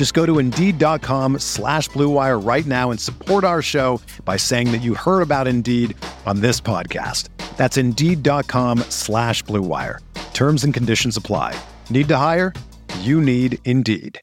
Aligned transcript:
Just 0.00 0.14
go 0.14 0.24
to 0.24 0.38
Indeed.com 0.38 1.40
slash 1.40 1.90
BlueWire 1.90 2.42
right 2.42 2.64
now 2.64 2.90
and 2.90 2.98
support 2.98 3.44
our 3.44 3.60
show 3.60 4.00
by 4.24 4.38
saying 4.38 4.72
that 4.72 4.80
you 4.80 4.94
heard 4.94 5.20
about 5.20 5.46
Indeed 5.46 5.94
on 6.24 6.40
this 6.40 6.58
podcast. 6.58 7.28
That's 7.58 7.76
Indeed.com 7.76 8.78
slash 8.88 9.44
BlueWire. 9.44 9.98
Terms 10.32 10.64
and 10.64 10.72
conditions 10.72 11.18
apply. 11.18 11.54
Need 11.90 12.08
to 12.08 12.16
hire? 12.16 12.54
You 13.00 13.20
need 13.20 13.58
Indeed. 13.66 14.22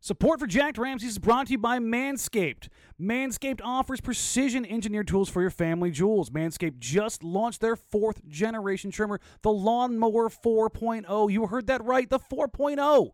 Support 0.00 0.40
for 0.40 0.46
Jacked 0.46 0.78
Ramsays 0.78 1.04
is 1.04 1.18
brought 1.18 1.48
to 1.48 1.52
you 1.52 1.58
by 1.58 1.78
Manscaped. 1.78 2.68
Manscaped 3.00 3.62
offers 3.64 4.00
precision 4.02 4.66
engineered 4.66 5.08
tools 5.08 5.30
for 5.30 5.40
your 5.40 5.50
family 5.50 5.90
jewels. 5.90 6.28
Manscaped 6.28 6.78
just 6.78 7.24
launched 7.24 7.62
their 7.62 7.76
fourth 7.76 8.26
generation 8.28 8.90
trimmer, 8.90 9.20
the 9.40 9.50
Lawnmower 9.50 10.28
4.0. 10.28 11.32
You 11.32 11.46
heard 11.46 11.66
that 11.68 11.82
right, 11.82 12.10
the 12.10 12.18
4.0. 12.18 13.12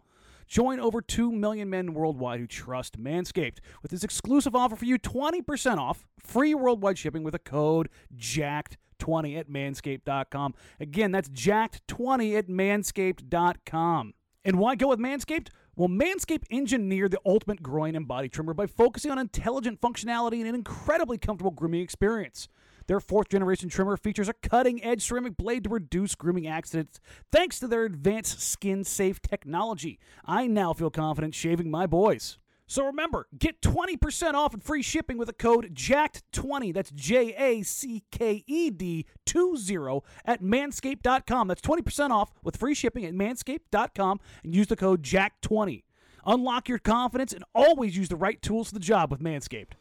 Join 0.49 0.81
over 0.81 1.01
2 1.01 1.31
million 1.31 1.71
men 1.71 1.95
worldwide 1.95 2.41
who 2.41 2.49
trust 2.49 3.01
Manscaped 3.01 3.59
with 3.81 3.93
this 3.93 4.03
exclusive 4.03 4.57
offer 4.57 4.75
for 4.75 4.85
you 4.85 4.99
20% 4.99 5.79
off, 5.79 6.05
free 6.19 6.55
worldwide 6.55 6.99
shipping 6.99 7.23
with 7.23 7.35
a 7.37 7.41
code 7.41 7.89
JACKED20 8.17 9.39
at 9.39 9.49
manscaped.com. 9.49 10.55
Again, 10.81 11.13
that's 11.13 11.29
JACKED20 11.29 12.39
at 12.39 12.49
manscaped.com. 12.49 14.15
And 14.45 14.59
why 14.61 14.77
go 14.77 14.89
with 14.89 15.01
Manscaped? 15.01 15.49
Well, 15.79 15.91
Manscaped 15.91 16.45
engineered 16.51 17.11
the 17.11 17.21
ultimate 17.27 17.63
groin 17.63 17.97
and 17.97 18.09
body 18.09 18.31
trimmer 18.31 18.55
by 18.55 18.67
focusing 18.67 19.11
on 19.11 19.19
intelligent 19.19 19.79
functionality 19.79 20.39
and 20.39 20.49
an 20.49 20.55
incredibly 20.55 21.19
comfortable 21.19 21.51
grooming 21.51 21.83
experience. 21.83 22.49
Their 22.87 22.99
fourth 22.99 23.29
generation 23.29 23.69
trimmer 23.69 23.99
features 23.99 24.31
a 24.31 24.33
cutting 24.33 24.83
edge 24.83 25.03
ceramic 25.03 25.37
blade 25.37 25.65
to 25.65 25.71
reduce 25.71 26.15
grooming 26.15 26.47
accidents 26.47 26.99
thanks 27.31 27.59
to 27.59 27.69
their 27.69 27.85
advanced 27.85 28.41
skin 28.41 28.85
safe 28.85 29.21
technology. 29.21 29.99
I 30.25 30.47
now 30.47 30.73
feel 30.73 30.89
confident 30.89 31.35
shaving 31.35 31.71
my 31.71 31.87
boys. 31.87 32.39
So 32.67 32.85
remember, 32.85 33.29
get 33.39 33.63
20% 33.63 34.35
off 34.35 34.53
and 34.53 34.63
free 34.63 34.83
shipping 34.83 35.19
with 35.19 35.29
a 35.29 35.33
code 35.33 35.75
JACKED20. 35.75 36.75
That's 36.75 36.91
J 36.91 37.35
A 37.35 37.63
C 37.63 38.03
K 38.11 38.43
E 38.47 38.71
D 38.71 39.07
20 39.25 40.01
at 40.25 40.43
manscaped.com. 40.43 41.49
That's 41.49 41.61
20% 41.61 42.11
off 42.11 42.33
with 42.43 42.57
free 42.57 42.75
shipping 42.75 43.05
at 43.05 43.15
manscaped.com 43.15 44.21
and 44.43 44.55
use 44.55 44.67
the 44.67 44.77
code 44.77 45.03
JACK20. 45.03 45.85
Unlock 46.27 46.69
your 46.69 46.81
confidence 46.81 47.33
and 47.33 47.45
always 47.55 47.97
use 47.97 48.09
the 48.09 48.17
right 48.17 48.43
tools 48.43 48.69
for 48.69 48.75
the 48.75 48.81
job 48.81 49.13
with 49.13 49.21
Manscaped. 49.21 49.73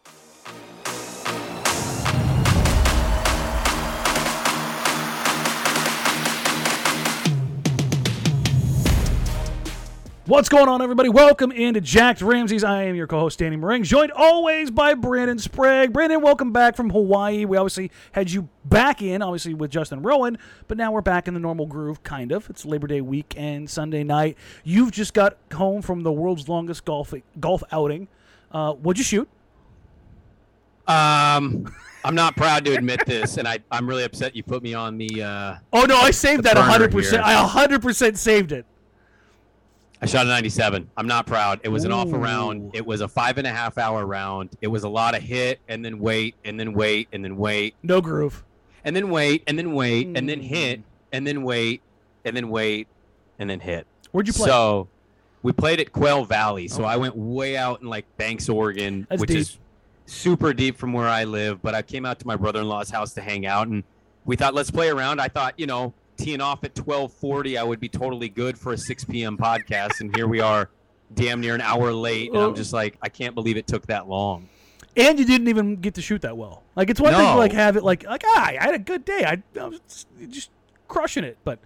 What's 10.27 10.49
going 10.49 10.67
on, 10.67 10.81
everybody? 10.81 11.07
Welcome 11.07 11.51
into 11.51 11.79
Jacked 11.81 12.19
Ramsays. 12.21 12.63
I 12.63 12.85
am 12.85 12.95
your 12.95 13.05
co-host, 13.05 13.37
Danny 13.37 13.57
Marang, 13.57 13.83
joined 13.83 14.11
always 14.11 14.71
by 14.71 14.95
Brandon 14.95 15.37
Sprague. 15.37 15.93
Brandon, 15.93 16.19
welcome 16.19 16.51
back 16.51 16.75
from 16.75 16.89
Hawaii. 16.89 17.45
We 17.45 17.57
obviously 17.57 17.91
had 18.11 18.31
you 18.31 18.49
back 18.65 19.03
in, 19.03 19.21
obviously 19.21 19.53
with 19.53 19.69
Justin 19.69 20.01
Rowan, 20.01 20.39
but 20.67 20.77
now 20.79 20.91
we're 20.91 21.01
back 21.01 21.27
in 21.27 21.35
the 21.35 21.39
normal 21.39 21.67
groove, 21.67 22.01
kind 22.01 22.31
of. 22.31 22.49
It's 22.49 22.65
Labor 22.65 22.87
Day 22.87 23.01
weekend, 23.01 23.69
Sunday 23.69 24.03
night. 24.03 24.35
You've 24.63 24.89
just 24.89 25.13
got 25.13 25.37
home 25.53 25.83
from 25.83 26.01
the 26.01 26.11
world's 26.11 26.49
longest 26.49 26.85
golf 26.85 27.13
golf 27.39 27.61
outing. 27.71 28.07
Uh, 28.51 28.73
what'd 28.73 28.97
you 28.97 29.03
shoot? 29.03 29.29
Um, 30.87 31.71
I'm 32.03 32.15
not 32.15 32.35
proud 32.35 32.65
to 32.65 32.73
admit 32.75 33.05
this, 33.05 33.37
and 33.37 33.47
I, 33.47 33.59
I'm 33.69 33.87
really 33.87 34.03
upset 34.03 34.35
you 34.35 34.41
put 34.41 34.63
me 34.63 34.73
on 34.73 34.97
the. 34.97 35.21
Uh, 35.21 35.55
Oh 35.71 35.83
no, 35.85 35.97
I 35.97 36.09
saved 36.09 36.45
that 36.45 36.57
100%. 36.57 37.11
here. 37.11 37.21
I 37.23 37.35
100% 37.67 38.17
saved 38.17 38.51
it. 38.51 38.65
I 40.01 40.05
shot 40.07 40.25
a 40.25 40.29
97. 40.29 40.89
I'm 40.97 41.07
not 41.07 41.25
proud. 41.25 41.61
It 41.63 41.69
was 41.69 41.85
an 41.85 41.91
off 41.91 42.09
Ooh. 42.09 42.17
round. 42.17 42.71
It 42.75 42.85
was 42.85 43.01
a 43.01 43.07
five 43.07 43.37
and 43.37 43.47
a 43.47 43.51
half 43.51 43.77
hour 43.77 44.05
round. 44.05 44.49
It 44.61 44.67
was 44.67 44.83
a 44.83 44.89
lot 44.89 45.15
of 45.15 45.21
hit 45.23 45.59
and 45.67 45.83
then 45.83 45.99
wait 45.99 46.35
and 46.43 46.59
then 46.59 46.73
wait 46.73 47.07
and 47.13 47.23
then 47.23 47.37
wait 47.37 47.75
No 47.81 48.01
groove. 48.01 48.43
and 48.83 48.95
then 48.95 49.09
wait 49.09 49.43
and 49.47 49.57
then 49.57 49.73
wait 49.73 50.07
and 50.15 50.27
then 50.29 50.41
Mm. 50.41 50.47
hit 50.47 50.81
and 51.13 51.25
then 51.25 51.43
wait 51.43 51.81
and 52.25 52.35
then 52.35 52.49
wait 52.49 52.87
and 53.39 53.49
then 53.49 53.61
hit. 53.61 53.87
Where'd 54.11 54.27
you 54.27 54.33
play? 54.33 54.47
So 54.47 54.87
we 55.43 55.51
played 55.53 55.79
at 55.79 55.91
Quail 55.93 56.25
Valley. 56.25 56.67
So 56.67 56.83
I 56.83 56.97
went 56.97 57.15
way 57.15 57.55
out 57.55 57.81
in 57.81 57.87
like 57.87 58.05
Banks, 58.17 58.49
Oregon, 58.49 59.07
That's 59.09 59.21
which 59.21 59.29
deep. 59.29 59.37
is 59.39 59.57
super 60.05 60.53
deep 60.53 60.77
from 60.77 60.91
where 60.93 61.07
I 61.07 61.23
live. 61.23 61.61
But 61.61 61.73
I 61.73 61.81
came 61.81 62.05
out 62.05 62.19
to 62.19 62.27
my 62.27 62.35
brother 62.35 62.59
in 62.59 62.67
law's 62.67 62.89
house 62.89 63.13
to 63.13 63.21
hang 63.21 63.45
out, 63.45 63.67
and 63.67 63.83
we 64.25 64.35
thought 64.35 64.53
let's 64.53 64.71
play 64.71 64.89
around. 64.89 65.21
I 65.21 65.29
thought 65.29 65.53
you 65.57 65.67
know 65.67 65.93
teeing 66.17 66.41
off 66.41 66.63
at 66.63 66.75
twelve 66.75 67.13
forty, 67.13 67.57
I 67.57 67.63
would 67.63 67.79
be 67.79 67.89
totally 67.89 68.29
good 68.29 68.57
for 68.57 68.73
a 68.73 68.77
six 68.77 69.03
p.m. 69.03 69.37
podcast, 69.37 70.01
and 70.01 70.15
here 70.15 70.27
we 70.27 70.39
are, 70.39 70.69
damn 71.13 71.41
near 71.41 71.55
an 71.55 71.61
hour 71.61 71.91
late, 71.93 72.31
and. 72.31 72.41
I'm 72.41 72.55
just 72.55 72.73
like 72.73 72.97
I 73.01 73.09
can't 73.09 73.35
believe 73.35 73.57
it 73.57 73.67
took 73.67 73.85
that 73.87 74.07
long. 74.07 74.47
and 74.97 75.19
you 75.19 75.25
didn't 75.25 75.47
even 75.49 75.75
get 75.77 75.93
to 75.95 76.01
shoot 76.01 76.21
that 76.21 76.37
well. 76.37 76.63
Like 76.75 76.89
it's 76.89 76.99
one 77.01 77.13
thing 77.13 77.25
to 77.25 77.35
like 77.35 77.51
have 77.53 77.75
it 77.77 77.83
like 77.83 78.03
like 78.05 78.23
ah, 78.25 78.45
I 78.47 78.53
had 78.63 78.73
a 78.73 78.79
good 78.79 79.03
day. 79.05 79.23
I, 79.25 79.41
I 79.59 79.65
was 79.67 79.79
just, 79.87 80.07
just 80.29 80.49
crushing 80.87 81.23
it, 81.23 81.37
but 81.43 81.59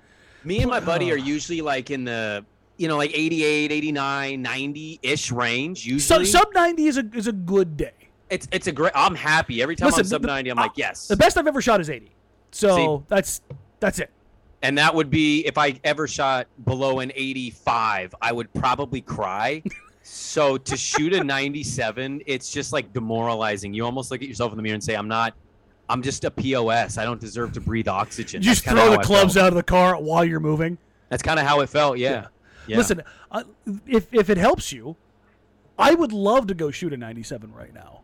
Me 0.44 0.60
and 0.62 0.70
my 0.70 0.80
buddy 0.80 1.12
are 1.12 1.18
usually 1.36 1.62
like 1.62 1.92
in 1.92 2.06
the 2.06 2.46
you 2.78 2.88
know 2.88 2.96
like 2.98 3.12
88 3.14 3.72
89 3.74 4.42
90 4.42 5.00
ish 5.04 5.32
range 5.34 5.80
sub, 5.82 5.88
usually 5.92 6.26
sub 6.26 6.48
ninety 6.54 6.86
is 6.88 6.98
a 6.98 7.04
is 7.14 7.28
a 7.28 7.34
good 7.34 7.76
day. 7.76 7.92
it's 8.30 8.48
it's 8.54 8.68
a 8.68 8.72
great 8.72 8.94
i'm 8.96 9.16
happy 9.16 9.62
every 9.62 9.76
time 9.76 9.88
Listen, 9.88 10.00
i'm 10.00 10.06
sub 10.08 10.22
the- 10.22 10.28
90 10.30 10.50
i'm 10.52 10.56
like 10.58 10.72
yes 10.76 11.08
The 11.10 11.18
best 11.18 11.38
I've 11.38 11.46
ever 11.46 11.62
shot 11.62 11.82
is 11.82 11.90
eighty. 11.90 12.12
So 12.52 13.00
See? 13.00 13.04
that's 13.10 13.42
that's 13.82 14.00
it. 14.00 14.10
And 14.62 14.78
that 14.78 14.94
would 14.94 15.10
be 15.10 15.46
if 15.46 15.58
I 15.58 15.80
ever 15.84 16.08
shot 16.08 16.48
below 16.66 17.00
an 17.00 17.12
85, 17.16 18.16
I 18.22 18.32
would 18.32 18.54
probably 18.54 19.02
cry. 19.02 19.64
so 20.04 20.58
to 20.58 20.76
shoot 20.78 21.14
a 21.14 21.24
97, 21.24 22.22
it's 22.26 22.52
just 22.52 22.74
like 22.74 22.92
demoralizing. 22.94 23.74
You 23.74 23.86
almost 23.86 24.12
look 24.12 24.22
at 24.22 24.28
yourself 24.28 24.52
in 24.52 24.58
the 24.58 24.64
mirror 24.64 24.74
and 24.74 24.84
say, 24.84 24.96
"I'm 24.96 25.08
not. 25.08 25.34
I'm 25.88 26.02
just 26.02 26.24
a 26.24 26.32
pos. 26.32 26.98
I 26.98 27.06
don't 27.06 27.22
deserve 27.22 27.54
to 27.54 27.62
breathe 27.62 27.88
oxygen." 27.88 28.42
You 28.42 28.50
just 28.50 28.66
That's 28.66 28.78
throw 28.78 28.92
the 28.92 29.00
clubs 29.00 29.38
out 29.38 29.48
of 29.48 29.56
the 29.56 29.64
car 29.64 29.96
while 29.96 30.26
you're 30.26 30.40
moving. 30.40 30.78
That's 31.10 31.24
kind 31.24 31.40
of 31.40 31.46
how 31.46 31.62
it 31.62 31.70
felt. 31.70 31.98
Yeah. 31.98 32.28
Yeah. 32.68 32.78
Listen, 32.78 33.02
uh, 33.32 33.44
if 33.88 34.14
if 34.14 34.30
it 34.30 34.38
helps 34.38 34.72
you, 34.72 34.96
I 35.78 35.96
would 35.96 36.12
love 36.12 36.48
to 36.48 36.54
go 36.54 36.70
shoot 36.70 36.94
a 36.94 36.98
97 36.98 37.54
right 37.54 37.74
now. 37.74 38.02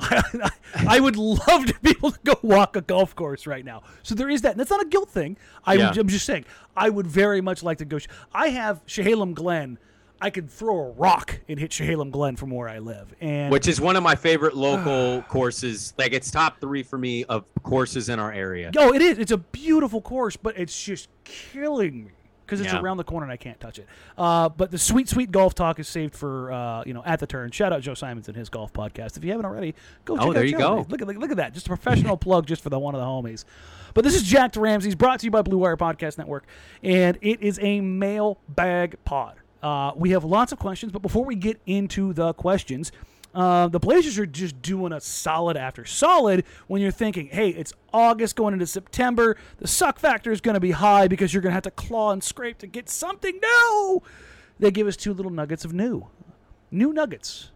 I 0.88 1.00
would 1.00 1.16
love 1.16 1.66
to 1.66 1.74
be 1.82 1.90
able 1.90 2.12
to 2.12 2.18
go 2.24 2.38
walk 2.42 2.76
a 2.76 2.80
golf 2.80 3.14
course 3.14 3.46
right 3.46 3.64
now. 3.64 3.82
So 4.02 4.14
there 4.14 4.30
is 4.30 4.42
that. 4.42 4.52
And 4.52 4.60
that's 4.60 4.70
not 4.70 4.82
a 4.82 4.88
guilt 4.88 5.10
thing. 5.10 5.36
I, 5.64 5.74
Yeah. 5.74 5.92
I'm 5.96 6.08
just 6.08 6.26
saying, 6.26 6.44
I 6.76 6.88
would 6.88 7.06
very 7.06 7.40
much 7.40 7.62
like 7.62 7.78
to 7.78 7.84
go. 7.84 7.98
Sh- 7.98 8.06
I 8.32 8.48
have 8.48 8.84
Chehalem 8.86 9.34
Glen. 9.34 9.78
I 10.22 10.28
could 10.28 10.50
throw 10.50 10.76
a 10.78 10.90
rock 10.90 11.40
and 11.48 11.58
hit 11.58 11.70
Chehalem 11.70 12.10
Glen 12.10 12.36
from 12.36 12.50
where 12.50 12.68
I 12.68 12.78
live. 12.78 13.14
And 13.22 13.50
which 13.50 13.66
is 13.66 13.80
one 13.80 13.96
of 13.96 14.02
my 14.02 14.14
favorite 14.14 14.54
local 14.68 15.22
courses. 15.22 15.94
Like 15.96 16.12
it's 16.12 16.30
top 16.30 16.60
three 16.60 16.82
for 16.82 16.98
me 16.98 17.24
of 17.24 17.44
courses 17.62 18.08
in 18.08 18.18
our 18.18 18.32
area. 18.32 18.70
Oh, 18.76 18.92
it 18.92 19.00
is. 19.00 19.18
It's 19.18 19.32
a 19.32 19.38
beautiful 19.38 20.00
course, 20.02 20.36
but 20.36 20.58
it's 20.58 20.82
just 20.82 21.08
killing 21.24 22.04
me 22.04 22.10
because 22.50 22.60
it's 22.60 22.72
Yeah. 22.72 22.80
around 22.80 22.96
the 22.96 23.04
corner 23.04 23.24
and 23.24 23.32
I 23.32 23.36
can't 23.36 23.60
touch 23.60 23.78
it. 23.78 23.86
Uh, 24.18 24.48
but 24.48 24.70
the 24.72 24.78
sweet, 24.78 25.08
sweet 25.08 25.30
golf 25.30 25.54
talk 25.54 25.78
is 25.78 25.86
saved 25.86 26.16
for 26.16 26.52
uh, 26.52 26.82
you 26.84 26.92
know 26.92 27.02
at 27.06 27.20
the 27.20 27.26
turn. 27.26 27.50
Shout 27.52 27.72
out 27.72 27.80
Joe 27.82 27.94
Simons 27.94 28.26
and 28.28 28.36
his 28.36 28.48
golf 28.48 28.72
podcast. 28.72 29.16
If 29.16 29.24
you 29.24 29.30
haven't 29.30 29.46
already, 29.46 29.74
go. 30.04 30.16
Check 30.16 30.24
Oh, 30.26 30.28
out 30.30 30.34
there 30.34 30.44
you 30.44 30.52
Joe. 30.52 30.58
go. 30.82 30.86
Look 30.88 31.00
at 31.02 31.08
look 31.08 31.30
at 31.30 31.36
that. 31.36 31.54
Just 31.54 31.66
a 31.66 31.70
professional 31.70 32.16
plug 32.26 32.46
just 32.46 32.62
for 32.62 32.68
the 32.70 32.78
one 32.78 32.94
of 32.94 33.00
the 33.00 33.06
homies. 33.06 33.44
But 33.94 34.04
this 34.04 34.14
is 34.14 34.22
Jacked 34.22 34.56
Ramsays 34.56 34.96
brought 34.96 35.20
to 35.20 35.26
you 35.26 35.30
by 35.30 35.42
Blue 35.42 35.58
Wire 35.58 35.76
Podcast 35.76 36.18
Network, 36.18 36.46
and 36.82 37.18
it 37.22 37.40
is 37.42 37.58
a 37.62 37.80
mailbag 37.80 38.96
pod. 39.04 39.36
Uh, 39.62 39.92
we 39.96 40.10
have 40.10 40.24
lots 40.24 40.52
of 40.52 40.58
questions, 40.58 40.90
but 40.92 41.02
before 41.02 41.24
we 41.24 41.34
get 41.34 41.60
into 41.66 42.12
the 42.12 42.32
questions, 42.34 42.92
Uh, 43.34 43.68
the 43.68 43.78
Blazers 43.78 44.18
are 44.18 44.26
just 44.26 44.60
doing 44.60 44.92
a 44.92 45.00
solid 45.00 45.56
after 45.56 45.84
solid 45.84 46.44
when 46.66 46.82
you're 46.82 46.90
thinking, 46.90 47.28
hey, 47.28 47.50
it's 47.50 47.72
August 47.92 48.34
going 48.36 48.52
into 48.54 48.66
September. 48.66 49.36
The 49.58 49.68
suck 49.68 49.98
factor 50.00 50.32
is 50.32 50.40
going 50.40 50.54
to 50.54 50.60
be 50.60 50.72
high 50.72 51.06
because 51.06 51.32
you're 51.32 51.40
going 51.42 51.50
to 51.50 51.54
have 51.54 51.62
to 51.62 51.70
claw 51.70 52.10
and 52.12 52.22
scrape 52.24 52.58
to 52.58 52.66
get 52.66 52.88
something 52.88 53.38
new. 53.40 54.02
They 54.58 54.70
give 54.70 54.86
us 54.86 54.96
two 54.96 55.14
little 55.14 55.30
nuggets 55.30 55.64
of 55.64 55.72
new, 55.72 56.08
new 56.70 56.92
nuggets. 56.92 57.50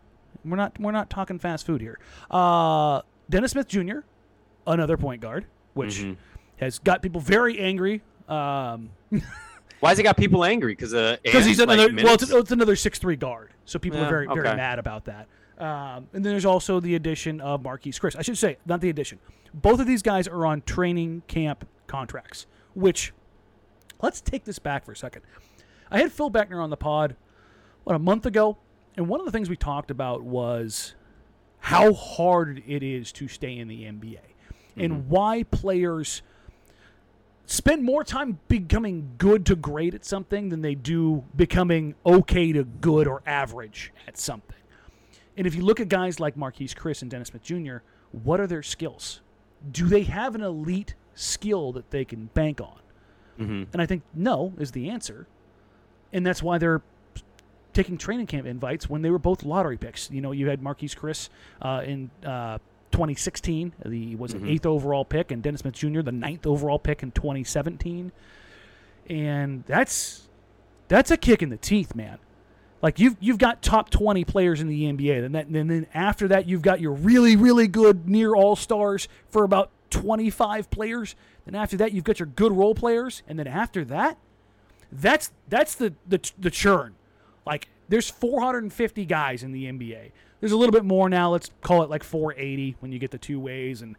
We're 0.44 0.56
not 0.56 0.78
we're 0.78 0.92
not 0.92 1.10
talking 1.10 1.38
fast 1.38 1.66
food 1.66 1.80
here. 1.80 1.98
Uh, 2.30 3.00
Dennis 3.28 3.52
Smith 3.52 3.66
Jr., 3.66 4.00
another 4.66 4.96
point 4.96 5.20
guard, 5.22 5.46
which 5.72 5.96
Mm-hmm. 5.98 6.12
has 6.58 6.78
got 6.78 7.02
people 7.02 7.20
very 7.20 7.58
angry. 7.58 8.02
Um, 8.28 8.90
Why 9.80 9.90
has 9.90 9.98
it 9.98 10.02
got 10.04 10.16
people 10.16 10.44
angry? 10.44 10.72
Because 10.72 10.94
uh, 10.94 11.16
because 11.22 11.42
Ant, 11.42 11.46
he's 11.48 11.58
like, 11.58 11.78
another 11.78 12.04
well, 12.04 12.14
it's, 12.14 12.30
it's 12.30 12.52
another 12.52 12.76
six 12.76 12.98
three 12.98 13.16
guard, 13.16 13.50
so 13.64 13.78
people 13.78 13.98
Yeah, 13.98 14.06
are 14.06 14.10
very 14.10 14.26
very 14.26 14.46
okay. 14.48 14.56
mad 14.56 14.78
about 14.78 15.06
that. 15.06 15.26
Um, 15.58 16.08
and 16.12 16.24
then 16.24 16.32
there's 16.32 16.44
also 16.44 16.80
the 16.80 16.94
addition 16.94 17.40
of 17.40 17.62
Marquese 17.62 18.00
Chriss. 18.00 18.16
I 18.18 18.22
should 18.22 18.38
say 18.38 18.58
not 18.66 18.80
the 18.80 18.90
addition. 18.90 19.18
Both 19.52 19.80
of 19.80 19.86
these 19.86 20.02
guys 20.02 20.26
are 20.26 20.46
on 20.46 20.62
training 20.62 21.22
camp 21.28 21.66
contracts. 21.86 22.46
Which, 22.74 23.12
let's 24.02 24.20
take 24.20 24.44
this 24.44 24.58
back 24.58 24.84
for 24.84 24.92
a 24.92 24.96
second. 24.96 25.22
I 25.90 25.98
had 25.98 26.10
Phil 26.10 26.30
Beckner 26.30 26.62
on 26.62 26.70
the 26.70 26.76
pod 26.76 27.14
what 27.84 27.94
a 27.94 28.00
month 28.00 28.26
ago, 28.26 28.56
and 28.96 29.08
one 29.08 29.20
of 29.20 29.26
the 29.26 29.32
things 29.32 29.48
we 29.48 29.56
talked 29.56 29.90
about 29.90 30.22
was 30.22 30.94
how 31.60 31.92
hard 31.92 32.62
it 32.66 32.82
is 32.82 33.12
to 33.12 33.28
stay 33.28 33.56
in 33.56 33.68
the 33.68 33.84
NBA 33.84 34.18
and 34.76 35.08
why 35.08 35.44
players 35.44 36.22
spend 37.46 37.82
more 37.84 38.04
time 38.04 38.38
becoming 38.48 39.14
good 39.18 39.46
to 39.46 39.56
great 39.56 39.94
at 39.94 40.04
something 40.04 40.48
than 40.48 40.62
they 40.62 40.74
do 40.74 41.24
becoming 41.36 41.94
okay 42.04 42.52
to 42.52 42.64
good 42.64 43.06
or 43.06 43.22
average 43.26 43.92
at 44.08 44.18
something. 44.18 44.56
And 45.36 45.46
if 45.46 45.54
you 45.54 45.62
look 45.62 45.80
at 45.80 45.88
guys 45.88 46.20
like 46.20 46.36
Marquese 46.36 46.74
Chriss 46.74 47.02
and 47.02 47.10
Dennis 47.10 47.28
Smith 47.28 47.42
Jr., 47.42 47.78
what 48.12 48.40
are 48.40 48.46
their 48.46 48.62
skills? 48.62 49.20
Do 49.70 49.86
they 49.88 50.02
have 50.02 50.34
an 50.34 50.42
elite 50.42 50.94
skill 51.14 51.72
that 51.72 51.90
they 51.90 52.04
can 52.04 52.26
bank 52.34 52.60
on? 52.60 52.78
And 53.72 53.82
I 53.82 53.86
think 53.86 54.02
no 54.14 54.52
is 54.58 54.70
the 54.72 54.90
answer. 54.90 55.26
And 56.12 56.24
that's 56.24 56.42
why 56.42 56.58
they're 56.58 56.82
taking 57.72 57.98
training 57.98 58.26
camp 58.26 58.46
invites 58.46 58.88
when 58.88 59.02
they 59.02 59.10
were 59.10 59.18
both 59.18 59.42
lottery 59.42 59.76
picks. 59.76 60.10
You 60.10 60.20
know, 60.20 60.30
you 60.30 60.48
had 60.48 60.60
Marquese 60.62 60.96
Chriss 60.96 61.28
uh, 61.60 61.82
in 61.84 62.10
uh, 62.24 62.58
2016, 62.92 63.72
the 63.84 64.14
was 64.14 64.34
an 64.34 64.48
eighth 64.48 64.66
overall 64.66 65.04
pick, 65.04 65.32
and 65.32 65.42
Dennis 65.42 65.62
Smith 65.62 65.74
Jr. 65.74 66.02
the 66.02 66.12
ninth 66.12 66.46
overall 66.46 66.78
pick 66.78 67.02
in 67.02 67.10
2017, 67.10 68.12
and 69.10 69.64
that's 69.66 70.28
that's 70.86 71.10
a 71.10 71.16
kick 71.16 71.42
in 71.42 71.48
the 71.48 71.56
teeth, 71.56 71.96
man. 71.96 72.18
Like 72.84 72.98
you've 72.98 73.16
you've 73.18 73.38
got 73.38 73.62
top 73.62 73.88
20 73.88 74.26
players 74.26 74.60
in 74.60 74.68
the 74.68 74.82
NBA, 74.82 75.24
and, 75.24 75.34
and 75.34 75.70
then 75.70 75.86
after 75.94 76.28
that 76.28 76.46
you've 76.46 76.60
got 76.60 76.82
your 76.82 76.92
really 76.92 77.34
really 77.34 77.66
good 77.66 78.06
near 78.06 78.34
all 78.34 78.56
stars 78.56 79.08
for 79.30 79.42
about 79.42 79.70
25 79.88 80.70
players. 80.70 81.16
Then 81.46 81.54
after 81.54 81.78
that 81.78 81.92
you've 81.92 82.04
got 82.04 82.18
your 82.18 82.26
good 82.26 82.52
role 82.52 82.74
players, 82.74 83.22
and 83.26 83.38
then 83.38 83.46
after 83.46 83.86
that, 83.86 84.18
that's 84.92 85.32
that's 85.48 85.74
the 85.74 85.94
the, 86.06 86.30
the 86.38 86.50
churn. 86.50 86.94
Like 87.46 87.68
there's 87.88 88.10
450 88.10 89.06
guys 89.06 89.42
in 89.42 89.52
the 89.52 89.64
NBA. 89.64 90.10
There's 90.40 90.52
a 90.52 90.56
little 90.58 90.70
bit 90.70 90.84
more 90.84 91.08
now. 91.08 91.30
Let's 91.30 91.48
call 91.62 91.84
it 91.84 91.88
like 91.88 92.04
480 92.04 92.76
when 92.80 92.92
you 92.92 92.98
get 92.98 93.12
the 93.12 93.18
two 93.18 93.40
ways 93.40 93.80
and 93.80 93.96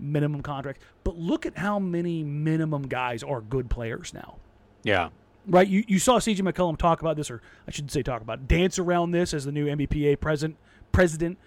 minimum 0.00 0.42
contract. 0.42 0.82
But 1.04 1.16
look 1.16 1.46
at 1.46 1.56
how 1.56 1.78
many 1.78 2.24
minimum 2.24 2.88
guys 2.88 3.22
are 3.22 3.40
good 3.40 3.70
players 3.70 4.12
now. 4.12 4.38
yeah. 4.82 5.10
Right? 5.46 5.68
You, 5.68 5.84
you 5.86 5.98
saw 5.98 6.18
CJ 6.18 6.40
McCollum 6.40 6.78
talk 6.78 7.00
about 7.00 7.16
this, 7.16 7.30
or 7.30 7.42
I 7.68 7.70
shouldn't 7.70 7.92
say 7.92 8.02
talk 8.02 8.22
about, 8.22 8.48
dance 8.48 8.78
around 8.78 9.10
this 9.10 9.34
as 9.34 9.44
the 9.44 9.52
new 9.52 9.66
NBPA 9.66 10.20
president. 10.20 10.58
President, 10.92 11.38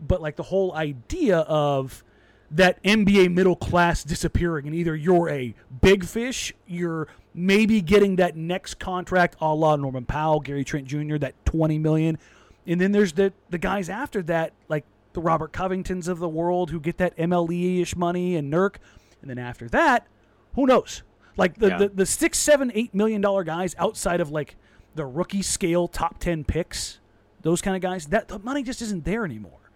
but 0.00 0.22
like 0.22 0.36
the 0.36 0.44
whole 0.44 0.72
idea 0.74 1.38
of 1.40 2.04
that 2.50 2.82
NBA 2.82 3.32
middle 3.34 3.56
class 3.56 4.04
disappearing, 4.04 4.66
and 4.66 4.74
either 4.74 4.96
you're 4.96 5.28
a 5.28 5.54
big 5.80 6.04
fish, 6.04 6.54
you're 6.66 7.08
maybe 7.34 7.80
getting 7.80 8.16
that 8.16 8.36
next 8.36 8.78
contract 8.78 9.36
a 9.40 9.54
la 9.54 9.76
Norman 9.76 10.04
Powell, 10.04 10.40
Gary 10.40 10.64
Trent 10.64 10.86
Jr., 10.86 11.18
that 11.18 11.34
20 11.44 11.78
million, 11.78 12.18
and 12.66 12.80
then 12.80 12.92
there's 12.92 13.12
the 13.12 13.32
the 13.50 13.58
guys 13.58 13.88
after 13.88 14.22
that, 14.22 14.52
like 14.68 14.84
the 15.12 15.20
Robert 15.20 15.52
Covingtons 15.52 16.08
of 16.08 16.18
the 16.18 16.28
world 16.28 16.70
who 16.70 16.80
get 16.80 16.98
that 16.98 17.16
MLE 17.16 17.80
ish 17.82 17.96
money 17.96 18.36
and 18.36 18.52
Nurk, 18.52 18.76
and 19.20 19.30
then 19.30 19.38
after 19.38 19.68
that, 19.68 20.06
who 20.54 20.66
knows? 20.66 21.02
Like 21.38 21.54
the, 21.58 21.68
Yeah. 21.68 21.78
the 21.78 21.88
the 21.88 22.06
six, 22.06 22.36
seven, 22.38 22.70
eight 22.74 22.94
million 22.94 23.20
dollar 23.22 23.44
guys 23.44 23.74
outside 23.78 24.20
of 24.20 24.30
like 24.30 24.56
the 24.94 25.06
rookie 25.06 25.40
scale 25.42 25.88
top 25.88 26.18
ten 26.18 26.44
picks, 26.44 26.98
those 27.42 27.62
kind 27.62 27.74
of 27.76 27.80
guys, 27.82 28.06
that 28.08 28.28
the 28.28 28.38
money 28.40 28.62
just 28.62 28.82
isn't 28.82 29.04
there 29.04 29.24
anymore. 29.24 29.70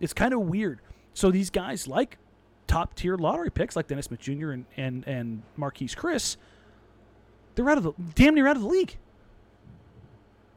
It's 0.00 0.12
kind 0.14 0.34
of 0.34 0.40
weird. 0.40 0.80
So 1.14 1.30
these 1.30 1.50
guys 1.50 1.86
like 1.86 2.18
top 2.66 2.94
tier 2.94 3.16
lottery 3.16 3.50
picks 3.50 3.76
like 3.76 3.86
Dennis 3.86 4.06
Smith 4.06 4.20
Jr. 4.20 4.50
and 4.50 4.64
and, 4.76 5.06
and 5.06 5.42
Marquese 5.58 5.94
Chriss, 5.94 6.36
they're 7.54 7.68
out 7.68 7.76
of 7.78 7.84
the 7.84 7.92
damn 8.14 8.34
near 8.34 8.46
out 8.48 8.56
of 8.56 8.62
the 8.62 8.68
league. 8.68 8.96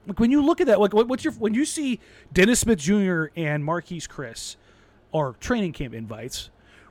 Like 0.08 0.20
when 0.20 0.32
you 0.32 0.46
look 0.46 0.62
at 0.62 0.68
that, 0.68 0.80
like 0.80 0.94
what, 0.94 1.08
what's 1.08 1.24
your 1.24 1.34
when 1.34 1.54
you 1.54 1.66
see 1.66 2.00
Dennis 2.32 2.60
Smith 2.62 2.80
Jr. 2.80 3.26
and 3.36 3.64
Marquese 3.64 4.08
Chriss 4.08 4.56
are 5.14 5.34
training 5.40 5.74
camp 5.74 5.94
invites, 5.94 6.50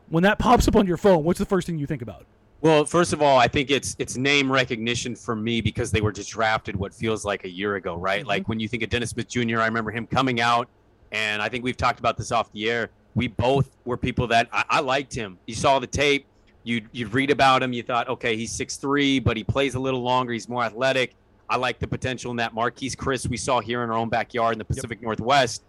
when 0.08 0.22
that 0.24 0.38
pops 0.40 0.68
up 0.68 0.76
on 0.76 0.86
your 0.86 0.96
phone, 0.96 1.24
what's 1.24 1.38
the 1.38 1.46
first 1.46 1.66
thing 1.66 1.78
you 1.78 1.86
think 1.86 2.02
about? 2.02 2.26
Well, 2.64 2.86
first 2.86 3.12
of 3.12 3.20
all, 3.20 3.36
I 3.36 3.46
think 3.46 3.70
it's 3.70 3.94
it's 3.98 4.16
name 4.16 4.50
recognition 4.50 5.14
for 5.14 5.36
me 5.36 5.60
because 5.60 5.90
they 5.90 6.00
were 6.00 6.12
just 6.12 6.30
drafted 6.30 6.74
what 6.74 6.94
feels 6.94 7.22
like 7.22 7.44
a 7.44 7.48
year 7.50 7.76
ago, 7.76 7.94
right? 7.94 8.20
Mm-hmm. 8.20 8.28
Like 8.28 8.48
when 8.48 8.58
you 8.58 8.68
think 8.68 8.82
of 8.82 8.88
Dennis 8.88 9.10
Smith 9.10 9.28
Jr., 9.28 9.60
I 9.60 9.66
remember 9.66 9.90
him 9.90 10.06
coming 10.06 10.40
out, 10.40 10.66
and 11.12 11.42
I 11.42 11.50
think 11.50 11.62
we've 11.62 11.76
talked 11.76 11.98
about 11.98 12.16
this 12.16 12.32
off 12.32 12.50
the 12.52 12.70
air. 12.70 12.88
We 13.14 13.28
both 13.28 13.76
were 13.84 13.98
people 13.98 14.26
that 14.28 14.48
I, 14.50 14.64
I 14.70 14.80
liked 14.80 15.14
him. 15.14 15.38
You 15.46 15.54
saw 15.54 15.78
the 15.78 15.86
tape, 15.86 16.24
you'd 16.62 16.88
you'd 16.92 17.12
read 17.12 17.30
about 17.30 17.62
him, 17.62 17.74
you 17.74 17.82
thought, 17.82 18.08
okay, 18.08 18.34
he's 18.34 18.50
six 18.50 18.78
three, 18.78 19.18
but 19.18 19.36
he 19.36 19.44
plays 19.44 19.74
a 19.74 19.78
little 19.78 20.00
longer, 20.00 20.32
he's 20.32 20.48
more 20.48 20.64
athletic. 20.64 21.16
I 21.50 21.56
like 21.58 21.78
the 21.80 21.86
potential 21.86 22.30
in 22.30 22.38
that 22.38 22.54
Marquese 22.54 22.96
Chriss 22.96 23.28
we 23.28 23.36
saw 23.36 23.60
here 23.60 23.84
in 23.84 23.90
our 23.90 23.98
own 23.98 24.08
backyard 24.08 24.54
in 24.54 24.58
the 24.58 24.64
Pacific 24.64 25.02
Northwest. 25.02 25.64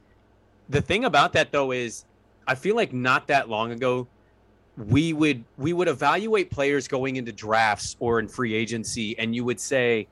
The 0.69 0.79
thing 0.79 1.03
about 1.03 1.33
that 1.33 1.51
though 1.51 1.73
is 1.73 2.05
I 2.47 2.55
feel 2.55 2.77
like 2.77 2.93
not 2.93 3.27
that 3.27 3.49
long 3.49 3.73
ago 3.73 4.07
we 4.77 5.13
would 5.13 5.43
we 5.57 5.71
would 5.73 5.87
evaluate 5.87 6.49
players 6.51 6.87
going 6.87 7.15
into 7.15 7.31
drafts 7.31 7.95
or 7.99 8.19
in 8.19 8.27
free 8.27 8.53
agency 8.53 9.17
and 9.17 9.33
you 9.35 9.43
would 9.45 9.59
say 9.59 10.07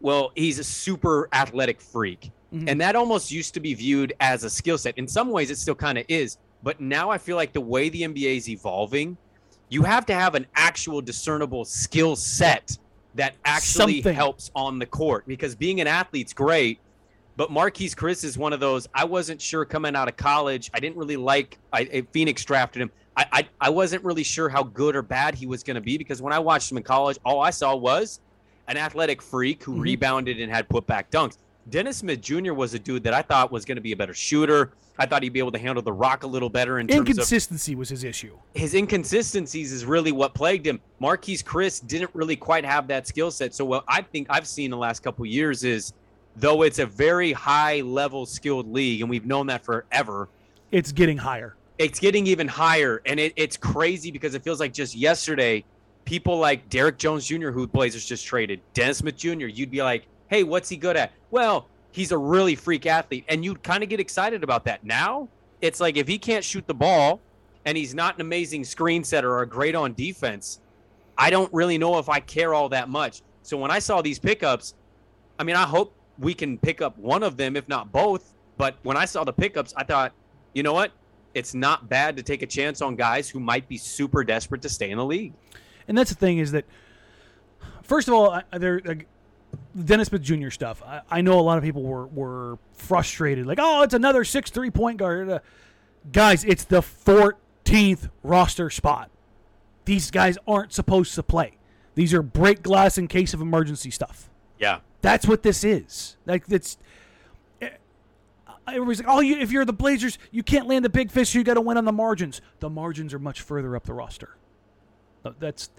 well 0.00 0.32
he's 0.34 0.58
a 0.58 0.64
super 0.64 1.28
athletic 1.32 1.80
freak 1.80 2.30
Mhm. 2.52 2.64
and 2.68 2.80
that 2.80 2.96
almost 2.96 3.30
used 3.30 3.52
to 3.54 3.60
be 3.60 3.74
viewed 3.74 4.12
as 4.20 4.42
a 4.42 4.50
skill 4.50 4.78
set 4.78 4.96
in 4.98 5.06
some 5.06 5.30
ways 5.30 5.50
it 5.50 5.58
still 5.58 5.74
kind 5.74 5.98
of 5.98 6.04
is 6.08 6.38
but 6.62 6.80
now 6.80 7.10
i 7.10 7.18
feel 7.18 7.36
like 7.36 7.52
the 7.52 7.60
way 7.60 7.88
the 7.90 8.02
nba 8.02 8.36
is 8.38 8.48
evolving 8.48 9.16
you 9.68 9.82
have 9.82 10.06
to 10.06 10.14
have 10.14 10.34
an 10.34 10.46
actual 10.56 11.00
discernible 11.02 11.64
skill 11.66 12.16
set 12.16 12.76
that 13.14 13.34
actually 13.44 13.96
Something. 14.00 14.14
helps 14.14 14.50
on 14.54 14.78
the 14.78 14.86
court 14.86 15.24
because 15.28 15.54
being 15.54 15.80
an 15.82 15.86
athlete's 15.86 16.32
great 16.32 16.78
but 17.36 17.50
Marquese 17.50 17.94
Chriss 17.94 18.22
is 18.22 18.36
one 18.36 18.52
of 18.52 18.60
those. 18.60 18.86
I 18.92 19.04
wasn't 19.06 19.40
sure 19.40 19.64
coming 19.64 19.96
out 19.96 20.08
of 20.08 20.16
college. 20.18 20.70
I 20.74 20.80
didn't 20.80 20.98
really 20.98 21.16
like. 21.16 21.58
I- 21.72 22.04
Phoenix 22.12 22.44
drafted 22.44 22.82
him. 22.82 22.90
I, 23.16 23.26
I 23.32 23.48
I 23.60 23.70
wasn't 23.70 24.04
really 24.04 24.22
sure 24.22 24.48
how 24.48 24.62
good 24.62 24.94
or 24.96 25.02
bad 25.02 25.34
he 25.34 25.46
was 25.46 25.62
going 25.62 25.74
to 25.74 25.80
be 25.80 25.98
because 25.98 26.22
when 26.22 26.32
I 26.32 26.38
watched 26.38 26.70
him 26.70 26.76
in 26.78 26.82
college, 26.82 27.18
all 27.24 27.40
I 27.40 27.50
saw 27.50 27.74
was 27.74 28.20
an 28.68 28.76
athletic 28.76 29.20
freak 29.20 29.62
who 29.64 29.74
Mhm. 29.76 29.80
rebounded 29.80 30.40
and 30.40 30.50
had 30.50 30.68
putback 30.68 31.04
dunks. 31.10 31.36
Dennis 31.68 31.98
Smith 31.98 32.20
Jr. 32.20 32.52
was 32.54 32.72
a 32.74 32.78
dude 32.78 33.02
that 33.04 33.12
I 33.12 33.22
thought 33.22 33.52
was 33.52 33.64
going 33.64 33.76
to 33.76 33.82
be 33.82 33.92
a 33.92 33.96
better 33.96 34.14
shooter. 34.14 34.72
I 34.98 35.06
thought 35.06 35.22
he'd 35.22 35.32
be 35.32 35.38
able 35.38 35.52
to 35.52 35.58
handle 35.58 35.82
the 35.82 35.92
rock 35.92 36.22
a 36.24 36.26
little 36.26 36.48
better 36.48 36.78
in 36.78 36.86
terms 36.86 37.00
of 37.00 37.06
Inconsistency 37.08 37.74
was 37.74 37.88
his 37.88 38.04
issue. 38.04 38.36
his 38.54 38.74
inconsistencies 38.74 39.72
is 39.72 39.84
really 39.84 40.12
what 40.12 40.34
plagued 40.34 40.66
him. 40.66 40.80
Marquese 41.00 41.42
Chriss 41.44 41.84
didn't 41.86 42.10
really 42.14 42.36
quite 42.36 42.64
have 42.64 42.86
that 42.88 43.06
skill 43.06 43.30
set. 43.30 43.54
So 43.54 43.64
what 43.64 43.84
I 43.88 44.02
think 44.02 44.26
I've 44.30 44.46
seen 44.46 44.70
the 44.70 44.76
last 44.76 45.00
couple 45.02 45.24
years 45.26 45.64
is 45.64 45.92
though 46.36 46.62
it's 46.62 46.78
a 46.78 46.86
very 46.86 47.32
high 47.32 47.80
level 47.80 48.24
skilled 48.26 48.70
league 48.72 49.00
and 49.00 49.10
we've 49.10 49.26
known 49.26 49.46
that 49.48 49.64
forever, 49.64 50.28
It's 50.70 50.92
getting 50.92 51.18
higher. 51.18 51.56
It's 51.80 51.98
getting 51.98 52.26
even 52.26 52.46
higher 52.46 53.00
and 53.06 53.18
it, 53.18 53.32
it's 53.36 53.56
crazy 53.56 54.10
because 54.10 54.34
it 54.34 54.44
feels 54.44 54.60
like 54.60 54.74
just 54.74 54.94
yesterday 54.94 55.64
people 56.04 56.36
like 56.36 56.68
Derrick 56.68 56.98
Jones 56.98 57.24
Jr. 57.24 57.48
who 57.48 57.66
Blazers 57.66 58.04
just 58.04 58.26
traded, 58.26 58.60
Dennis 58.74 58.98
Smith 58.98 59.16
Jr. 59.16 59.46
You'd 59.46 59.70
be 59.70 59.82
like, 59.82 60.06
"Hey, 60.28 60.44
what's 60.44 60.68
he 60.68 60.76
good 60.76 60.98
at?" 60.98 61.10
Well, 61.30 61.68
he's 61.90 62.12
a 62.12 62.18
really 62.18 62.54
freak 62.54 62.84
athlete 62.84 63.24
and 63.30 63.42
you'd 63.42 63.62
kind 63.62 63.82
of 63.82 63.88
get 63.88 63.98
excited 63.98 64.44
about 64.44 64.66
that. 64.66 64.84
Now, 64.84 65.30
it's 65.62 65.80
like 65.80 65.96
if 65.96 66.06
he 66.06 66.18
can't 66.18 66.44
shoot 66.44 66.66
the 66.66 66.74
ball 66.74 67.18
and 67.64 67.78
he's 67.78 67.94
not 67.94 68.16
an 68.16 68.20
amazing 68.20 68.62
screen 68.64 69.02
setter 69.02 69.38
or 69.38 69.46
great 69.46 69.74
on 69.74 69.94
defense, 69.94 70.60
I 71.16 71.30
don't 71.30 71.50
really 71.50 71.78
know 71.78 71.96
if 71.96 72.10
I 72.10 72.20
care 72.20 72.52
all 72.52 72.68
that 72.68 72.90
much. 72.90 73.22
So 73.42 73.56
when 73.56 73.70
I 73.70 73.78
saw 73.78 74.02
these 74.02 74.18
pickups, 74.18 74.74
I 75.38 75.44
mean, 75.44 75.56
I 75.56 75.64
hope 75.64 75.94
we 76.18 76.34
can 76.34 76.58
pick 76.58 76.82
up 76.82 76.98
one 76.98 77.22
of 77.22 77.38
them, 77.38 77.56
if 77.56 77.66
not 77.68 77.90
both. 77.90 78.34
But 78.58 78.76
when 78.82 78.98
I 78.98 79.06
saw 79.06 79.24
the 79.24 79.32
pickups, 79.32 79.72
I 79.78 79.84
thought, 79.84 80.12
you 80.52 80.62
know 80.62 80.74
what? 80.74 80.92
It's 81.34 81.54
not 81.54 81.88
bad 81.88 82.16
to 82.16 82.22
take 82.22 82.42
a 82.42 82.46
chance 82.46 82.82
on 82.82 82.96
guys 82.96 83.28
who 83.28 83.40
might 83.40 83.68
be 83.68 83.76
super 83.76 84.24
desperate 84.24 84.62
to 84.62 84.68
stay 84.68 84.90
in 84.90 84.98
the 84.98 85.04
league. 85.04 85.32
And 85.88 85.96
that's 85.96 86.10
the 86.10 86.16
thing 86.16 86.38
is 86.38 86.52
that, 86.52 86.64
first 87.82 88.08
of 88.08 88.14
all, 88.14 88.40
there 88.52 88.80
like, 88.84 89.06
the 89.74 89.84
Dennis 89.84 90.08
Smith 90.08 90.22
Jr. 90.22 90.50
stuff. 90.50 90.82
I, 90.84 91.02
I 91.10 91.20
know 91.20 91.38
a 91.38 91.42
lot 91.42 91.58
of 91.58 91.64
people 91.64 91.82
were 91.82 92.06
were 92.06 92.58
frustrated, 92.72 93.46
like, 93.46 93.58
oh, 93.60 93.82
it's 93.82 93.94
another 93.94 94.24
six 94.24 94.50
three 94.50 94.70
point 94.70 94.98
guard. 94.98 95.28
Uh, 95.28 95.38
guys, 96.12 96.44
it's 96.44 96.64
the 96.64 96.80
14th 96.80 98.10
roster 98.22 98.70
spot. 98.70 99.10
These 99.84 100.10
guys 100.10 100.38
aren't 100.46 100.72
supposed 100.72 101.14
to 101.14 101.22
play. 101.22 101.58
These 101.94 102.14
are 102.14 102.22
break 102.22 102.62
glass 102.62 102.98
in 102.98 103.08
case 103.08 103.34
of 103.34 103.40
emergency 103.40 103.90
stuff. 103.90 104.30
Yeah. 104.58 104.80
That's 105.02 105.26
what 105.26 105.42
this 105.42 105.64
is. 105.64 106.16
Like 106.26 106.44
it's. 106.48 106.78
Everybody's 108.74 109.00
like, 109.00 109.08
"Oh, 109.08 109.20
you, 109.20 109.36
if 109.38 109.50
you're 109.50 109.64
the 109.64 109.72
Blazers, 109.72 110.18
you 110.30 110.42
can't 110.42 110.66
land 110.66 110.84
the 110.84 110.88
big 110.90 111.10
fish. 111.10 111.34
You 111.34 111.44
got 111.44 111.54
to 111.54 111.60
win 111.60 111.76
on 111.76 111.84
the 111.84 111.92
margins. 111.92 112.40
The 112.60 112.70
margins 112.70 113.14
are 113.14 113.18
much 113.18 113.40
further 113.40 113.76
up 113.76 113.84
the 113.84 113.94
roster. 113.94 114.36
Uh, 115.24 115.32
That's, 115.38 115.70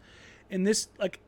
and 0.50 0.66
this 0.66 0.90
like, 1.00 1.20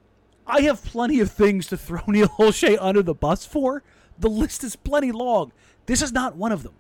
I 0.46 0.62
have 0.62 0.84
plenty 0.84 1.20
of 1.20 1.32
things 1.32 1.68
to 1.68 1.78
throw 1.78 2.02
Neil 2.08 2.30
Olshey 2.40 2.78
under 2.80 3.02
the 3.02 3.14
bus 3.14 3.46
for. 3.46 3.84
The 4.20 4.30
list 4.30 4.64
is 4.64 4.76
plenty 4.76 5.12
long. 5.12 5.52
This 5.86 6.02
is 6.02 6.12
not 6.12 6.36
one 6.36 6.52
of 6.52 6.64
them. 6.64 6.74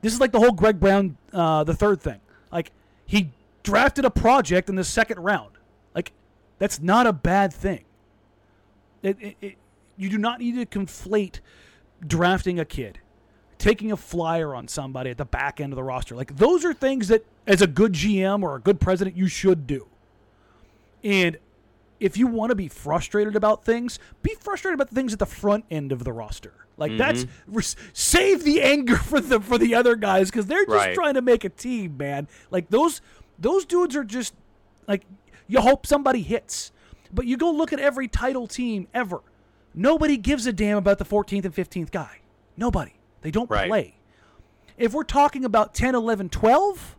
This 0.00 0.12
is 0.12 0.20
like 0.20 0.32
the 0.32 0.40
whole 0.40 0.52
Greg 0.52 0.80
Brown, 0.80 1.16
uh, 1.32 1.64
the 1.64 1.74
third 1.74 2.00
thing. 2.00 2.20
Like 2.52 2.72
he 3.06 3.30
drafted 3.62 4.04
a 4.04 4.10
project 4.10 4.68
in 4.68 4.74
the 4.74 4.84
second 4.84 5.18
round. 5.18 5.52
Like 5.94 6.12
that's 6.58 6.80
not 6.80 7.06
a 7.06 7.12
bad 7.12 7.52
thing. 7.52 7.84
It, 9.02 9.16
it, 9.20 9.36
it, 9.40 9.54
you 9.96 10.08
do 10.08 10.18
not 10.18 10.40
need 10.40 10.56
to 10.56 10.78
conflate 10.78 11.40
drafting 12.06 12.58
a 12.58 12.64
kid, 12.64 12.98
taking 13.64 13.90
a 13.90 13.96
flyer 13.96 14.54
on 14.54 14.68
somebody 14.68 15.08
at 15.08 15.16
the 15.16 15.24
back 15.24 15.58
end 15.58 15.72
of 15.72 15.76
the 15.76 15.82
roster. 15.82 16.14
Like 16.14 16.36
those 16.36 16.66
are 16.66 16.74
things 16.74 17.08
that, 17.08 17.24
as 17.46 17.62
a 17.62 17.66
good 17.66 17.94
GM 17.94 18.42
or 18.42 18.56
a 18.56 18.60
good 18.60 18.78
president, 18.78 19.16
you 19.16 19.26
should 19.26 19.66
do. 19.66 19.86
And 21.02 21.38
if 21.98 22.18
you 22.18 22.26
want 22.26 22.50
to 22.50 22.54
be 22.54 22.68
frustrated 22.68 23.36
about 23.36 23.64
things, 23.64 23.98
be 24.22 24.34
frustrated 24.38 24.74
about 24.74 24.90
the 24.90 24.94
things 24.94 25.14
at 25.14 25.18
the 25.18 25.24
front 25.24 25.64
end 25.70 25.92
of 25.92 26.04
the 26.04 26.12
roster. 26.12 26.52
Like 26.76 26.92
mm-hmm. 26.92 26.98
that's 26.98 27.76
save 27.94 28.44
the 28.44 28.60
anger 28.60 28.96
for 28.96 29.18
the 29.18 29.40
for 29.40 29.56
the 29.56 29.74
other 29.74 29.96
guys 29.96 30.30
because 30.30 30.44
they're 30.44 30.66
just 30.66 30.76
Right. 30.76 30.94
trying 30.94 31.14
to 31.14 31.22
make 31.22 31.44
a 31.44 31.48
team, 31.48 31.96
man. 31.96 32.28
Like 32.50 32.68
those 32.68 33.00
those 33.38 33.64
dudes 33.64 33.96
are 33.96 34.04
just 34.04 34.34
like 34.86 35.06
you 35.48 35.62
hope 35.62 35.86
somebody 35.86 36.20
hits, 36.20 36.70
but 37.10 37.24
you 37.24 37.38
go 37.38 37.50
look 37.50 37.72
at 37.72 37.80
every 37.80 38.08
title 38.08 38.46
team 38.46 38.88
ever. 38.92 39.22
Nobody 39.72 40.18
gives 40.18 40.46
a 40.46 40.52
damn 40.52 40.76
about 40.76 40.98
the 40.98 41.06
14th 41.06 41.46
and 41.46 41.54
15th 41.54 41.90
guy. 41.90 42.20
Nobody. 42.58 42.92
They 43.24 43.30
don't 43.30 43.50
Right. 43.50 43.68
play. 43.68 43.94
If 44.76 44.92
we're 44.92 45.02
talking 45.02 45.44
about 45.46 45.72
10, 45.74 45.94
11, 45.94 46.28
12, 46.28 46.94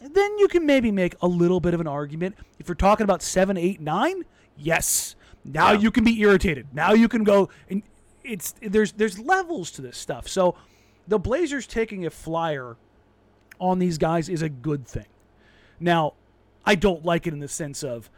then 0.00 0.38
you 0.38 0.48
can 0.48 0.64
maybe 0.64 0.90
make 0.90 1.14
a 1.20 1.28
little 1.28 1.60
bit 1.60 1.74
of 1.74 1.80
an 1.80 1.86
argument. 1.86 2.36
If 2.58 2.68
you're 2.68 2.74
talking 2.74 3.04
about 3.04 3.20
7, 3.22 3.58
8, 3.58 3.80
9, 3.82 4.24
yes. 4.56 5.14
Now 5.44 5.72
Yeah. 5.72 5.78
you 5.80 5.90
can 5.90 6.04
be 6.04 6.18
irritated. 6.20 6.68
Now 6.72 6.92
you 6.94 7.06
can 7.06 7.22
go 7.22 7.50
and 7.68 7.82
it's 8.24 8.54
there's 8.62 8.92
there's 8.92 9.18
levels 9.18 9.70
to 9.72 9.82
this 9.82 9.98
stuff. 9.98 10.26
So 10.26 10.54
the 11.06 11.18
Blazers 11.18 11.66
taking 11.66 12.06
a 12.06 12.10
flyer 12.10 12.76
on 13.58 13.78
these 13.78 13.98
guys 13.98 14.30
is 14.30 14.40
a 14.40 14.48
good 14.48 14.86
thing. 14.86 15.06
Now, 15.78 16.14
I 16.64 16.76
don't 16.76 17.04
like 17.04 17.26
it 17.26 17.34
in 17.34 17.40
the 17.40 17.48
sense 17.48 17.82
of, 17.82 18.08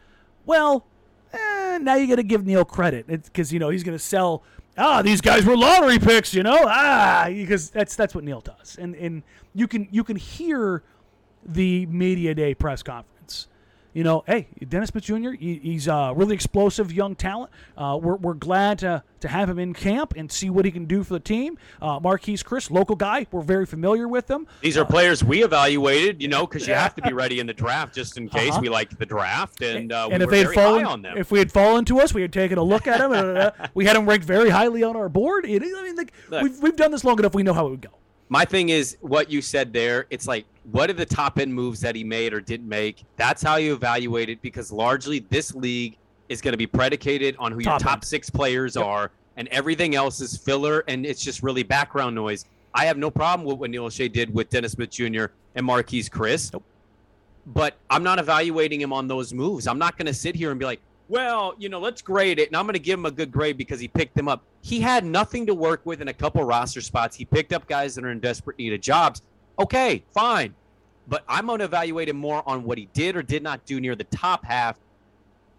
well, 0.46 0.84
eh, 1.32 1.78
now 1.80 1.94
you 1.94 2.06
got 2.06 2.16
to 2.16 2.22
give 2.22 2.44
Neil 2.46 2.64
credit 2.64 3.06
because 3.08 3.52
you 3.52 3.58
know 3.58 3.70
he's 3.70 3.82
going 3.82 3.96
to 3.98 4.02
sell. 4.04 4.44
Ah, 4.76 5.02
these 5.02 5.20
guys 5.20 5.44
were 5.44 5.56
lottery 5.56 5.98
picks, 5.98 6.32
you 6.32 6.42
know. 6.42 6.58
Ah, 6.66 7.26
because 7.28 7.70
that's 7.70 7.94
that's 7.94 8.14
what 8.14 8.24
Neil 8.24 8.40
does, 8.40 8.76
and 8.80 8.94
and 8.94 9.22
you 9.54 9.68
can 9.68 9.86
you 9.90 10.02
can 10.02 10.16
hear 10.16 10.82
the 11.44 11.86
media 11.86 12.34
day 12.34 12.54
press 12.54 12.82
conference. 12.82 13.11
You 13.94 14.04
know, 14.04 14.24
hey, 14.26 14.48
Dennis 14.68 14.88
Smith 14.88 15.04
Jr. 15.04 15.32
he- 15.32 15.60
He's 15.62 15.86
a 15.86 16.12
really 16.16 16.34
explosive 16.34 16.90
young 16.92 17.14
talent. 17.14 17.50
Uh, 17.76 17.98
we're, 18.02 18.16
we're 18.16 18.32
glad 18.34 18.78
to, 18.78 19.02
to 19.20 19.28
have 19.28 19.50
him 19.50 19.58
in 19.58 19.74
camp 19.74 20.14
and 20.16 20.32
see 20.32 20.48
what 20.48 20.64
he 20.64 20.70
can 20.70 20.86
do 20.86 21.02
for 21.04 21.12
the 21.12 21.20
team. 21.20 21.58
Uh, 21.80 22.00
Marquese 22.00 22.42
Chriss, 22.42 22.70
local 22.70 22.96
guy, 22.96 23.26
we're 23.30 23.42
very 23.42 23.66
familiar 23.66 24.08
with 24.08 24.30
him. 24.30 24.46
These 24.62 24.78
are 24.78 24.84
players 24.86 25.22
we 25.22 25.44
evaluated, 25.44 26.22
you 26.22 26.28
know, 26.28 26.46
because 26.46 26.66
you 26.66 26.72
have 26.72 26.94
to 26.94 27.02
be 27.02 27.12
ready 27.22 27.38
in 27.38 27.46
the 27.46 27.52
draft 27.52 27.94
just 27.94 28.16
in 28.16 28.28
case 28.30 28.52
Uh-huh. 28.52 28.60
we 28.62 28.68
like 28.70 28.96
the 28.98 29.04
draft, 29.06 29.60
and 29.62 29.92
uh, 29.92 30.08
and 30.10 30.20
we 30.20 30.24
if 30.24 30.30
they 30.30 30.38
had 30.44 30.52
fallen, 30.54 30.86
on 30.86 31.02
them. 31.02 31.18
if 31.18 31.30
we 31.30 31.38
had 31.38 31.52
fallen 31.52 31.84
to 31.84 32.00
us, 32.00 32.14
we 32.14 32.22
had 32.22 32.32
taken 32.32 32.56
a 32.58 32.62
look 32.62 32.86
at 32.86 32.98
him. 33.00 33.12
and, 33.12 33.36
uh, 33.38 33.50
we 33.74 33.84
had 33.84 33.94
him 33.96 34.08
ranked 34.08 34.24
very 34.24 34.48
highly 34.48 34.82
on 34.82 34.96
our 34.96 35.08
board. 35.10 35.44
It, 35.44 35.62
I 35.62 35.82
mean, 35.82 35.96
like, 35.96 36.12
Look. 36.30 36.42
we've 36.42 36.62
we've 36.62 36.76
done 36.76 36.90
this 36.92 37.04
long 37.04 37.18
enough. 37.18 37.34
We 37.34 37.42
know 37.42 37.52
how 37.52 37.66
it 37.66 37.70
would 37.70 37.82
go. 37.82 37.90
My 38.32 38.46
thing 38.46 38.70
is 38.70 38.96
what 39.02 39.30
you 39.30 39.42
said 39.42 39.74
there. 39.74 40.06
It's 40.08 40.26
like, 40.26 40.46
what 40.70 40.88
are 40.88 40.94
the 40.94 41.04
top 41.04 41.38
end 41.38 41.52
moves 41.52 41.80
that 41.82 41.94
he 41.94 42.02
made 42.02 42.32
or 42.32 42.40
didn't 42.40 42.66
make? 42.66 43.04
That's 43.18 43.42
how 43.42 43.56
you 43.56 43.74
evaluate 43.74 44.30
it 44.30 44.40
because 44.40 44.72
largely 44.72 45.18
this 45.28 45.54
league 45.54 45.98
is 46.30 46.40
going 46.40 46.52
to 46.52 46.56
be 46.56 46.66
predicated 46.66 47.36
on 47.38 47.52
who 47.52 47.58
your 47.58 47.72
Top 47.72 47.82
top 47.82 47.92
end. 47.96 48.04
six 48.04 48.30
players 48.30 48.74
Yep. 48.74 48.86
are, 48.86 49.10
and 49.36 49.48
everything 49.48 49.94
else 49.94 50.22
is 50.22 50.34
filler 50.34 50.82
and 50.88 51.04
it's 51.04 51.22
just 51.22 51.42
really 51.42 51.62
background 51.62 52.14
noise. 52.14 52.46
I 52.72 52.86
have 52.86 52.96
no 52.96 53.10
problem 53.10 53.46
with 53.46 53.58
what 53.58 53.68
Neil 53.68 53.86
Olshey 53.86 54.10
did 54.10 54.32
with 54.32 54.48
Dennis 54.48 54.72
Smith 54.72 54.88
Jr. 54.88 55.26
and 55.54 55.66
Marquese 55.68 56.08
Chriss. 56.08 56.54
Nope. 56.54 56.64
But 57.48 57.76
I'm 57.90 58.02
not 58.02 58.18
evaluating 58.18 58.80
him 58.80 58.94
on 58.94 59.08
those 59.08 59.34
moves. 59.34 59.66
I'm 59.66 59.78
not 59.78 59.98
going 59.98 60.06
to 60.06 60.14
sit 60.14 60.34
here 60.34 60.50
and 60.52 60.58
be 60.58 60.64
like, 60.64 60.80
well, 61.12 61.54
you 61.58 61.68
know, 61.68 61.78
let's 61.78 62.00
grade 62.00 62.38
it, 62.38 62.48
and 62.48 62.56
I'm 62.56 62.64
going 62.64 62.72
to 62.72 62.78
give 62.78 62.98
him 62.98 63.04
a 63.04 63.10
good 63.10 63.30
grade 63.30 63.58
because 63.58 63.78
he 63.78 63.86
picked 63.86 64.16
them 64.16 64.28
up. 64.28 64.42
He 64.62 64.80
had 64.80 65.04
nothing 65.04 65.44
to 65.44 65.54
work 65.54 65.82
with 65.84 66.00
in 66.00 66.08
a 66.08 66.12
couple 66.14 66.42
roster 66.42 66.80
spots. 66.80 67.14
He 67.14 67.26
picked 67.26 67.52
up 67.52 67.66
guys 67.66 67.94
that 67.94 68.04
are 68.06 68.10
in 68.10 68.18
desperate 68.18 68.56
need 68.56 68.72
of 68.72 68.80
jobs. 68.80 69.20
Okay, 69.58 70.02
fine. 70.14 70.54
But 71.08 71.22
I'm 71.28 71.44
going 71.44 71.58
to 71.58 71.66
evaluate 71.66 72.08
him 72.08 72.16
more 72.16 72.42
on 72.48 72.64
what 72.64 72.78
he 72.78 72.88
did 72.94 73.14
or 73.14 73.22
did 73.22 73.42
not 73.42 73.66
do 73.66 73.78
near 73.78 73.94
the 73.94 74.04
top 74.04 74.42
half. 74.42 74.80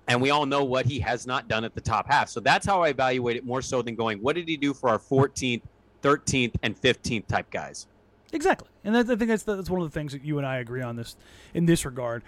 And 0.07 0.19
we 0.19 0.31
all 0.31 0.47
know 0.47 0.63
what 0.63 0.87
he 0.87 0.99
has 1.01 1.27
not 1.27 1.47
done 1.47 1.63
at 1.63 1.75
the 1.75 1.81
top 1.81 2.09
half. 2.09 2.29
So 2.29 2.39
that's 2.39 2.65
how 2.65 2.81
I 2.81 2.89
evaluate 2.89 3.37
it 3.37 3.45
more 3.45 3.61
so 3.61 3.83
than 3.83 3.93
going, 3.93 4.23
what 4.23 4.35
did 4.35 4.47
he 4.47 4.57
do 4.57 4.73
for 4.73 4.89
our 4.89 4.97
14th, 4.97 5.61
13th, 6.01 6.55
and 6.63 6.75
15th 6.81 7.27
type 7.27 7.51
guys? 7.51 7.85
Exactly, 8.31 8.69
and 8.83 8.97
I 8.97 9.03
think 9.03 9.27
that's 9.27 9.43
that's 9.43 9.69
one 9.69 9.79
of 9.79 9.87
the 9.87 9.93
things 9.93 10.11
that 10.13 10.25
you 10.25 10.39
and 10.39 10.47
I 10.47 10.57
agree 10.57 10.81
on 10.81 10.95
this 10.95 11.15
in 11.53 11.67
this 11.67 11.85
regard. 11.85 12.23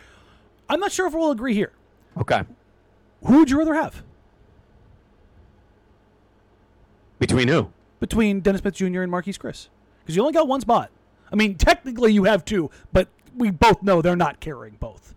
I'm 0.70 0.79
not 0.79 0.91
sure 0.91 1.08
if 1.08 1.15
we'll 1.15 1.32
agree 1.32 1.55
here. 1.55 1.72
Okay. 2.15 2.44
Who 3.24 3.39
would 3.39 3.50
you 3.50 3.57
rather 3.57 3.74
have 3.74 4.03
Between 7.19 7.48
who? 7.48 7.69
between 8.00 8.41
Dennis 8.41 8.62
Smith 8.62 8.75
Jr. 8.75 9.01
and 9.01 9.12
Marquese 9.12 9.39
Chriss? 9.39 9.69
Because 10.01 10.15
you 10.15 10.22
only 10.22 10.34
got 10.34 10.48
one 10.48 10.62
spot. 10.62 10.91
I 11.31 11.36
mean, 11.36 11.55
technically 11.55 12.13
you 12.13 12.25
have 12.25 12.45
two, 12.45 12.69
but 12.93 13.07
we 13.36 13.50
both 13.51 13.81
know 13.81 14.01
they're 14.01 14.15
not 14.15 14.39
carrying 14.39 14.75
both. 14.79 15.15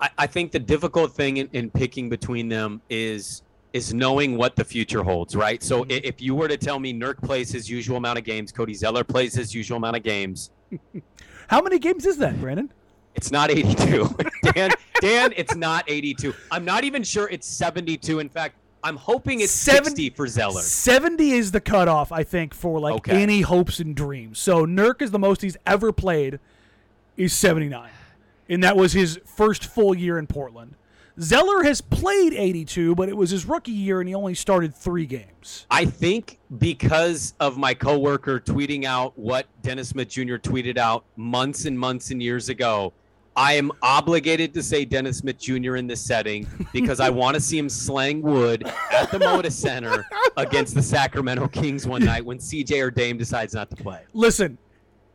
I, 0.00 0.08
I 0.18 0.26
think 0.26 0.50
the 0.50 0.58
difficult 0.58 1.12
thing 1.12 1.36
in, 1.36 1.48
in 1.52 1.70
picking 1.70 2.08
between 2.08 2.48
them 2.48 2.80
is 2.90 3.42
is 3.72 3.94
knowing 3.94 4.36
what 4.36 4.56
the 4.56 4.64
future 4.64 5.04
holds, 5.04 5.36
right? 5.36 5.62
So 5.62 5.82
mm-hmm. 5.82 5.92
i- 5.92 6.00
if 6.02 6.20
you 6.20 6.34
were 6.34 6.48
to 6.48 6.56
tell 6.56 6.80
me 6.80 6.92
Nurk 6.92 7.22
plays 7.22 7.52
his 7.52 7.70
usual 7.70 7.98
amount 7.98 8.18
of 8.18 8.24
games, 8.24 8.50
Cody 8.50 8.74
Zeller 8.74 9.04
plays 9.04 9.32
his 9.34 9.54
usual 9.54 9.76
amount 9.76 9.96
of 9.96 10.02
games, 10.02 10.50
How 11.48 11.60
many 11.60 11.78
games 11.78 12.06
is 12.06 12.16
that, 12.18 12.40
Brandon? 12.40 12.72
It's 13.14 13.30
not 13.30 13.50
82. 13.50 14.08
Dan, 14.52 14.70
Dan, 15.00 15.32
it's 15.36 15.54
not 15.56 15.84
82. 15.88 16.34
I'm 16.50 16.64
not 16.64 16.84
even 16.84 17.02
sure 17.02 17.28
it's 17.28 17.46
72. 17.46 18.18
In 18.18 18.28
fact, 18.28 18.56
I'm 18.82 18.96
hoping 18.96 19.40
it's 19.40 19.52
70, 19.52 19.84
60 19.90 20.10
for 20.10 20.26
Zeller. 20.26 20.60
70 20.62 21.32
is 21.32 21.52
the 21.52 21.60
cutoff, 21.60 22.12
I 22.12 22.22
think, 22.24 22.54
for 22.54 22.80
like 22.80 22.94
Okay. 22.96 23.22
any 23.22 23.42
hopes 23.42 23.78
and 23.78 23.94
dreams. 23.94 24.38
So 24.38 24.64
Nurk 24.64 25.02
is 25.02 25.10
the 25.10 25.18
most 25.18 25.42
he's 25.42 25.56
ever 25.66 25.92
played 25.92 26.38
is 27.16 27.32
79. 27.34 27.90
And 28.48 28.64
that 28.64 28.76
was 28.76 28.92
his 28.94 29.20
first 29.26 29.64
full 29.66 29.94
year 29.94 30.18
in 30.18 30.26
Portland. 30.26 30.74
Zeller 31.20 31.62
has 31.64 31.82
played 31.82 32.32
82, 32.32 32.94
but 32.94 33.10
it 33.10 33.16
was 33.16 33.28
his 33.30 33.44
rookie 33.44 33.72
year 33.72 34.00
and 34.00 34.08
he 34.08 34.14
only 34.14 34.34
started 34.34 34.74
three 34.74 35.04
games. 35.04 35.66
I 35.70 35.84
think 35.84 36.38
because 36.58 37.34
of 37.38 37.58
my 37.58 37.74
coworker 37.74 38.40
tweeting 38.40 38.84
out 38.84 39.12
what 39.18 39.46
Dennis 39.60 39.90
Smith 39.90 40.08
Jr. 40.08 40.36
tweeted 40.36 40.78
out 40.78 41.04
months 41.16 41.66
and 41.66 41.78
months 41.78 42.10
and 42.10 42.22
years 42.22 42.48
ago, 42.48 42.94
I 43.36 43.54
am 43.54 43.70
obligated 43.80 44.52
to 44.54 44.62
say 44.62 44.84
Dennis 44.84 45.18
Smith 45.18 45.38
Jr. 45.38 45.76
in 45.76 45.86
this 45.86 46.00
setting 46.00 46.46
because 46.72 47.00
I 47.00 47.08
want 47.20 47.34
to 47.36 47.40
see 47.40 47.56
him 47.58 47.68
slang 47.68 48.22
wood 48.22 48.66
at 48.92 49.10
the 49.10 49.18
Moda 49.18 49.50
Center 49.52 50.04
against 50.36 50.74
the 50.74 50.82
Sacramento 50.82 51.48
Kings 51.48 51.86
one 51.86 52.04
night 52.04 52.24
when 52.24 52.38
CJ 52.38 52.82
or 52.84 52.90
Dame 52.90 53.16
decides 53.16 53.54
not 53.54 53.70
to 53.70 53.76
play. 53.76 54.00
Listen, 54.12 54.58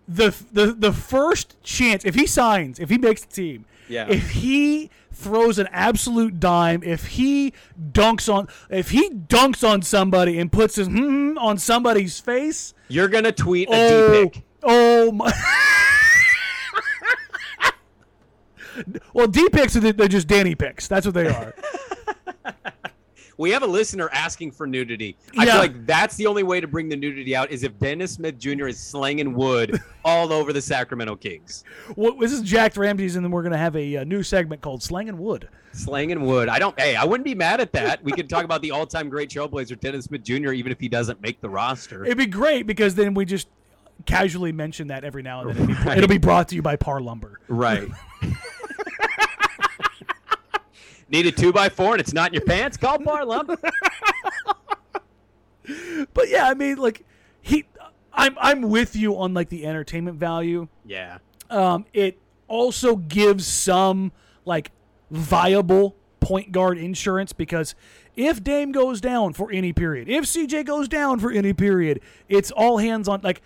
the 0.07 0.34
the 0.51 0.67
the 0.74 0.93
first 0.93 1.62
chance 1.62 2.05
if 2.05 2.15
he 2.15 2.25
signs, 2.25 2.79
if 2.79 2.89
he 2.89 2.98
makes 2.98 3.25
the 3.25 3.34
team, 3.34 3.65
Yeah. 3.89 4.07
if 4.07 4.29
he 4.31 4.89
throws 5.12 5.60
an 5.60 5.67
absolute 5.72 6.39
dime, 6.39 6.84
if 6.84 7.05
he 7.07 7.53
dunks 7.91 8.34
on 8.34 8.48
if 8.69 8.91
he 8.91 9.10
dunks 9.10 9.67
on 9.67 9.81
somebody 9.81 10.39
and 10.39 10.51
puts 10.51 10.75
his 10.75 10.88
hmm 10.88 11.38
on 11.38 11.57
somebody's 11.57 12.19
face, 12.19 12.74
You're 12.88 13.07
gonna 13.10 13.31
tweet 13.34 13.67
a 13.69 13.72
oh, 13.74 14.13
D 14.24 14.29
pic. 14.29 14.43
oh 14.63 15.12
my. 15.12 15.34
well, 19.13 19.27
D 19.27 19.48
picks 19.50 19.75
are 19.75 19.79
they're 19.79 20.08
just 20.08 20.27
Danny 20.27 20.55
picks. 20.55 20.88
That's 20.88 21.05
what 21.05 21.15
they 21.15 21.27
are. 21.27 21.53
We 23.38 23.51
have 23.51 23.63
a 23.63 23.67
listener 23.67 24.10
asking 24.13 24.51
for 24.51 24.65
nudity. 24.65 25.17
I 25.38 25.44
Yeah. 25.44 25.51
feel 25.51 25.60
like 25.60 25.86
that's 25.86 26.15
the 26.15 26.25
only 26.25 26.44
way 26.44 26.62
to 26.62 26.67
bring 26.67 26.88
the 26.88 26.96
nudity 26.96 27.36
out 27.36 27.51
is 27.51 27.63
if 27.63 27.77
Dennis 27.79 28.13
Smith 28.13 28.39
Jr. 28.39 28.67
is 28.67 28.79
slanging 28.79 29.34
wood 29.34 29.82
all 30.05 30.32
over 30.32 30.53
the 30.53 30.62
Sacramento 30.62 31.17
Kings. 31.17 31.65
Well, 31.98 32.15
this 32.17 32.32
is 32.32 32.41
Jacked 32.41 32.77
Ramsays, 32.77 33.17
and 33.17 33.25
then 33.25 33.32
we're 33.32 33.41
going 33.41 33.51
to 33.51 33.58
have 33.58 33.75
a, 33.75 33.98
uh 33.98 34.03
new 34.05 34.24
segment 34.24 34.62
called 34.62 34.82
Slanging 34.82 35.17
Wood. 35.17 35.50
Slanging 35.74 36.22
wood. 36.22 36.48
I 36.48 36.60
don't. 36.60 36.79
Hey, 36.79 36.96
I 36.96 37.03
wouldn't 37.03 37.25
be 37.25 37.36
mad 37.36 37.60
at 37.60 37.74
that. 37.74 38.01
We 38.01 38.13
could 38.13 38.29
talk 38.29 38.46
about 38.46 38.62
the 38.62 38.72
all-time 38.72 39.10
great 39.10 39.29
Trailblazer 39.29 39.77
Dennis 39.77 40.05
Smith 40.05 40.24
Jr. 40.24 40.53
Even 40.53 40.72
if 40.72 40.79
he 40.79 40.88
doesn't 40.88 41.22
make 41.22 41.41
the 41.41 41.50
roster. 41.50 42.05
It'd 42.05 42.17
be 42.17 42.27
great 42.27 42.65
because 42.65 42.96
then 42.96 43.13
we 43.13 43.25
just 43.25 43.50
casually 44.05 44.53
mention 44.53 44.88
that 44.88 45.03
every 45.03 45.24
now 45.24 45.41
and 45.41 45.58
then. 45.58 45.75
Right. 45.86 45.98
it'll 45.98 46.08
be 46.08 46.17
brought 46.17 46.48
to 46.50 46.55
you 46.55 46.62
by 46.62 46.77
Parr 46.77 47.01
Lumber. 47.01 47.41
Right. 47.50 47.89
Need 51.09 51.27
a 51.27 51.31
two 51.31 51.53
by 51.53 51.69
four 51.69 51.91
and 51.93 52.01
it's 52.01 52.13
not 52.13 52.29
in 52.29 52.33
your 52.33 52.43
pants? 52.43 52.77
Call 52.77 53.00
Bar 53.00 53.25
Lump. 53.25 53.51
But 56.13 56.29
yeah, 56.29 56.47
I 56.47 56.53
mean, 56.53 56.77
like 56.77 57.03
he, 57.41 57.65
I'm 58.13 58.38
I'm 58.39 58.62
with 58.69 58.95
you 58.95 59.17
on 59.17 59.33
like 59.33 59.50
the 59.50 59.65
entertainment 59.65 60.19
value. 60.19 60.67
Yeah. 60.85 61.17
Um, 61.50 61.85
it 61.93 62.19
also 62.47 62.95
gives 62.97 63.47
some 63.47 64.12
like 64.45 64.69
viable 65.09 65.95
point 66.19 66.51
guard 66.51 66.77
insurance 66.77 67.33
because 67.33 67.74
if 68.15 68.43
Dame 68.43 68.71
goes 68.71 69.01
down 69.01 69.33
for 69.33 69.51
any 69.51 69.74
period, 69.74 70.07
if 70.07 70.25
CJ 70.25 70.65
goes 70.65 70.88
down 70.88 71.19
for 71.19 71.31
any 71.31 71.51
period, 71.53 72.00
it's 72.29 72.51
all 72.51 72.77
hands 72.77 73.07
on. 73.07 73.21
Like 73.24 73.41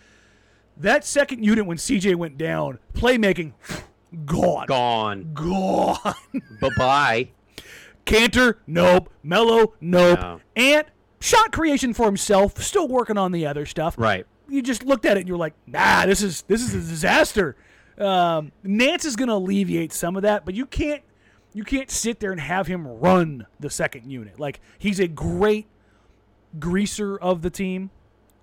that 0.76 1.06
second 1.06 1.44
unit 1.46 1.66
when 1.66 1.78
CJ 1.78 2.16
went 2.16 2.38
down, 2.38 2.80
playmaking 2.94 3.54
gone, 4.26 4.66
Gone. 4.68 5.32
gone. 5.34 5.98
Bye 6.60 6.70
bye. 6.78 7.30
Kanter, 8.06 8.56
nope. 8.68 9.10
Melo, 9.24 9.74
nope. 9.82 10.20
No. 10.20 10.42
Ant, 10.56 10.88
shot 11.20 11.52
creation 11.52 11.94
for 11.94 12.06
himself, 12.06 12.62
still 12.62 12.88
working 12.88 13.18
on 13.18 13.32
the 13.32 13.46
other 13.46 13.66
stuff. 13.66 13.96
Right. 13.98 14.26
You 14.48 14.62
just 14.62 14.84
looked 14.84 15.06
at 15.06 15.18
it 15.18 15.22
and 15.22 15.30
you're 15.30 15.38
like, 15.38 15.54
nah, 15.68 16.06
this 16.06 16.22
is 16.22 16.42
this 16.44 16.62
is 16.62 16.74
a 16.74 16.90
disaster. 16.90 17.56
Um, 17.98 18.52
Nance 18.64 19.06
is 19.06 19.16
going 19.16 19.28
to 19.28 19.36
alleviate 19.36 19.94
some 19.94 20.16
of 20.16 20.24
that, 20.24 20.46
but 20.46 20.56
you 20.56 20.66
can't 20.66 21.04
you 21.54 21.64
can't 21.64 21.92
sit 21.92 22.20
there 22.20 22.32
and 22.32 22.40
have 22.40 22.68
him 22.68 22.88
run 22.88 23.46
the 23.60 23.70
second 23.70 24.10
unit. 24.10 24.40
Like 24.40 24.60
he's 24.78 25.00
a 25.00 25.08
great 25.08 25.68
greaser 26.58 27.18
of 27.18 27.42
the 27.42 27.50
team. 27.50 27.92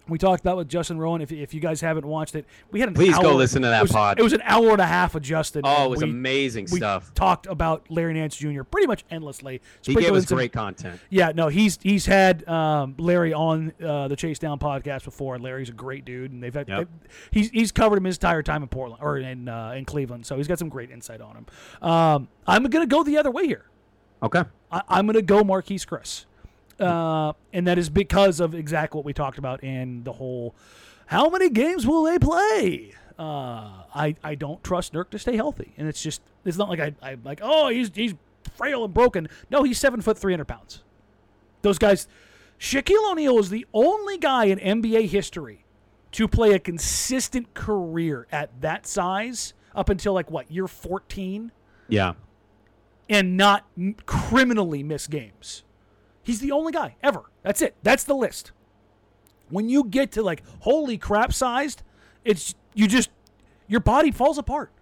We 0.08 0.18
talked 0.18 0.40
about 0.40 0.56
with 0.56 0.68
Justin 0.68 0.98
Rowan. 0.98 1.20
If, 1.20 1.32
if 1.32 1.52
you 1.52 1.60
guys 1.60 1.80
haven't 1.80 2.06
watched 2.06 2.36
it, 2.36 2.46
we 2.70 2.78
had 2.80 2.88
an 2.90 2.94
Please 2.94 3.18
go 3.18 3.34
listen 3.34 3.62
to 3.62 3.68
that 3.68 3.80
it 3.80 3.82
was, 3.82 3.90
pod. 3.92 4.20
It 4.20 4.22
was 4.22 4.32
an 4.32 4.42
hour 4.44 4.70
and 4.70 4.80
a 4.80 4.86
half 4.86 5.14
of 5.16 5.22
Justin. 5.22 5.62
Oh, 5.64 5.86
it 5.86 5.90
was 5.90 6.02
we- 6.02 6.08
amazing 6.10 6.68
we 6.70 6.78
stuff. 6.78 7.12
talked 7.14 7.46
about 7.46 7.90
Larry 7.90 8.14
Nance 8.14 8.36
Jr. 8.36 8.62
pretty 8.62 8.86
much 8.86 9.04
endlessly. 9.10 9.60
He 9.82 9.94
gave 9.94 10.12
us 10.12 10.26
some- 10.28 10.36
great 10.36 10.52
content. 10.52 11.00
Yeah, 11.10 11.32
no, 11.34 11.48
he's 11.48 11.78
he's 11.82 12.06
had 12.06 12.48
um, 12.48 12.94
Larry 12.98 13.32
on 13.32 13.72
uh, 13.84 14.06
the 14.08 14.16
Chase 14.16 14.38
Down 14.38 14.58
podcast 14.60 15.04
before, 15.04 15.34
and 15.34 15.42
Larry's 15.42 15.70
a 15.70 15.72
great 15.72 16.04
dude, 16.04 16.30
and 16.30 16.40
they've 16.42 16.54
had 16.54 16.68
Yep. 16.68 16.88
they- 16.88 17.08
he's 17.40 17.50
he's 17.50 17.72
covered 17.72 17.96
him 17.96 18.04
his 18.04 18.16
entire 18.16 18.42
time 18.44 18.62
in 18.62 18.68
Portland 18.68 19.02
or 19.02 19.18
in 19.18 19.48
uh, 19.48 19.70
in 19.72 19.84
Cleveland, 19.84 20.24
so 20.24 20.36
he's 20.36 20.46
got 20.46 20.58
some 20.60 20.68
great 20.68 20.90
insight 20.90 21.20
on 21.20 21.36
him. 21.36 21.46
Um, 21.88 22.28
I'm 22.46 22.62
gonna 22.64 22.86
go 22.86 23.02
the 23.02 23.18
other 23.18 23.30
way 23.32 23.46
here. 23.46 23.64
Okay. 24.22 24.44
I, 24.70 24.82
I'm 24.88 25.06
gonna 25.06 25.20
go 25.22 25.42
Marquese 25.42 25.86
Chriss, 25.86 26.26
uh, 26.80 27.32
and 27.52 27.66
that 27.66 27.78
is 27.78 27.88
because 27.90 28.40
of 28.40 28.54
exactly 28.54 28.98
what 28.98 29.04
we 29.04 29.12
talked 29.12 29.38
about 29.38 29.62
in 29.64 30.04
the 30.04 30.12
whole. 30.12 30.54
How 31.06 31.28
many 31.30 31.48
games 31.50 31.86
will 31.86 32.02
they 32.02 32.18
play? 32.18 32.92
Uh, 33.18 33.84
I 33.94 34.16
I 34.22 34.34
don't 34.34 34.62
trust 34.62 34.92
Nurk 34.92 35.10
to 35.10 35.18
stay 35.18 35.36
healthy, 35.36 35.72
and 35.78 35.88
it's 35.88 36.02
just 36.02 36.20
it's 36.44 36.58
not 36.58 36.68
like 36.68 36.80
I 36.80 36.94
I'm 37.02 37.22
like 37.24 37.40
oh 37.42 37.68
he's 37.68 37.90
he's 37.94 38.14
frail 38.56 38.84
and 38.84 38.92
broken. 38.92 39.28
No, 39.50 39.62
he's 39.62 39.78
seven 39.78 40.00
foot 40.00 40.18
three 40.18 40.32
hundred 40.32 40.48
pounds. 40.48 40.82
Those 41.62 41.78
guys, 41.78 42.08
Shaquille 42.60 43.10
O'Neal 43.10 43.38
is 43.38 43.48
the 43.50 43.66
only 43.72 44.18
guy 44.18 44.44
in 44.46 44.58
NBA 44.58 45.08
history 45.08 45.64
to 46.12 46.28
play 46.28 46.52
a 46.52 46.58
consistent 46.58 47.54
career 47.54 48.26
at 48.30 48.60
that 48.60 48.86
size 48.86 49.54
up 49.74 49.88
until 49.88 50.12
like 50.12 50.30
what 50.30 50.50
year 50.50 50.68
fourteen 50.68 51.52
Yeah. 51.88 52.14
and 53.08 53.36
not 53.36 53.64
criminally 54.04 54.82
miss 54.82 55.06
games. 55.06 55.62
He's 56.26 56.40
the 56.40 56.50
only 56.50 56.72
guy 56.72 56.96
ever. 57.04 57.22
That's 57.44 57.62
it. 57.62 57.76
That's 57.84 58.02
the 58.02 58.16
list. 58.16 58.50
When 59.48 59.68
you 59.68 59.84
get 59.84 60.10
to 60.12 60.22
like 60.24 60.42
holy 60.58 60.98
crap 60.98 61.32
sized, 61.32 61.84
it's 62.24 62.56
you 62.74 62.88
just 62.88 63.10
your 63.68 63.78
body 63.78 64.10
falls 64.10 64.36
apart. 64.36 64.72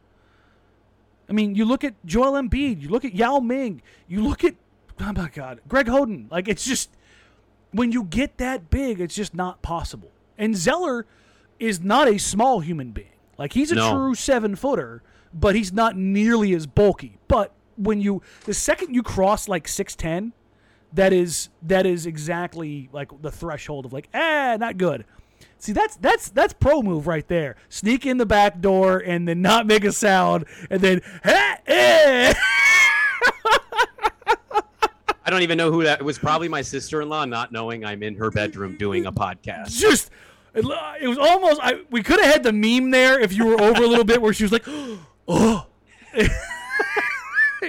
I 1.28 1.34
mean, 1.34 1.54
you 1.54 1.66
look 1.66 1.84
at 1.84 1.92
Joel 2.06 2.32
Embiid, 2.32 2.80
you 2.80 2.88
look 2.88 3.04
at 3.04 3.14
Yao 3.14 3.40
Ming, 3.40 3.82
you 4.08 4.26
look 4.26 4.42
at 4.42 4.54
oh 5.02 5.12
my 5.12 5.28
god, 5.28 5.60
Greg 5.68 5.84
Oden. 5.88 6.30
Like 6.30 6.48
it's 6.48 6.64
just 6.64 6.88
when 7.72 7.92
you 7.92 8.04
get 8.04 8.38
that 8.38 8.70
big, 8.70 8.98
it's 8.98 9.14
just 9.14 9.34
not 9.34 9.60
possible. 9.60 10.10
And 10.38 10.56
Zeller 10.56 11.04
is 11.60 11.82
not 11.82 12.08
a 12.08 12.16
small 12.16 12.60
human 12.60 12.92
being. 12.92 13.08
Like 13.36 13.52
he's 13.52 13.70
a 13.70 13.74
No. 13.74 13.92
true 13.92 14.14
seven 14.14 14.56
footer, 14.56 15.02
but 15.34 15.54
he's 15.54 15.74
not 15.74 15.94
nearly 15.94 16.54
as 16.54 16.66
bulky. 16.66 17.18
But 17.28 17.52
when 17.76 18.00
you 18.00 18.22
the 18.46 18.54
second 18.54 18.94
you 18.94 19.02
cross 19.02 19.46
like 19.46 19.68
six 19.68 19.94
ten, 19.94 20.32
that 20.94 21.12
is 21.12 21.50
that 21.62 21.86
is 21.86 22.06
exactly 22.06 22.88
like 22.92 23.10
the 23.20 23.30
threshold 23.30 23.84
of 23.84 23.92
like, 23.92 24.08
eh, 24.14 24.56
not 24.58 24.78
good. 24.78 25.04
See, 25.58 25.72
that's 25.72 25.96
that's 25.96 26.30
that's 26.30 26.52
pro 26.52 26.82
move 26.82 27.06
right 27.06 27.26
there. 27.26 27.56
Sneak 27.68 28.06
in 28.06 28.18
the 28.18 28.26
back 28.26 28.60
door 28.60 28.98
and 28.98 29.26
then 29.26 29.42
not 29.42 29.66
make 29.66 29.84
a 29.84 29.92
sound, 29.92 30.44
and 30.70 30.80
then 30.80 31.00
eh, 31.24 31.56
eh. 31.66 32.34
I 35.26 35.30
don't 35.30 35.42
even 35.42 35.56
know 35.56 35.72
who 35.72 35.84
that 35.84 36.00
it 36.00 36.04
was. 36.04 36.18
Probably 36.18 36.48
my 36.48 36.60
sister-in-law, 36.60 37.24
not 37.24 37.50
knowing 37.50 37.84
I'm 37.84 38.02
in 38.02 38.14
her 38.16 38.30
bedroom 38.30 38.76
doing 38.76 39.06
a 39.06 39.12
podcast. 39.12 39.70
just 39.78 40.10
it, 40.54 40.64
it 41.00 41.08
was 41.08 41.18
almost 41.18 41.60
I, 41.62 41.80
we 41.90 42.02
could 42.02 42.20
have 42.20 42.30
had 42.30 42.42
the 42.42 42.52
meme 42.52 42.90
there 42.90 43.18
if 43.18 43.32
you 43.32 43.46
were 43.46 43.60
over 43.60 43.82
a 43.82 43.86
little 43.86 44.04
bit 44.04 44.20
where 44.20 44.32
she 44.32 44.44
was 44.44 44.52
like, 44.52 44.64
oh. 45.28 45.66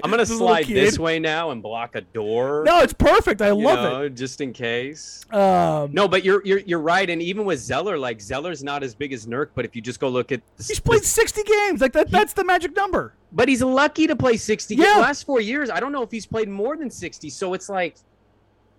I'm 0.03 0.09
gonna 0.11 0.25
slide 0.25 0.65
this 0.67 0.97
way 0.99 1.19
now 1.19 1.51
and 1.51 1.61
block 1.61 1.95
a 1.95 2.01
door. 2.01 2.63
No, 2.65 2.81
it's 2.81 2.93
perfect. 2.93 3.41
I 3.41 3.51
love 3.51 3.79
know, 3.91 4.09
just 4.09 4.41
in 4.41 4.53
case. 4.53 5.23
Um, 5.31 5.91
No, 5.93 6.07
but 6.07 6.23
you're 6.23 6.45
you're 6.45 6.59
you're 6.59 6.79
right. 6.79 7.09
And 7.09 7.21
even 7.21 7.45
with 7.45 7.59
Zeller, 7.59 7.97
like 7.97 8.19
Zeller's 8.21 8.63
not 8.63 8.83
as 8.83 8.93
big 8.95 9.13
as 9.13 9.25
Nurk, 9.25 9.49
but 9.55 9.65
if 9.65 9.75
you 9.75 9.81
just 9.81 9.99
go 9.99 10.09
look 10.09 10.31
at 10.31 10.41
the, 10.57 10.63
he's 10.63 10.79
played 10.79 11.03
60 11.03 11.43
games. 11.43 11.81
Like 11.81 11.93
that. 11.93 12.11
That's 12.11 12.33
the 12.33 12.43
magic 12.43 12.75
number. 12.75 13.13
but 13.31 13.47
he's 13.49 13.61
lucky 13.61 14.07
to 14.07 14.15
play 14.15 14.37
60. 14.37 14.75
Yeah. 14.75 14.95
The 14.95 15.01
last 15.01 15.23
four 15.25 15.41
years, 15.41 15.69
I 15.69 15.79
don't 15.79 15.91
know 15.91 16.03
if 16.03 16.11
he's 16.11 16.25
played 16.25 16.47
more 16.49 16.77
than 16.77 16.89
60. 16.89 17.29
So 17.29 17.53
it's 17.53 17.69
like, 17.69 17.95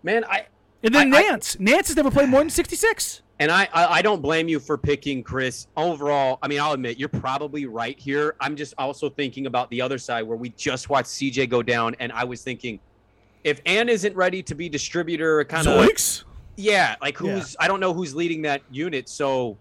man, 0.03 0.25
I 0.25 0.47
And 0.83 0.95
then 0.95 1.13
I- 1.13 1.19
I- 1.19 1.23
Nance. 1.23 1.59
Nance 1.61 1.89
has 1.89 1.97
never 1.97 2.11
played 2.11 2.29
more 2.29 2.41
than 2.41 2.51
66. 2.51 3.23
And 3.39 3.51
I, 3.51 3.69
I 3.75 3.87
I 3.99 4.03
don't 4.03 4.23
blame 4.23 4.49
you 4.49 4.59
for 4.59 4.79
picking 4.79 5.23
Chriss. 5.23 5.67
Overall, 5.77 6.39
I 6.43 6.49
mean, 6.49 6.59
I'll 6.61 6.73
admit 6.73 6.99
you're 6.99 7.09
probably 7.09 7.67
right 7.67 7.99
here. 7.99 8.35
I'm 8.41 8.57
just 8.57 8.73
also 8.79 9.11
thinking 9.11 9.47
about 9.47 9.69
the 9.71 9.83
other 9.83 9.99
side 9.99 10.23
where 10.23 10.39
we 10.39 10.51
just 10.51 10.89
watched 10.89 11.09
CJ 11.09 11.51
go 11.51 11.63
down, 11.63 11.95
and 12.01 12.11
I 12.13 12.25
was 12.25 12.43
thinking, 12.43 12.81
if 13.45 13.61
Ann 13.67 13.89
isn't 13.91 14.17
ready 14.17 14.43
to 14.45 14.55
be 14.55 14.69
distributor, 14.71 15.45
kind 15.45 15.67
of 15.67 15.87
Zoinks. 15.87 16.25
Yeah, 16.57 16.97
like 17.03 17.19
who's 17.19 17.55
I 17.61 17.69
don't 17.69 17.81
know 17.81 17.93
who's 17.93 18.15
leading 18.15 18.41
that 18.43 18.63
unit, 18.71 19.09
so 19.11 19.59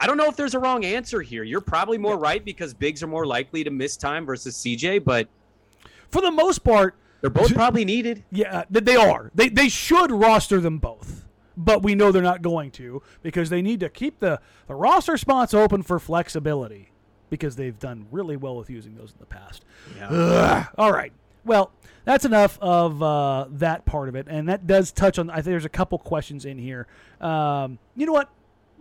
I 0.00 0.08
don't 0.08 0.16
know 0.16 0.26
if 0.26 0.34
there's 0.34 0.54
a 0.54 0.58
wrong 0.58 0.84
answer 0.84 1.20
here. 1.22 1.44
You're 1.44 1.60
probably 1.60 1.98
more 1.98 2.18
right 2.18 2.44
because 2.44 2.74
bigs 2.74 3.02
are 3.04 3.06
more 3.06 3.26
likely 3.26 3.62
to 3.62 3.70
miss 3.70 3.96
time 3.96 4.26
versus 4.26 4.56
CJ, 4.56 5.04
but 5.04 5.28
For 6.10 6.20
the 6.22 6.30
most 6.32 6.64
part, 6.64 6.96
they're 7.20 7.30
both 7.30 7.54
probably 7.54 7.84
needed. 7.84 8.24
Yeah, 8.32 8.64
th- 8.72 8.84
they 8.84 8.96
are. 8.96 9.30
They 9.34 9.48
they 9.48 9.68
should 9.68 10.10
roster 10.10 10.60
them 10.60 10.78
both, 10.78 11.17
but 11.58 11.82
we 11.82 11.94
know 11.94 12.10
they're 12.12 12.22
not 12.22 12.40
going 12.40 12.70
to 12.72 13.02
because 13.22 13.50
they 13.50 13.60
need 13.60 13.80
to 13.80 13.88
keep 13.90 14.20
the 14.20 14.40
the 14.66 14.74
roster 14.74 15.16
spots 15.18 15.52
open 15.52 15.82
for 15.82 15.98
flexibility 15.98 16.90
because 17.28 17.56
they've 17.56 17.78
done 17.78 18.06
really 18.10 18.36
well 18.36 18.56
with 18.56 18.70
using 18.70 18.94
those 18.94 19.10
in 19.12 19.18
the 19.18 19.26
past. 19.26 19.64
Ugh. 20.00 20.66
All 20.78 20.92
right. 20.92 21.12
Well, 21.44 21.70
that's 22.04 22.24
enough 22.24 22.58
of 22.60 23.02
uh, 23.02 23.46
that 23.50 23.84
part 23.84 24.08
of 24.08 24.14
it, 24.16 24.26
and 24.28 24.48
that 24.48 24.66
does 24.66 24.92
touch 24.92 25.18
on. 25.18 25.28
I 25.30 25.34
think 25.36 25.46
there's 25.46 25.64
a 25.64 25.68
couple 25.70 25.98
questions 25.98 26.44
in 26.44 26.58
here. 26.58 26.86
Um, 27.20 27.78
you 27.96 28.06
know 28.06 28.12
what? 28.12 28.30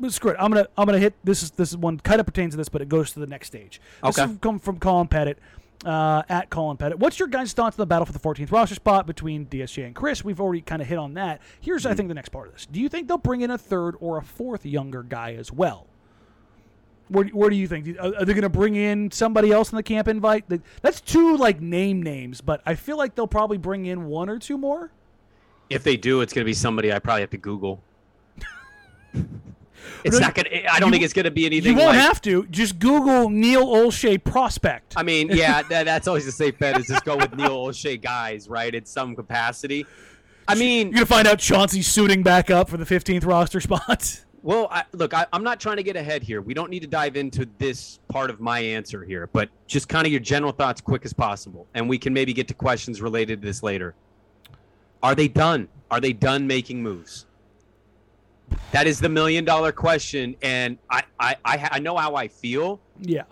Screw 0.10 0.32
it. 0.32 0.38
I'm 0.40 0.52
gonna 0.52 0.68
I'm 0.78 0.86
gonna 0.86 1.00
hit 1.00 1.16
this 1.24 1.42
is 1.44 1.52
this 1.52 1.72
is 1.72 1.78
one 1.78 2.00
kind 2.00 2.20
of 2.20 2.26
pertains 2.26 2.54
to 2.54 2.58
this, 2.58 2.70
but 2.70 2.82
it 2.82 2.88
goes 2.90 3.14
to 3.14 3.20
the 3.20 3.26
next 3.28 3.48
stage. 3.48 3.82
This 4.04 4.20
Okay. 4.20 4.32
is 4.32 4.38
come 4.40 4.60
from 4.60 4.80
Colin 4.80 5.08
Pettit. 5.08 5.40
Uh, 5.86 6.24
at 6.28 6.50
Colin 6.50 6.76
Pettit. 6.76 6.98
What's 6.98 7.20
your 7.20 7.28
guys' 7.28 7.54
thoughts 7.54 7.78
on 7.78 7.82
the 7.84 7.86
battle 7.86 8.08
for 8.08 8.12
the 8.12 8.20
14th 8.20 8.52
roster 8.52 8.74
spot 8.74 9.06
between 9.06 9.46
DSJ 9.46 9.86
and 9.86 9.96
Chriss? 9.96 10.24
We've 10.24 10.42
already 10.42 10.62
kind 10.62 10.82
of 10.82 10.88
hit 10.88 10.98
on 10.98 11.14
that. 11.14 11.40
Here's, 11.62 11.86
I 11.86 11.94
think, 11.94 12.08
the 12.08 12.16
next 12.16 12.30
part 12.30 12.48
of 12.48 12.54
this. 12.54 12.66
Do 12.66 12.82
you 12.82 12.90
think 12.90 13.08
they'll 13.08 13.20
bring 13.20 13.42
in 13.42 13.52
a 13.52 13.60
third 13.60 13.96
or 14.00 14.18
a 14.18 14.24
fourth 14.24 14.66
younger 14.66 15.04
guy 15.04 15.36
as 15.36 15.52
well? 15.52 15.86
Where, 17.10 17.26
where 17.26 17.50
do 17.52 17.56
you 17.56 17.68
think? 17.68 17.96
Are, 18.00 18.16
are 18.16 18.26
they 18.26 18.34
going 18.34 18.42
to 18.42 18.50
bring 18.50 18.76
in 18.76 19.12
somebody 19.12 19.52
else 19.52 19.72
in 19.72 19.76
the 19.76 19.84
camp 19.84 20.08
invite? 20.08 20.46
That's 20.82 21.00
two 21.00 21.38
like 21.38 21.62
name 21.62 22.02
names, 22.02 22.42
but 22.42 22.62
I 22.66 22.74
feel 22.74 22.98
like 22.98 23.14
they'll 23.14 23.28
probably 23.28 23.58
bring 23.58 23.86
in 23.86 24.08
one 24.08 24.30
or 24.30 24.40
two 24.40 24.58
more. 24.58 24.92
If 25.70 25.84
they 25.84 25.98
do, 25.98 26.22
it's 26.22 26.34
gonna 26.34 26.46
be 26.46 26.54
somebody 26.54 26.94
I 26.94 27.00
probably 27.00 27.22
have 27.22 27.30
to 27.32 27.38
Google. 27.38 27.82
it's 30.04 30.20
not 30.20 30.36
gonna 30.36 30.50
I 30.70 30.80
don't 30.80 30.88
you- 30.90 30.92
think 30.94 31.04
it's 31.04 31.14
gonna 31.14 31.32
be 31.32 31.46
anything. 31.46 31.72
You 31.74 31.78
won't 31.78 31.96
like 31.96 32.00
have 32.06 32.22
to. 32.24 32.46
Just 32.48 32.80
Google 32.80 33.30
Neil 33.30 33.66
Olshey 33.66 34.24
prospect. 34.24 34.94
I 34.96 35.04
mean, 35.04 35.30
yeah, 35.32 35.62
that, 35.70 35.86
that's 35.86 36.08
always 36.08 36.28
a 36.28 36.32
safe 36.32 36.58
bet 36.60 36.80
is 36.80 36.88
just 36.88 37.04
go 37.06 37.16
with 37.18 37.36
Neil 37.36 37.50
Olshey 37.68 38.02
guys, 38.02 38.48
right? 38.50 38.74
In 38.74 38.86
some 38.86 39.16
capacity. 39.16 39.86
I 40.48 40.56
mean, 40.56 40.88
You're 40.88 40.94
gonna 40.96 41.06
find 41.06 41.28
out 41.28 41.40
Chauncey's 41.40 41.88
suiting 41.88 42.24
back 42.24 42.50
up 42.50 42.70
for 42.70 42.78
the 42.78 42.86
15th 42.86 43.26
roster 43.26 43.60
spot. 43.62 44.24
Well, 44.44 44.70
I, 44.72 44.84
look, 44.94 45.14
I, 45.14 45.26
I'm 45.34 45.44
not 45.44 45.60
trying 45.60 45.76
to 45.78 45.84
get 45.84 45.98
ahead 45.98 46.24
here. 46.24 46.42
We 46.42 46.54
don't 46.54 46.70
need 46.70 46.80
to 46.82 46.88
dive 46.88 47.18
into 47.18 47.48
this 47.58 48.00
part 48.08 48.30
of 48.30 48.40
my 48.40 48.60
answer 48.60 49.04
here, 49.04 49.28
but 49.34 49.50
just 49.68 49.90
kind 49.90 50.06
of 50.08 50.12
your 50.14 50.22
general 50.22 50.54
thoughts, 50.54 50.80
quick 50.80 51.04
as 51.04 51.12
possible, 51.12 51.68
and 51.74 51.90
we 51.90 51.98
can 51.98 52.14
maybe 52.14 52.32
get 52.34 52.48
to 52.48 52.54
questions 52.54 53.02
related 53.02 53.42
to 53.42 53.46
this 53.48 53.62
later. 53.62 53.94
Are 55.04 55.16
they 55.16 55.28
done? 55.28 55.68
Are 55.92 56.00
they 56.00 56.14
done 56.14 56.48
making 56.48 56.82
moves? 56.82 57.26
That 58.72 58.88
is 58.88 59.00
the 59.00 59.10
million 59.10 59.46
dollar 59.46 59.72
question, 59.72 60.36
and 60.42 60.78
I, 60.90 61.04
I, 61.20 61.36
I, 61.46 61.70
I 61.74 61.80
know 61.80 61.96
how 61.98 62.16
I 62.16 62.28
feel, 62.28 62.80
Yeah. 63.00 63.24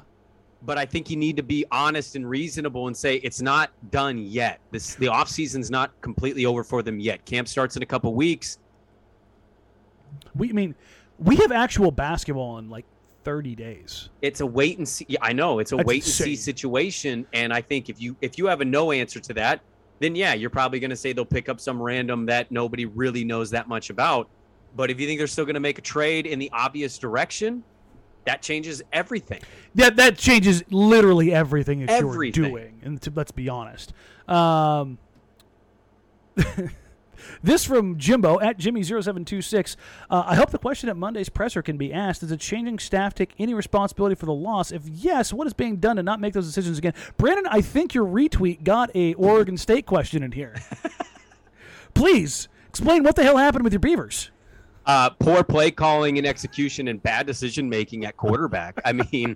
but 0.63 0.77
I 0.77 0.85
think 0.85 1.09
you 1.09 1.17
need 1.17 1.35
to 1.37 1.43
be 1.43 1.65
honest 1.71 2.15
and 2.15 2.27
reasonable 2.29 2.87
and 2.87 2.95
say 2.95 3.15
it's 3.17 3.41
not 3.41 3.71
done 3.91 4.17
yet. 4.17 4.59
This 4.71 4.95
the 4.95 5.07
off 5.07 5.29
season's 5.29 5.69
not 5.69 5.91
completely 6.01 6.45
over 6.45 6.63
for 6.63 6.81
them 6.81 6.99
yet. 6.99 7.25
Camp 7.25 7.47
starts 7.47 7.75
in 7.75 7.83
a 7.83 7.85
couple 7.85 8.13
weeks. 8.13 8.59
We 10.35 10.49
I 10.49 10.53
mean, 10.53 10.75
we 11.19 11.35
have 11.37 11.51
actual 11.51 11.91
basketball 11.91 12.57
in 12.57 12.69
like 12.69 12.85
30 13.23 13.55
days. 13.55 14.09
it's 14.21 14.39
a 14.41 14.45
wait 14.45 14.77
and 14.77 14.87
see. 14.87 15.05
I 15.21 15.33
know 15.33 15.59
it's 15.59 15.71
a 15.71 15.77
That's 15.77 15.87
wait 15.87 16.03
and 16.03 16.13
see 16.13 16.35
situation, 16.35 17.25
and 17.33 17.51
I 17.53 17.61
think 17.61 17.89
if 17.89 18.01
you 18.01 18.15
if 18.21 18.37
you 18.37 18.45
have 18.47 18.61
a 18.61 18.65
no 18.65 18.91
answer 18.91 19.19
to 19.19 19.33
that, 19.33 19.61
then 19.99 20.15
yeah, 20.15 20.33
you're 20.33 20.49
probably 20.49 20.79
going 20.79 20.89
to 20.91 20.95
say 20.95 21.11
they'll 21.13 21.25
pick 21.25 21.49
up 21.49 21.59
some 21.59 21.81
random 21.81 22.25
that 22.27 22.51
nobody 22.51 22.85
really 22.85 23.23
knows 23.23 23.49
that 23.51 23.67
much 23.67 23.89
about. 23.89 24.29
But 24.75 24.91
if 24.91 24.99
you 24.99 25.07
think 25.07 25.19
they're 25.19 25.27
still 25.27 25.45
going 25.45 25.55
to 25.55 25.59
make 25.59 25.77
a 25.77 25.81
trade 25.81 26.25
in 26.25 26.39
the 26.39 26.49
obvious 26.51 26.97
direction, 26.97 27.63
that 28.25 28.41
changes 28.41 28.81
everything. 28.91 29.41
That 29.75 29.95
that 29.97 30.17
changes 30.17 30.63
literally 30.69 31.33
everything 31.33 31.85
that 31.85 31.91
Everything. 31.91 32.43
you're 32.43 32.51
doing. 32.51 32.81
And 32.83 33.01
to, 33.03 33.11
let's 33.15 33.31
be 33.31 33.47
honest. 33.49 33.93
Um, 34.27 34.97
this 37.43 37.63
from 37.63 37.97
Jimbo 37.97 38.39
at 38.39 38.57
Jimmy0726. 38.57 39.75
Uh, 40.09 40.23
I 40.25 40.35
hope 40.35 40.49
the 40.49 40.57
question 40.57 40.89
at 40.89 40.97
Monday's 40.97 41.29
presser 41.29 41.61
can 41.61 41.77
be 41.77 41.93
asked 41.93 42.21
Does 42.21 42.31
a 42.31 42.37
changing 42.37 42.79
staff 42.79 43.13
take 43.13 43.33
any 43.39 43.53
responsibility 43.53 44.15
for 44.15 44.25
the 44.25 44.33
loss? 44.33 44.71
If 44.71 44.87
yes, 44.87 45.31
what 45.31 45.47
is 45.47 45.53
being 45.53 45.77
done 45.77 45.95
to 45.97 46.03
not 46.03 46.19
make 46.19 46.33
those 46.33 46.47
decisions 46.47 46.77
again? 46.77 46.93
Brandon, 47.17 47.47
I 47.49 47.61
think 47.61 47.93
your 47.93 48.05
retweet 48.05 48.63
got 48.63 48.93
a 48.95 49.13
Oregon 49.13 49.57
State 49.57 49.85
question 49.85 50.23
in 50.23 50.31
here. 50.31 50.55
Please 51.93 52.49
explain 52.67 53.03
what 53.03 53.15
the 53.15 53.23
hell 53.23 53.37
happened 53.37 53.63
with 53.63 53.71
your 53.71 53.79
Beavers. 53.79 54.31
Uh, 54.85 55.09
poor 55.09 55.43
play 55.43 55.71
calling 55.71 56.17
and 56.17 56.27
execution 56.27 56.87
and 56.87 57.01
bad 57.01 57.25
decision 57.25 57.67
making 57.67 58.05
at 58.05 58.15
quarterback. 58.17 58.79
I 58.85 58.93
mean, 58.93 59.35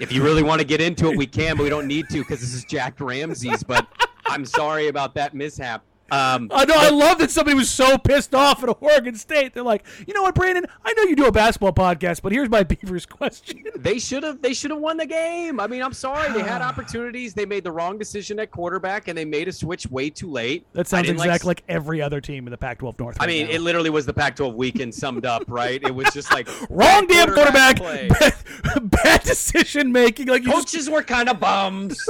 if 0.00 0.12
you 0.12 0.22
really 0.22 0.42
want 0.42 0.60
to 0.60 0.66
get 0.66 0.80
into 0.80 1.10
it, 1.10 1.16
we 1.16 1.26
can, 1.26 1.56
but 1.56 1.62
we 1.62 1.68
don't 1.68 1.86
need 1.86 2.08
to 2.08 2.18
because 2.18 2.40
this 2.40 2.54
is 2.54 2.64
Jacked 2.64 2.98
Ramsays. 2.98 3.64
But 3.66 3.86
I'm 4.26 4.44
sorry 4.44 4.88
about 4.88 5.14
that 5.14 5.34
mishap. 5.34 5.84
Um, 6.10 6.50
I 6.52 6.64
know. 6.64 6.74
I 6.76 6.90
love 6.90 7.18
that 7.18 7.30
somebody 7.30 7.56
was 7.56 7.70
so 7.70 7.96
pissed 7.98 8.34
off 8.34 8.62
at 8.62 8.76
Oregon 8.80 9.14
State. 9.14 9.54
They're 9.54 9.62
like, 9.62 9.84
you 10.06 10.14
know 10.14 10.22
what, 10.22 10.34
Brandon? 10.34 10.66
I 10.84 10.92
know 10.94 11.04
you 11.04 11.16
do 11.16 11.26
a 11.26 11.32
basketball 11.32 11.72
podcast, 11.72 12.22
but 12.22 12.32
here's 12.32 12.48
my 12.48 12.62
Beavers 12.70 13.06
question. 13.06 13.62
they 13.76 13.98
should 13.98 14.22
have 14.22 14.42
they 14.42 14.54
should 14.54 14.70
have 14.70 14.80
won 14.80 14.96
the 14.96 15.06
game. 15.06 15.60
I 15.60 15.66
mean, 15.66 15.82
I'm 15.82 15.92
sorry. 15.92 16.32
They 16.32 16.42
had 16.42 16.62
opportunities. 16.70 17.34
They 17.34 17.46
made 17.46 17.64
the 17.64 17.72
wrong 17.72 17.98
decision 17.98 18.38
at 18.40 18.50
quarterback 18.50 19.08
and 19.08 19.16
they 19.16 19.24
made 19.24 19.48
a 19.48 19.52
switch 19.52 19.86
way 19.86 20.10
too 20.10 20.30
late. 20.30 20.66
That 20.72 20.88
sounds 20.88 21.08
exactly 21.08 21.28
like, 21.30 21.44
like, 21.44 21.62
every 21.68 22.02
other 22.02 22.20
team 22.20 22.46
in 22.46 22.50
the 22.50 22.58
Pac-12 22.58 22.98
North. 22.98 23.16
I 23.20 23.26
mean, 23.26 23.46
now. 23.46 23.52
it 23.52 23.60
literally 23.60 23.90
was 23.90 24.06
the 24.06 24.12
Pac-12 24.12 24.54
weekend 24.54 24.94
summed 24.94 25.26
up, 25.26 25.44
right? 25.48 25.82
It 25.82 25.94
was 25.94 26.12
just 26.12 26.32
like 26.32 26.48
wrong 26.70 27.06
damn 27.06 27.32
quarterback, 27.32 27.76
play. 27.76 28.08
bad, 28.08 28.34
bad 28.90 29.22
decision 29.22 29.92
making. 29.92 30.26
Like 30.28 30.42
you, 30.42 30.50
just, 30.50 30.68
Coaches 30.68 30.90
were 30.90 31.02
kind 31.02 31.28
of 31.28 31.40
bums. 31.40 32.04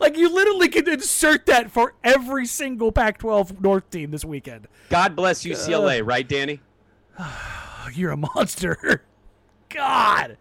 Like 0.00 0.16
you 0.16 0.32
literally 0.32 0.68
could 0.68 0.88
insert 0.88 1.46
that 1.46 1.70
for 1.70 1.94
every 2.02 2.46
single 2.46 2.92
Pac-12 2.92 3.60
North 3.60 3.90
team 3.90 4.10
this 4.10 4.24
weekend. 4.24 4.68
God 4.88 5.16
bless 5.16 5.44
UCLA, 5.44 6.04
right, 6.04 6.28
Danny? 6.28 6.60
You're 7.92 8.12
a 8.12 8.16
monster. 8.16 9.02
God. 9.68 10.36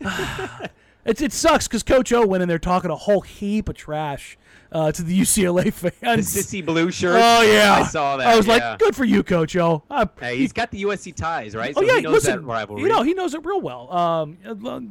It, 1.04 1.20
it 1.20 1.32
sucks 1.32 1.66
because 1.66 1.82
Coach 1.82 2.12
O 2.12 2.24
went 2.24 2.44
in 2.44 2.48
there 2.48 2.60
talking 2.60 2.88
a 2.88 2.94
whole 2.94 3.22
heap 3.22 3.68
of 3.68 3.74
trash 3.74 4.38
uh, 4.72 4.90
to 4.92 5.02
the 5.02 5.20
UCLA 5.20 5.72
fans. 6.00 6.32
The 6.32 6.40
sissy 6.40 6.64
blue 6.64 6.90
shirt. 6.90 7.14
Oh 7.22 7.42
yeah, 7.42 7.74
I 7.74 7.82
saw 7.84 8.16
that. 8.16 8.26
I 8.26 8.36
was 8.36 8.46
yeah. 8.46 8.70
like, 8.70 8.78
good 8.78 8.96
for 8.96 9.04
you, 9.04 9.22
Coach 9.22 9.54
O. 9.56 9.82
Uh, 9.90 10.06
Hey, 10.18 10.38
he's 10.38 10.52
got 10.52 10.70
the 10.70 10.82
USC 10.84 11.14
ties, 11.14 11.54
right? 11.54 11.72
oh 11.76 11.80
So 11.80 11.86
yeah, 11.86 11.96
he 11.96 12.02
knows 12.02 12.12
listen, 12.14 12.36
that 12.42 12.46
rivalry. 12.46 12.82
you 12.82 12.88
know 12.88 13.02
he 13.02 13.14
knows 13.14 13.34
it 13.34 13.44
real 13.44 13.60
well. 13.60 13.92
Um, 13.92 14.38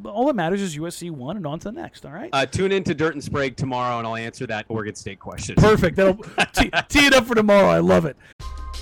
all 0.06 0.28
that 0.28 0.36
matters 0.36 0.62
is 0.62 0.78
USC 0.78 1.12
won 1.12 1.38
and 1.38 1.46
on 1.48 1.60
to 1.60 1.65
the 1.65 1.72
next. 1.72 2.06
All 2.06 2.12
right. 2.12 2.30
uh, 2.34 2.46
tune 2.46 2.72
in 2.72 2.84
to 2.86 2.94
Dirt 2.94 3.13
and 3.13 3.24
Sprague 3.24 3.56
tomorrow, 3.58 3.98
and 3.98 4.08
I'll 4.08 4.15
answer 4.15 4.46
that 4.48 4.65
Oregon 4.70 4.96
State 4.96 5.20
question. 5.20 5.56
Perfect. 5.56 5.96
That'll 5.96 6.15
tee, 6.54 6.70
tee 6.89 7.06
it 7.08 7.13
up 7.13 7.26
for 7.26 7.36
tomorrow. 7.36 7.67
I 7.67 7.80
love 7.80 8.06
it. 8.06 8.17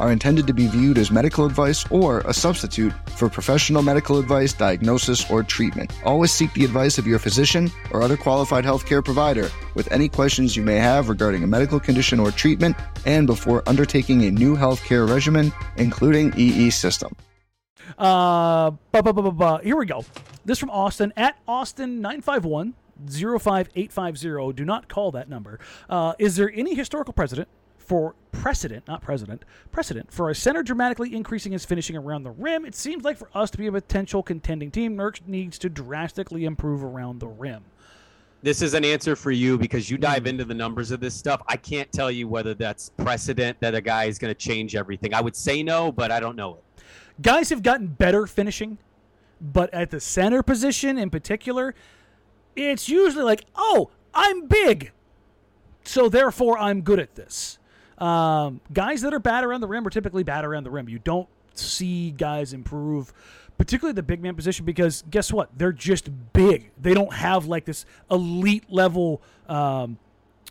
are 0.00 0.10
intended 0.10 0.46
to 0.48 0.54
be 0.54 0.66
viewed 0.66 0.98
as 0.98 1.10
medical 1.10 1.44
advice 1.44 1.88
or 1.90 2.20
a 2.20 2.34
substitute 2.34 2.92
for 3.10 3.28
professional 3.28 3.82
medical 3.82 4.18
advice, 4.18 4.52
diagnosis, 4.52 5.30
or 5.30 5.42
treatment. 5.42 5.92
Always 6.04 6.32
seek 6.32 6.52
the 6.54 6.64
advice 6.64 6.98
of 6.98 7.06
your 7.06 7.18
physician 7.18 7.70
or 7.92 8.02
other 8.02 8.16
qualified 8.16 8.64
healthcare 8.64 9.04
provider 9.04 9.50
with 9.74 9.92
any 9.92 10.08
questions 10.08 10.56
you 10.56 10.62
may 10.62 10.76
have 10.76 11.08
regarding 11.08 11.44
a 11.44 11.46
medical 11.46 11.78
condition 11.78 12.18
or 12.18 12.30
treatment 12.30 12.76
and 13.06 13.26
before 13.26 13.62
undertaking 13.68 14.24
a 14.24 14.30
new 14.30 14.56
healthcare 14.56 15.08
regimen, 15.08 15.52
including 15.76 16.32
EE 16.36 16.70
system. 16.70 17.14
Uh, 17.98 18.70
bu- 18.92 19.02
bu- 19.02 19.12
bu- 19.12 19.32
bu- 19.32 19.58
here 19.58 19.76
we 19.76 19.86
go. 19.86 20.04
This 20.44 20.58
from 20.58 20.70
Austin 20.70 21.12
at 21.16 21.36
Austin 21.46 22.00
nine 22.00 22.22
five 22.22 22.44
one 22.44 22.74
zero 23.08 23.38
five 23.38 23.68
eight 23.76 23.92
five 23.92 24.16
zero. 24.16 24.52
Do 24.52 24.64
not 24.64 24.88
call 24.88 25.10
that 25.12 25.28
number. 25.28 25.60
Uh, 25.88 26.14
is 26.18 26.36
there 26.36 26.50
any 26.54 26.74
historical 26.74 27.12
precedent 27.12 27.48
for 27.90 28.14
precedent, 28.30 28.86
not 28.86 29.02
president, 29.02 29.44
precedent 29.72 30.12
for 30.12 30.30
a 30.30 30.34
center 30.34 30.62
dramatically 30.62 31.12
increasing 31.12 31.50
his 31.50 31.64
finishing 31.64 31.96
around 31.96 32.22
the 32.22 32.30
rim? 32.30 32.64
It 32.64 32.76
seems 32.76 33.02
like 33.02 33.16
for 33.16 33.28
us 33.34 33.50
to 33.50 33.58
be 33.58 33.66
a 33.66 33.72
potential 33.72 34.22
contending 34.22 34.70
team, 34.70 34.96
Nurk 34.96 35.26
needs 35.26 35.58
to 35.58 35.68
drastically 35.68 36.44
improve 36.44 36.84
around 36.84 37.18
the 37.18 37.26
rim. 37.26 37.64
This 38.42 38.62
is 38.62 38.74
an 38.74 38.84
answer 38.84 39.16
for 39.16 39.32
you 39.32 39.58
because 39.58 39.90
you 39.90 39.96
Hmm. 39.96 40.02
dive 40.02 40.26
into 40.28 40.44
the 40.44 40.54
numbers 40.54 40.92
of 40.92 41.00
this 41.00 41.14
stuff. 41.14 41.42
I 41.48 41.56
can't 41.56 41.90
tell 41.90 42.12
you 42.12 42.28
whether 42.28 42.54
that's 42.54 42.90
precedent 42.90 43.58
that 43.58 43.74
a 43.74 43.80
guy 43.80 44.04
is 44.04 44.20
going 44.20 44.32
to 44.32 44.38
change 44.38 44.76
everything. 44.76 45.12
I 45.12 45.20
would 45.20 45.34
say 45.34 45.60
no, 45.64 45.90
but 45.90 46.12
I 46.12 46.20
don't 46.20 46.36
know 46.36 46.58
it. 46.58 46.82
Guys 47.20 47.50
have 47.50 47.64
gotten 47.64 47.88
better 47.88 48.24
finishing, 48.28 48.78
but 49.40 49.68
at 49.74 49.90
the 49.90 49.98
center 49.98 50.44
position 50.44 50.96
in 50.96 51.10
particular, 51.10 51.74
it's 52.54 52.88
usually 52.88 53.24
like, 53.24 53.46
oh, 53.56 53.90
I'm 54.14 54.46
big, 54.46 54.92
so 55.82 56.08
therefore 56.08 56.56
I'm 56.56 56.82
good 56.82 57.00
at 57.00 57.16
this. 57.16 57.56
Um, 58.00 58.60
guys 58.72 59.02
that 59.02 59.12
are 59.12 59.18
bad 59.18 59.44
around 59.44 59.60
the 59.60 59.66
rim 59.66 59.86
are 59.86 59.90
typically 59.90 60.22
bad 60.22 60.44
around 60.44 60.64
the 60.64 60.70
rim. 60.70 60.88
You 60.88 60.98
don't 60.98 61.28
see 61.54 62.12
guys 62.12 62.52
improve, 62.52 63.12
particularly 63.58 63.94
the 63.94 64.02
big 64.02 64.22
man 64.22 64.34
position, 64.34 64.64
because 64.64 65.04
guess 65.10 65.32
what? 65.32 65.50
They're 65.56 65.72
just 65.72 66.08
big. 66.32 66.70
They 66.80 66.94
don't 66.94 67.12
have 67.12 67.46
like 67.46 67.66
this 67.66 67.84
elite 68.10 68.64
level, 68.70 69.20
um, 69.48 69.98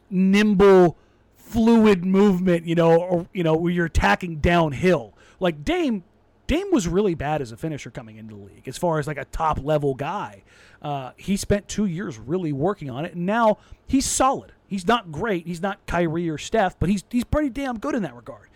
nimble, 0.09 0.95
fluid 1.37 2.05
movement. 2.05 2.65
You 2.65 2.75
know, 2.75 3.01
or 3.01 3.27
you 3.33 3.43
know 3.43 3.55
where 3.55 3.71
you're 3.71 3.87
attacking 3.87 4.37
downhill. 4.37 5.13
Like 5.39 5.65
Dame, 5.65 6.03
Dame 6.45 6.71
was 6.71 6.87
really 6.87 7.15
bad 7.15 7.41
as 7.41 7.51
a 7.51 7.57
finisher 7.57 7.89
coming 7.89 8.17
into 8.17 8.35
the 8.35 8.41
league, 8.41 8.67
as 8.67 8.77
far 8.77 8.99
as 8.99 9.07
like 9.07 9.17
a 9.17 9.25
top 9.25 9.59
level 9.63 9.95
guy. 9.95 10.43
Uh, 10.81 11.11
he 11.17 11.35
spent 11.35 11.67
two 11.67 11.85
years 11.85 12.19
really 12.19 12.53
working 12.53 12.89
on 12.89 13.05
it, 13.05 13.13
and 13.15 13.25
now 13.25 13.57
he's 13.87 14.05
solid. 14.05 14.51
He's 14.69 14.87
not 14.87 15.11
great. 15.11 15.45
He's 15.47 15.61
not 15.61 15.85
Kyrie 15.87 16.29
or 16.29 16.37
Steph, 16.37 16.79
but 16.79 16.89
he's 16.89 17.03
he's 17.09 17.23
pretty 17.25 17.49
damn 17.49 17.79
good 17.79 17.95
in 17.95 18.03
that 18.03 18.15
regard. 18.15 18.47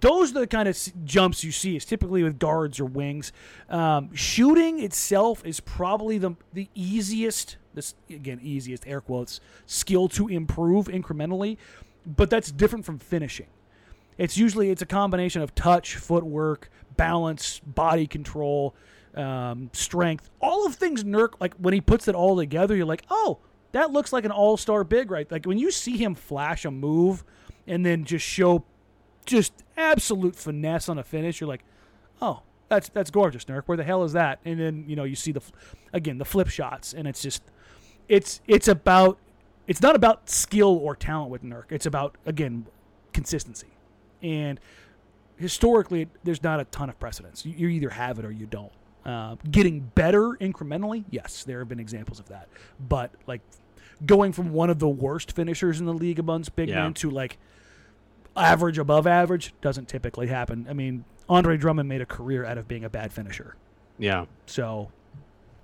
Those 0.00 0.30
are 0.30 0.40
the 0.40 0.46
kind 0.46 0.68
of 0.68 0.74
s- 0.76 0.92
jumps 1.04 1.42
you 1.42 1.50
see. 1.50 1.74
Is 1.74 1.84
typically 1.84 2.22
with 2.22 2.38
guards 2.38 2.78
or 2.78 2.84
wings. 2.84 3.32
Um, 3.68 4.14
shooting 4.14 4.78
itself 4.80 5.44
is 5.44 5.58
probably 5.60 6.18
the 6.18 6.36
the 6.52 6.68
easiest. 6.74 7.56
This 7.74 7.94
again, 8.08 8.38
easiest 8.42 8.86
air 8.86 9.00
quotes 9.00 9.40
skill 9.66 10.08
to 10.10 10.28
improve 10.28 10.86
incrementally, 10.86 11.56
but 12.06 12.30
that's 12.30 12.52
different 12.52 12.84
from 12.84 12.98
finishing. 13.00 13.46
It's 14.18 14.38
usually 14.38 14.70
it's 14.70 14.82
a 14.82 14.86
combination 14.86 15.42
of 15.42 15.52
touch, 15.56 15.96
footwork, 15.96 16.70
balance, 16.96 17.58
body 17.66 18.06
control, 18.06 18.74
um, 19.16 19.70
strength, 19.72 20.30
all 20.40 20.64
of 20.64 20.76
things 20.76 21.02
Nurk 21.02 21.30
like 21.40 21.54
when 21.56 21.74
he 21.74 21.80
puts 21.80 22.06
it 22.06 22.14
all 22.14 22.36
together, 22.36 22.76
you're 22.76 22.86
like, 22.86 23.02
oh, 23.10 23.38
that 23.76 23.92
looks 23.92 24.10
like 24.10 24.24
an 24.24 24.30
all 24.30 24.56
star 24.56 24.84
big, 24.84 25.10
right? 25.10 25.30
Like 25.30 25.44
when 25.44 25.58
you 25.58 25.70
see 25.70 25.98
him 25.98 26.14
flash 26.14 26.64
a 26.64 26.70
move 26.70 27.24
and 27.66 27.84
then 27.84 28.04
just 28.04 28.24
show 28.24 28.64
just 29.26 29.52
absolute 29.76 30.34
finesse 30.34 30.88
on 30.88 30.98
a 30.98 31.04
finish, 31.04 31.40
you're 31.40 31.48
like, 31.48 31.62
oh, 32.22 32.40
that's 32.68 32.88
that's 32.88 33.10
gorgeous, 33.10 33.44
Nurk. 33.44 33.64
Where 33.66 33.76
the 33.76 33.84
hell 33.84 34.02
is 34.02 34.14
that? 34.14 34.40
And 34.46 34.58
then 34.58 34.84
you 34.88 34.96
know 34.96 35.04
you 35.04 35.14
see 35.14 35.30
the 35.30 35.42
again 35.92 36.16
the 36.16 36.24
flip 36.24 36.48
shots, 36.48 36.94
and 36.94 37.06
it's 37.06 37.20
just 37.20 37.42
it's 38.08 38.40
it's 38.46 38.66
about 38.66 39.18
it's 39.66 39.82
not 39.82 39.94
about 39.94 40.30
skill 40.30 40.78
or 40.78 40.96
talent 40.96 41.30
with 41.30 41.44
Nurk. 41.44 41.70
It's 41.70 41.84
about 41.86 42.16
again 42.24 42.66
consistency, 43.12 43.68
and 44.22 44.58
historically 45.36 46.08
there's 46.24 46.42
not 46.42 46.60
a 46.60 46.64
ton 46.64 46.88
of 46.88 46.98
precedence. 46.98 47.44
You, 47.44 47.52
you 47.52 47.68
either 47.68 47.90
have 47.90 48.18
it 48.18 48.24
or 48.24 48.32
you 48.32 48.46
don't. 48.46 48.72
Uh, 49.04 49.36
getting 49.52 49.80
better 49.94 50.30
incrementally, 50.40 51.04
yes, 51.10 51.44
there 51.44 51.60
have 51.60 51.68
been 51.68 51.78
examples 51.78 52.18
of 52.18 52.28
that, 52.28 52.48
but 52.88 53.12
like 53.28 53.40
going 54.04 54.32
from 54.32 54.52
one 54.52 54.68
of 54.70 54.78
the 54.78 54.88
worst 54.88 55.32
finishers 55.32 55.80
in 55.80 55.86
the 55.86 55.94
league 55.94 56.18
amongst 56.18 56.54
big 56.56 56.68
Yeah. 56.68 56.82
men 56.82 56.94
to 56.94 57.10
like 57.10 57.38
average 58.36 58.78
above 58.78 59.06
average 59.06 59.54
doesn't 59.62 59.88
typically 59.88 60.26
happen. 60.26 60.66
I 60.68 60.74
mean, 60.74 61.04
Andre 61.28 61.56
Drummond 61.56 61.88
made 61.88 62.00
a 62.02 62.06
career 62.06 62.44
out 62.44 62.58
of 62.58 62.68
being 62.68 62.84
a 62.84 62.90
bad 62.90 63.12
finisher. 63.12 63.56
Yeah. 63.98 64.26
So 64.46 64.90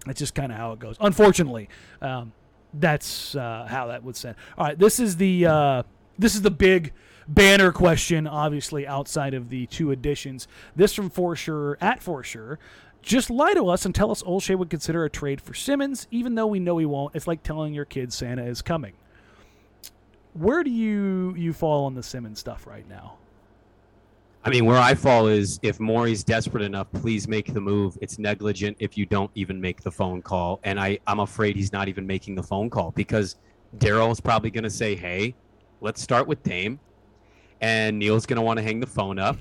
that's 0.07 0.19
just 0.19 0.35
kind 0.35 0.51
of 0.51 0.59
how 0.59 0.73
it 0.73 0.79
goes. 0.79 0.97
Unfortunately, 1.01 1.69
um, 2.01 2.33
that's 2.75 3.35
uh, 3.37 3.67
how 3.69 3.89
that 3.89 4.03
would 4.03 4.17
sound. 4.17 4.37
All 4.57 4.67
right, 4.67 4.79
this 4.79 4.99
is 4.99 5.17
the 5.17 5.47
uh, 5.47 5.83
this 6.19 6.35
is 6.35 6.41
the 6.43 6.51
big 6.51 6.93
banner 7.29 7.71
question. 7.71 8.27
Obviously, 8.27 8.87
outside 8.87 9.35
of 9.35 9.51
the 9.51 9.67
two 9.67 9.91
additions, 9.91 10.49
this 10.75 10.95
from 10.95 11.11
For 11.11 11.37
Sure 11.37 11.77
at 11.83 12.03
For 12.03 12.25
Sure. 12.25 12.59
Just 13.03 13.31
lie 13.31 13.53
to 13.55 13.69
us 13.69 13.85
and 13.85 13.95
tell 13.95 14.11
us 14.11 14.23
Olshey 14.23 14.57
would 14.57 14.71
consider 14.71 15.05
a 15.05 15.11
trade 15.11 15.41
for 15.41 15.55
Simmons, 15.55 16.07
even 16.11 16.37
though 16.37 16.47
we 16.47 16.61
know 16.61 16.79
he 16.79 16.87
won't. 16.87 17.15
It's 17.15 17.27
like 17.27 17.43
telling 17.43 17.75
your 17.75 17.85
kids 17.85 18.15
Santa 18.15 18.45
is 18.45 18.63
coming. 18.63 18.95
Where 20.35 20.63
do 20.63 20.71
you 20.71 21.35
you 21.37 21.53
fall 21.53 21.85
on 21.85 21.95
the 21.95 22.03
Simmons 22.03 22.39
stuff 22.39 22.67
right 22.67 22.89
now? 22.89 23.19
I 24.45 24.51
mean, 24.51 24.65
where 24.65 24.79
I 24.79 24.95
fall 24.95 25.29
is 25.29 25.61
if 25.63 25.79
Morey's 25.79 26.25
desperate 26.25 26.65
enough, 26.65 26.91
please 26.93 27.29
make 27.29 27.53
the 27.53 27.61
move. 27.61 27.97
It's 28.01 28.19
negligent 28.19 28.77
if 28.81 28.97
you 28.99 29.07
don't 29.07 29.31
even 29.37 29.61
make 29.61 29.83
the 29.83 29.91
phone 29.91 30.21
call. 30.21 30.59
And 30.65 30.81
I, 30.81 30.99
I'm 31.07 31.21
afraid 31.21 31.55
he's 31.55 31.73
not 31.73 31.89
even 31.89 32.07
making 32.07 32.35
the 32.35 32.43
phone 32.43 32.69
call 32.69 32.91
because 32.93 33.37
Daryl's 33.79 34.21
probably 34.21 34.51
going 34.51 34.65
to 34.65 34.71
say, 34.71 34.97
hey, 34.97 35.35
let's 35.81 36.01
start 36.01 36.27
with 36.27 36.43
Dame. 36.43 36.81
And 37.61 38.01
Neil's 38.01 38.27
going 38.27 38.37
to 38.37 38.43
want 38.43 38.59
to 38.59 38.65
hang 38.65 38.81
the 38.81 38.87
phone 38.87 39.21
up. 39.21 39.39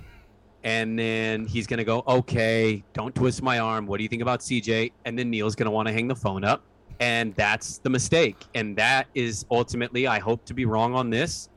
And 0.63 0.97
then 0.97 1.45
he's 1.45 1.65
going 1.65 1.79
to 1.79 1.83
go, 1.83 2.03
okay, 2.07 2.83
don't 2.93 3.15
twist 3.15 3.41
my 3.41 3.59
arm. 3.59 3.87
What 3.87 3.97
do 3.97 4.03
you 4.03 4.09
think 4.09 4.21
about 4.21 4.41
CJ? 4.41 4.91
And 5.05 5.17
then 5.17 5.29
Neil's 5.31 5.55
going 5.55 5.65
to 5.65 5.71
want 5.71 5.87
to 5.87 5.93
hang 5.93 6.07
the 6.07 6.15
phone 6.15 6.43
up. 6.43 6.61
And 6.99 7.33
that's 7.35 7.79
the 7.79 7.89
mistake. 7.89 8.37
And 8.53 8.75
that 8.77 9.07
is 9.15 9.45
ultimately, 9.49 10.05
I 10.05 10.19
hope 10.19 10.45
to 10.45 10.53
be 10.53 10.65
wrong 10.65 10.93
on 10.93 11.09
this. 11.09 11.49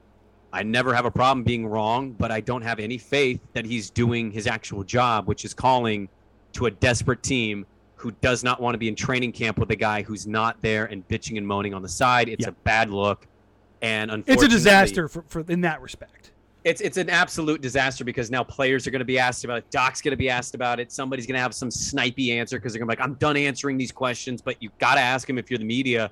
I 0.54 0.62
never 0.62 0.94
have 0.94 1.04
a 1.04 1.10
problem 1.10 1.44
being 1.44 1.66
wrong, 1.66 2.12
but 2.12 2.30
I 2.30 2.40
don't 2.40 2.62
have 2.62 2.78
any 2.78 2.96
faith 2.96 3.40
that 3.52 3.66
he's 3.66 3.90
doing 3.90 4.30
his 4.30 4.46
actual 4.46 4.84
job, 4.84 5.26
which 5.26 5.44
is 5.44 5.52
calling 5.52 6.08
to 6.52 6.66
a 6.66 6.70
desperate 6.70 7.22
team 7.22 7.66
who 7.96 8.10
does 8.22 8.42
not 8.44 8.60
want 8.60 8.72
to 8.74 8.78
be 8.78 8.88
in 8.88 8.94
training 8.94 9.32
camp 9.32 9.58
with 9.58 9.70
a 9.70 9.76
guy 9.76 10.02
who's 10.02 10.26
not 10.26 10.60
there 10.62 10.86
and 10.86 11.06
bitching 11.08 11.36
and 11.36 11.46
moaning 11.46 11.74
on 11.74 11.82
the 11.82 11.88
side. 11.88 12.28
It's 12.28 12.44
Yeah. 12.44 12.50
a 12.50 12.52
bad 12.52 12.88
look. 12.90 13.26
And 13.82 14.10
unfortunately, 14.10 14.44
It's 14.46 14.54
a 14.54 14.56
disaster 14.56 15.08
for, 15.08 15.24
for 15.28 15.44
in 15.48 15.60
that 15.62 15.82
respect. 15.82 16.30
It's 16.64 16.80
it's 16.80 16.96
an 16.96 17.10
absolute 17.10 17.60
disaster 17.60 18.04
because 18.04 18.30
now 18.30 18.42
players 18.42 18.86
are 18.86 18.90
going 18.90 19.00
to 19.00 19.04
be 19.04 19.18
asked 19.18 19.44
about 19.44 19.58
it. 19.58 19.70
Doc's 19.70 20.00
going 20.00 20.12
to 20.12 20.16
be 20.16 20.30
asked 20.30 20.54
about 20.54 20.80
it. 20.80 20.90
Somebody's 20.90 21.26
going 21.26 21.34
to 21.36 21.40
have 21.40 21.54
some 21.54 21.68
snipey 21.68 22.30
answer 22.30 22.58
because 22.58 22.72
they're 22.72 22.80
going 22.80 22.88
to 22.88 22.96
be 22.96 23.00
like, 23.00 23.06
"I'm 23.06 23.14
done 23.14 23.36
answering 23.36 23.76
these 23.76 23.92
questions," 23.92 24.40
but 24.40 24.62
you 24.62 24.70
got 24.78 24.94
to 24.94 25.00
ask 25.00 25.28
him 25.28 25.36
if 25.36 25.50
you're 25.50 25.58
the 25.58 25.64
media. 25.64 26.10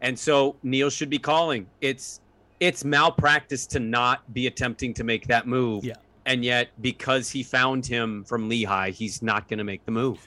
And 0.00 0.18
so 0.18 0.56
Neil 0.62 0.90
should 0.90 1.10
be 1.10 1.18
calling. 1.18 1.66
It's 1.80 2.20
it's 2.60 2.84
malpractice 2.84 3.66
to 3.68 3.80
not 3.80 4.32
be 4.34 4.46
attempting 4.46 4.94
to 4.94 5.04
make 5.04 5.26
that 5.28 5.46
move. 5.46 5.84
Yeah. 5.84 5.94
And 6.26 6.44
yet, 6.44 6.70
because 6.80 7.30
he 7.30 7.42
found 7.42 7.86
him 7.86 8.24
from 8.24 8.48
Lehigh, 8.48 8.90
he's 8.90 9.22
not 9.22 9.48
going 9.48 9.58
to 9.58 9.64
make 9.64 9.84
the 9.84 9.92
move. 9.92 10.26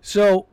So 0.00 0.46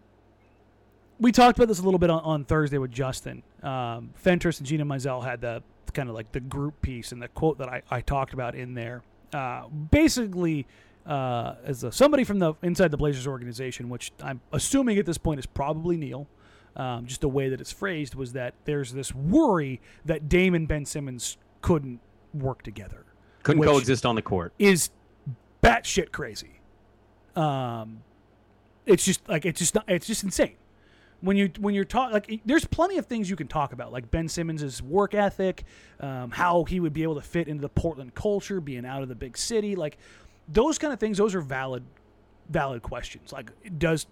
we 1.20 1.32
talked 1.32 1.58
about 1.58 1.68
this 1.68 1.80
a 1.80 1.84
little 1.84 2.00
bit 2.00 2.10
on, 2.10 2.22
on 2.24 2.46
Thursday 2.46 2.78
with 2.78 2.92
Justin. 2.92 3.44
Um, 3.62 4.10
Fentress 4.16 4.58
and 4.58 4.68
Gina 4.68 4.86
Mizell 4.86 5.24
had 5.24 5.42
the 5.42 5.62
kind 5.94 6.10
of 6.10 6.16
like 6.16 6.32
the 6.32 6.40
group 6.40 6.82
piece 6.82 7.12
and 7.12 7.22
the 7.22 7.28
quote 7.28 7.58
that 7.60 7.70
I, 7.70 7.82
I 7.90 8.02
talked 8.02 8.34
about 8.34 8.56
in 8.56 8.74
there. 8.74 9.04
Uh, 9.32 9.68
basically, 9.68 10.68
uh, 11.06 11.56
as 11.64 11.84
a, 11.84 11.92
somebody 11.92 12.24
from 12.24 12.40
the 12.40 12.54
inside 12.62 12.92
the 12.92 12.98
Blazers 12.98 13.28
organization, 13.28 13.90
which 13.90 14.12
I'm 14.22 14.42
assuming 14.52 14.98
at 14.98 15.06
this 15.06 15.18
point 15.18 15.40
is 15.40 15.46
probably 15.46 15.98
Neil, 15.98 16.28
um, 16.76 17.06
just 17.06 17.22
the 17.22 17.30
way 17.30 17.50
that 17.50 17.62
it's 17.62 17.72
phrased 17.72 18.16
was 18.16 18.34
that 18.34 18.54
there's 18.66 18.92
this 18.94 19.14
worry 19.14 19.82
that 20.06 20.30
Dame 20.30 20.56
and 20.56 20.68
Ben 20.68 20.86
Simmons 20.86 21.38
couldn't 21.62 22.00
work 22.34 22.64
together. 22.64 23.06
Couldn't 23.44 23.64
coexist 23.64 24.06
on 24.06 24.16
the 24.16 24.22
court. 24.22 24.54
Is 24.58 24.90
batshit 25.62 26.12
crazy. 26.12 26.60
Um, 27.36 28.04
it's 28.86 29.06
just 29.06 29.28
like 29.28 29.46
it's 29.46 29.60
just 29.60 29.76
not, 29.76 29.86
it's 29.88 30.08
just 30.08 30.24
insane 30.24 30.56
when 31.24 31.38
you 31.38 31.50
when 31.60 31.74
you're 31.74 31.86
talking 31.86 32.14
like 32.14 32.42
there's 32.46 32.66
plenty 32.66 32.98
of 32.98 33.06
things 33.06 33.30
you 33.30 33.36
can 33.36 33.48
talk 33.48 33.72
about 33.74 33.92
like 33.92 34.12
Ben 34.12 34.28
Simmons' 34.28 34.82
work 34.82 35.14
ethic, 35.16 35.64
um, 36.00 36.32
how 36.32 36.66
he 36.66 36.80
would 36.80 36.94
be 36.94 37.02
able 37.04 37.16
to 37.16 37.22
fit 37.22 37.48
into 37.48 37.62
the 37.62 37.70
Portland 37.70 38.14
culture, 38.14 38.60
being 38.60 38.86
out 38.86 39.02
of 39.02 39.10
the 39.10 39.16
big 39.16 39.38
city, 39.38 39.76
like 39.76 39.98
those 40.48 40.78
kind 40.78 40.92
of 40.94 41.00
things. 41.00 41.18
Those 41.18 41.34
are 41.34 41.42
valid 41.42 41.84
valid 42.50 42.82
questions. 42.82 43.32
Like 43.32 43.52
does 43.80 44.06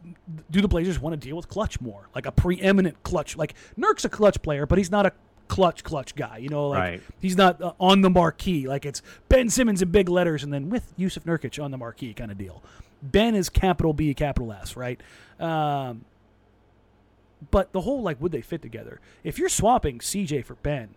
do 0.50 0.62
the 0.62 0.68
Blazers 0.70 1.00
want 1.00 1.14
to 1.14 1.28
deal 1.28 1.36
with 1.36 1.50
clutch 1.50 1.82
more, 1.82 2.08
like 2.16 2.26
a 2.26 2.32
preeminent 2.32 3.04
clutch? 3.04 3.36
Like 3.36 3.56
Nurk's 3.76 4.06
a 4.06 4.10
clutch 4.10 4.42
player, 4.42 4.66
but 4.66 4.78
he's 4.78 4.90
not 4.90 5.06
a 5.06 5.12
clutch 5.50 5.84
clutch 5.84 6.16
guy. 6.16 6.38
You 6.38 6.48
know, 6.48 6.70
like 6.70 6.80
Right. 6.80 7.02
he's 7.20 7.36
not 7.36 7.62
uh, 7.62 7.74
on 7.78 8.00
the 8.00 8.10
marquee. 8.10 8.70
Like 8.70 8.86
it's 8.86 9.02
Ben 9.28 9.50
Simmons 9.50 9.82
in 9.82 9.92
big 9.92 10.08
letters, 10.08 10.44
and 10.46 10.54
then 10.54 10.70
with 10.70 10.98
Jusuf 10.98 11.24
Nurkic 11.26 11.62
on 11.62 11.72
the 11.72 11.78
marquee 11.78 12.14
kind 12.14 12.32
of 12.32 12.38
deal. 12.38 12.64
Ben 13.04 13.36
is 13.36 13.50
capital 13.50 13.92
B, 13.94 14.14
capital 14.14 14.54
S, 14.54 14.78
right? 14.78 15.02
Um, 15.40 16.06
but 17.50 17.72
the 17.72 17.82
whole 17.82 18.02
like, 18.02 18.22
would 18.22 18.32
they 18.32 18.42
fit 18.42 18.62
together? 18.62 19.00
If 19.24 19.40
you're 19.40 19.50
swapping 19.50 20.00
CJ 20.00 20.46
for 20.46 20.56
Ben, 20.56 20.96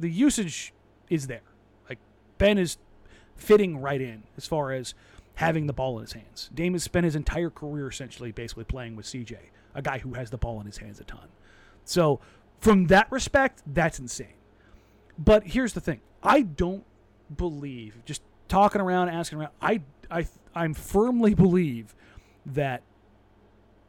the 0.00 0.10
usage 0.10 0.72
is 1.08 1.28
there. 1.28 1.42
Like 1.88 1.98
Ben 2.38 2.58
is 2.58 2.78
fitting 3.36 3.78
right 3.78 4.00
in 4.00 4.24
as 4.36 4.46
far 4.46 4.72
as 4.72 4.94
having 5.36 5.66
the 5.66 5.72
ball 5.72 5.98
in 5.98 6.02
his 6.02 6.12
hands. 6.14 6.50
Dame 6.54 6.72
has 6.72 6.82
spent 6.82 7.04
his 7.04 7.14
entire 7.14 7.50
career 7.50 7.88
essentially 7.88 8.32
basically 8.32 8.64
playing 8.64 8.96
with 8.96 9.06
CJ, 9.06 9.36
a 9.74 9.82
guy 9.82 9.98
who 9.98 10.14
has 10.14 10.30
the 10.30 10.38
ball 10.38 10.60
in 10.60 10.66
his 10.66 10.78
hands 10.78 11.00
a 11.00 11.04
ton. 11.04 11.28
So 11.84 12.20
from 12.58 12.86
that 12.86 13.10
respect, 13.10 13.62
that's 13.66 13.98
insane. 13.98 14.34
But 15.18 15.44
here's 15.44 15.72
the 15.72 15.80
thing: 15.80 16.00
I 16.22 16.42
don't 16.42 16.84
believe 17.36 18.02
just 18.04 18.22
talking 18.48 18.80
around, 18.80 19.08
asking 19.08 19.38
around. 19.38 19.52
I 19.60 19.82
I 20.10 20.26
I'm 20.54 20.74
firmly 20.74 21.34
believe 21.34 21.94
that 22.46 22.82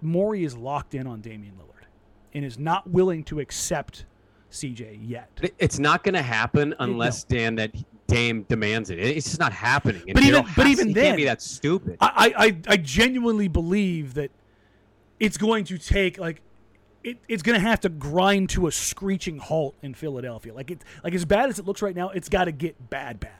Morey 0.03 0.43
is 0.43 0.55
locked 0.57 0.93
in 0.95 1.07
on 1.07 1.21
Damian 1.21 1.53
Lillard 1.55 1.85
and 2.33 2.43
is 2.45 2.57
not 2.59 2.89
willing 2.89 3.23
to 3.25 3.39
accept 3.39 4.05
CJ 4.51 4.99
yet. 5.01 5.29
It's 5.59 5.79
not 5.79 6.03
going 6.03 6.13
to 6.15 6.21
happen 6.21 6.73
unless 6.79 7.23
Dan 7.23 7.55
that 7.55 7.71
Dame 8.07 8.43
demands 8.43 8.89
it. 8.89 8.99
It's 8.99 9.27
just 9.27 9.39
not 9.39 9.53
happening. 9.53 10.03
And 10.07 10.13
But 10.15 10.23
even- 10.23 10.45
but 10.55 10.67
even 10.67 10.87
he 10.89 10.93
then- 10.93 11.03
can't 11.05 11.17
be 11.17 11.23
that 11.25 11.41
stupid. 11.41 11.97
I, 11.99 12.33
I, 12.37 12.45
I- 12.45 12.57
I 12.73 12.77
genuinely 12.77 13.47
believe 13.47 14.13
that 14.15 14.29
it's 15.19 15.37
going 15.37 15.63
to 15.65 15.77
take 15.77 16.17
like 16.19 16.41
it, 17.03 17.17
it's 17.27 17.43
going 17.43 17.59
to 17.59 17.65
have 17.67 17.81
to 17.81 17.89
grind 17.89 18.49
to 18.51 18.67
a 18.67 18.71
screeching 18.71 19.37
halt 19.37 19.75
in 19.81 19.93
Philadelphia. 19.93 20.53
Like 20.53 20.71
it, 20.71 20.83
like 21.03 21.13
as 21.13 21.25
bad 21.25 21.49
as 21.49 21.59
it 21.59 21.65
looks 21.65 21.81
right 21.81 21.95
now, 21.95 22.09
it's 22.09 22.29
got 22.29 22.45
to 22.45 22.51
get 22.53 22.89
bad, 22.89 23.19
bad. 23.19 23.31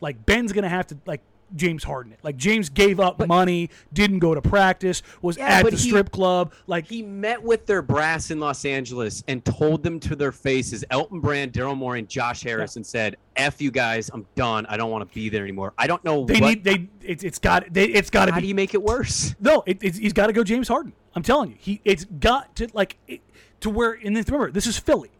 Like 0.00 0.24
Ben's 0.24 0.52
going 0.52 0.62
to 0.62 0.68
have 0.70 0.86
to 0.88 0.96
like 1.06 1.20
James 1.54 1.84
Harden 1.84 2.12
it. 2.12 2.18
Like 2.22 2.36
James 2.36 2.68
gave 2.68 2.98
up 2.98 3.24
money, 3.26 3.70
didn't 3.92 4.18
go 4.18 4.34
to 4.34 4.42
practice, 4.42 5.02
was 5.22 5.36
Yeah, 5.36 5.46
at 5.46 5.62
but 5.62 5.70
the 5.72 5.78
he- 5.78 5.88
strip 5.88 6.10
club. 6.10 6.52
Like 6.66 6.86
He 6.86 7.02
met 7.02 7.42
with 7.42 7.66
their 7.66 7.82
brass 7.82 8.30
in 8.30 8.40
Los 8.40 8.64
Angeles 8.64 9.22
and 9.28 9.44
told 9.44 9.82
them 9.82 10.00
to 10.00 10.16
their 10.16 10.32
faces, 10.32 10.84
Elton 10.90 11.20
Brand, 11.20 11.52
Daryl 11.52 11.76
Morey, 11.76 12.00
and 12.00 12.08
Josh 12.08 12.42
Harris, 12.42 12.76
and 12.76 12.84
said, 12.84 13.16
"F 13.36 13.60
you 13.60 13.70
guys, 13.70 14.10
I'm 14.12 14.26
done. 14.34 14.66
I 14.66 14.76
don't 14.76 14.90
want 14.90 15.08
to 15.08 15.14
be 15.14 15.28
there 15.28 15.42
anymore. 15.44 15.72
I 15.78 15.86
don't 15.86 16.04
know 16.04 16.24
they 16.24 16.40
what. 16.40 16.48
need 16.48 16.64
they 16.64 16.88
it's 17.02 17.22
it's 17.22 17.38
got 17.38 17.72
they, 17.72 17.84
it's 17.84 18.10
got 18.10 18.26
to 18.26 18.32
how 18.32 18.38
be 18.38 18.42
do 18.42 18.48
you 18.48 18.54
make 18.54 18.74
it 18.74 18.82
worse? 18.82 19.34
No, 19.40 19.62
it, 19.66 19.78
it's, 19.82 19.98
he's 19.98 20.12
got 20.12 20.26
to 20.26 20.32
go 20.32 20.42
James 20.42 20.68
Harden. 20.68 20.92
I'm 21.14 21.22
telling 21.22 21.50
you, 21.50 21.56
he 21.58 21.80
it's 21.84 22.04
got 22.04 22.56
to 22.56 22.68
like 22.74 22.96
it, 23.06 23.20
to 23.60 23.70
where. 23.70 23.92
And 23.92 24.16
then 24.16 24.24
remember, 24.26 24.50
this 24.50 24.66
is 24.66 24.78
Philly. 24.78 25.10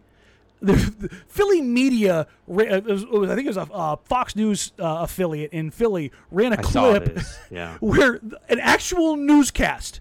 The, 0.63 0.73
the 0.73 1.09
Philly 1.29 1.61
media, 1.61 2.21
uh, 2.21 2.25
it 2.59 2.85
was, 2.85 3.03
it 3.03 3.11
was- 3.11 3.31
I 3.31 3.35
think 3.35 3.47
it 3.47 3.55
was 3.55 3.69
a 3.71 3.99
Fox 4.05 4.35
News 4.35 4.73
uh, 4.79 5.03
affiliate 5.03 5.53
in 5.53 5.71
Philly, 5.71 6.13
ran 6.31 6.53
a 6.53 6.59
I 6.59 6.63
clip 6.63 7.19
yeah. 7.51 7.77
where 7.81 8.21
an 8.49 8.59
actual 8.61 9.17
newscast, 9.17 10.01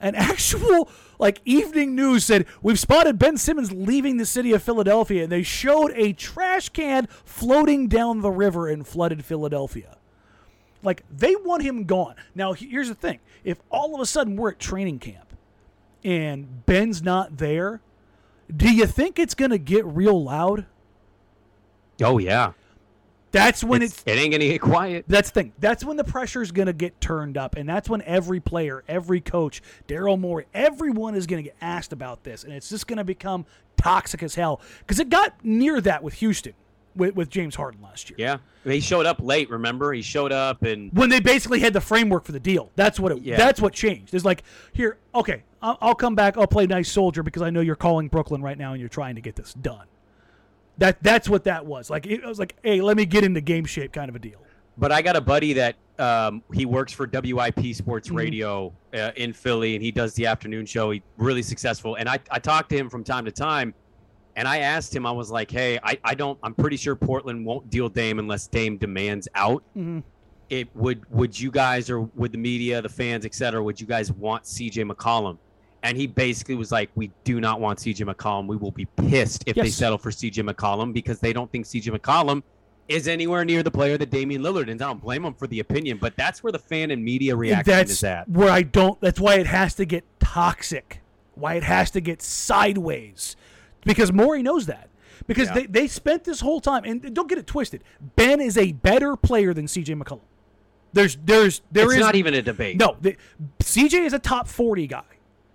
an 0.00 0.14
actual 0.16 0.90
like 1.20 1.40
evening 1.44 1.94
news 1.94 2.24
said 2.24 2.46
we've 2.62 2.80
spotted 2.80 3.16
Ben 3.16 3.36
Simmons 3.36 3.70
leaving 3.70 4.16
the 4.16 4.26
city 4.26 4.52
of 4.52 4.62
Philadelphia, 4.62 5.22
and 5.22 5.30
they 5.30 5.44
showed 5.44 5.92
a 5.94 6.12
trash 6.12 6.68
can 6.70 7.06
floating 7.24 7.86
down 7.86 8.22
the 8.22 8.30
river 8.30 8.68
in 8.68 8.82
flooded 8.82 9.24
Philadelphia. 9.24 9.96
Like 10.82 11.04
they 11.08 11.36
want 11.36 11.62
him 11.62 11.84
gone. 11.84 12.16
Now 12.34 12.54
here's 12.54 12.88
the 12.88 12.96
thing: 12.96 13.20
if 13.44 13.58
all 13.70 13.94
of 13.94 14.00
a 14.00 14.06
sudden 14.06 14.34
we're 14.34 14.50
at 14.50 14.58
training 14.58 14.98
camp 14.98 15.32
and 16.02 16.66
Ben's 16.66 17.02
not 17.02 17.36
there, 17.38 17.80
do 18.54 18.72
you 18.72 18.86
think 18.86 19.18
it's 19.18 19.34
gonna 19.34 19.58
get 19.58 19.84
real 19.86 20.22
loud? 20.22 20.66
Oh 22.02 22.18
yeah, 22.18 22.52
That's 23.30 23.62
when 23.62 23.82
it's, 23.82 23.92
it's. 23.94 24.02
it 24.06 24.18
ain't 24.18 24.32
gonna 24.32 24.44
get 24.44 24.60
quiet. 24.60 25.04
That's 25.08 25.30
the 25.30 25.42
thing. 25.42 25.52
That's 25.58 25.84
when 25.84 25.96
the 25.96 26.04
pressure's 26.04 26.50
going 26.52 26.66
to 26.66 26.72
get 26.72 27.00
turned 27.00 27.36
up. 27.36 27.54
And 27.56 27.68
that's 27.68 27.88
when 27.88 28.02
every 28.02 28.40
player, 28.40 28.82
every 28.88 29.20
coach, 29.20 29.62
Daryl 29.88 30.18
Morey, 30.18 30.46
everyone 30.52 31.14
is 31.14 31.26
going 31.26 31.42
to 31.44 31.48
get 31.50 31.56
asked 31.60 31.92
about 31.92 32.24
this. 32.24 32.44
And 32.44 32.52
it's 32.52 32.68
just 32.68 32.86
going 32.86 32.96
to 32.98 33.04
become 33.04 33.46
toxic 33.76 34.22
as 34.22 34.34
hell. 34.34 34.60
Because 34.80 34.98
it 34.98 35.08
got 35.10 35.44
near 35.44 35.80
that 35.80 36.02
with 36.02 36.14
Houston, 36.14 36.54
with, 36.94 37.14
with 37.14 37.28
James 37.30 37.54
Harden 37.54 37.80
last 37.82 38.10
year. 38.10 38.16
Yeah, 38.18 38.38
he 38.64 38.80
showed 38.80 39.06
up 39.06 39.20
late. 39.20 39.50
Remember, 39.50 39.92
he 39.92 40.02
showed 40.02 40.32
up 40.32 40.62
and 40.62 40.90
when 40.92 41.08
they 41.10 41.20
basically 41.20 41.60
had 41.60 41.72
the 41.72 41.80
framework 41.80 42.24
for 42.24 42.32
the 42.32 42.40
deal. 42.40 42.70
That's 42.76 42.98
what 43.00 43.12
it. 43.12 43.22
Yeah. 43.22 43.36
That's 43.36 43.60
what 43.60 43.72
changed. 43.72 44.14
It's 44.14 44.24
like 44.24 44.42
here, 44.72 44.98
okay, 45.14 45.42
I'll, 45.60 45.78
I'll 45.80 45.94
come 45.94 46.14
back. 46.14 46.36
I'll 46.36 46.46
play 46.46 46.66
nice 46.66 46.90
soldier 46.90 47.22
because 47.22 47.42
I 47.42 47.50
know 47.50 47.60
you're 47.60 47.76
calling 47.76 48.08
Brooklyn 48.08 48.42
right 48.42 48.58
now 48.58 48.72
and 48.72 48.80
you're 48.80 48.88
trying 48.88 49.14
to 49.14 49.20
get 49.20 49.36
this 49.36 49.54
done. 49.54 49.86
That 50.78 51.02
that's 51.02 51.28
what 51.28 51.44
that 51.44 51.66
was. 51.66 51.90
Like 51.90 52.06
it 52.06 52.24
was 52.24 52.38
like, 52.38 52.56
hey, 52.62 52.80
let 52.80 52.96
me 52.96 53.04
get 53.04 53.24
into 53.24 53.40
game 53.40 53.64
shape, 53.64 53.92
kind 53.92 54.08
of 54.08 54.16
a 54.16 54.18
deal. 54.18 54.40
But 54.78 54.90
I 54.90 55.02
got 55.02 55.16
a 55.16 55.20
buddy 55.20 55.52
that 55.52 55.76
um, 55.98 56.42
he 56.52 56.64
works 56.64 56.92
for 56.92 57.06
WIP 57.06 57.74
Sports 57.74 58.08
Mm-hmm. 58.08 58.16
Radio 58.16 58.72
uh, 58.94 59.12
in 59.16 59.34
Philly, 59.34 59.74
and 59.74 59.84
he 59.84 59.92
does 59.92 60.14
the 60.14 60.26
afternoon 60.26 60.64
show. 60.64 60.90
He's 60.90 61.02
really 61.18 61.42
successful, 61.42 61.96
and 61.96 62.08
I 62.08 62.18
I 62.30 62.38
talk 62.38 62.68
to 62.70 62.76
him 62.76 62.88
from 62.88 63.04
time 63.04 63.26
to 63.26 63.30
time, 63.30 63.74
and 64.36 64.48
I 64.48 64.58
asked 64.58 64.94
him, 64.94 65.04
I 65.06 65.10
was 65.12 65.30
like, 65.30 65.50
hey, 65.50 65.78
I, 65.82 65.98
I 66.04 66.14
don't, 66.14 66.38
I'm 66.42 66.54
pretty 66.54 66.76
sure 66.76 66.94
Portland 66.96 67.44
won't 67.44 67.68
deal 67.70 67.88
Dame 67.88 68.18
unless 68.18 68.46
Dame 68.46 68.76
demands 68.78 69.28
out. 69.34 69.62
Mhm. 69.76 70.02
It 70.50 70.68
would 70.76 71.10
would 71.10 71.38
you 71.38 71.50
guys 71.50 71.88
or 71.88 72.00
would 72.02 72.32
the 72.32 72.38
media, 72.38 72.82
the 72.82 72.88
fans, 72.88 73.24
et 73.24 73.34
cetera, 73.34 73.62
would 73.62 73.80
you 73.80 73.86
guys 73.86 74.12
want 74.12 74.44
CJ 74.44 74.90
McCollum? 74.90 75.38
And 75.82 75.96
he 75.96 76.06
basically 76.06 76.54
was 76.56 76.70
like, 76.70 76.90
we 76.94 77.10
do 77.24 77.40
not 77.40 77.58
want 77.60 77.78
CJ 77.78 78.06
McCollum. 78.12 78.46
We 78.46 78.56
will 78.56 78.70
be 78.70 78.84
pissed 78.84 79.44
if 79.46 79.56
they 79.56 79.70
settle 79.70 79.98
for 79.98 80.10
CJ 80.10 80.48
McCollum 80.48 80.92
because 80.92 81.18
they 81.20 81.32
don't 81.32 81.50
think 81.50 81.64
CJ 81.66 81.98
McCollum 81.98 82.42
is 82.88 83.08
anywhere 83.08 83.44
near 83.44 83.62
the 83.62 83.70
player 83.70 83.96
that 83.96 84.10
Damian 84.10 84.42
Lillard 84.42 84.68
is. 84.68 84.74
I 84.82 84.86
don't 84.86 85.00
blame 85.00 85.24
him 85.24 85.32
for 85.34 85.46
the 85.46 85.60
opinion, 85.60 85.96
but 85.98 86.14
that's 86.16 86.42
where 86.42 86.52
the 86.52 86.58
fan 86.58 86.90
and 86.90 87.02
media 87.02 87.34
reaction 87.34 87.72
that's 87.72 87.90
is 87.92 88.04
at. 88.04 88.28
where 88.28 88.50
I 88.50 88.62
don't. 88.62 89.00
That's 89.00 89.18
why 89.20 89.36
it 89.36 89.46
has 89.46 89.74
to 89.76 89.84
get 89.86 90.04
toxic. 90.20 91.00
Why 91.34 91.54
it 91.54 91.62
has 91.62 91.90
to 91.92 92.00
get 92.02 92.20
sideways, 92.20 93.36
because 93.84 94.12
Morey 94.12 94.42
knows 94.42 94.66
that. 94.66 94.88
Because 95.26 95.48
Yeah. 95.48 95.54
they, 95.54 95.66
they 95.66 95.86
spent 95.86 96.24
this 96.24 96.40
whole 96.40 96.60
time, 96.60 96.84
and 96.84 97.14
don't 97.14 97.28
get 97.28 97.38
it 97.38 97.46
twisted. 97.46 97.84
Ben 98.16 98.40
is 98.40 98.58
a 98.58 98.72
better 98.72 99.16
player 99.16 99.54
than 99.54 99.68
C.J. 99.68 99.94
McCollum. 99.94 100.20
There's 100.92 101.16
there's 101.24 101.62
there 101.70 101.84
it's 101.86 101.94
is 101.94 102.00
not 102.00 102.16
even 102.16 102.34
a 102.34 102.42
debate. 102.42 102.76
no. 102.76 102.96
The, 103.00 103.16
CJ 103.60 104.04
is 104.04 104.12
a 104.12 104.18
top 104.18 104.46
forty 104.48 104.86
guy. 104.86 105.04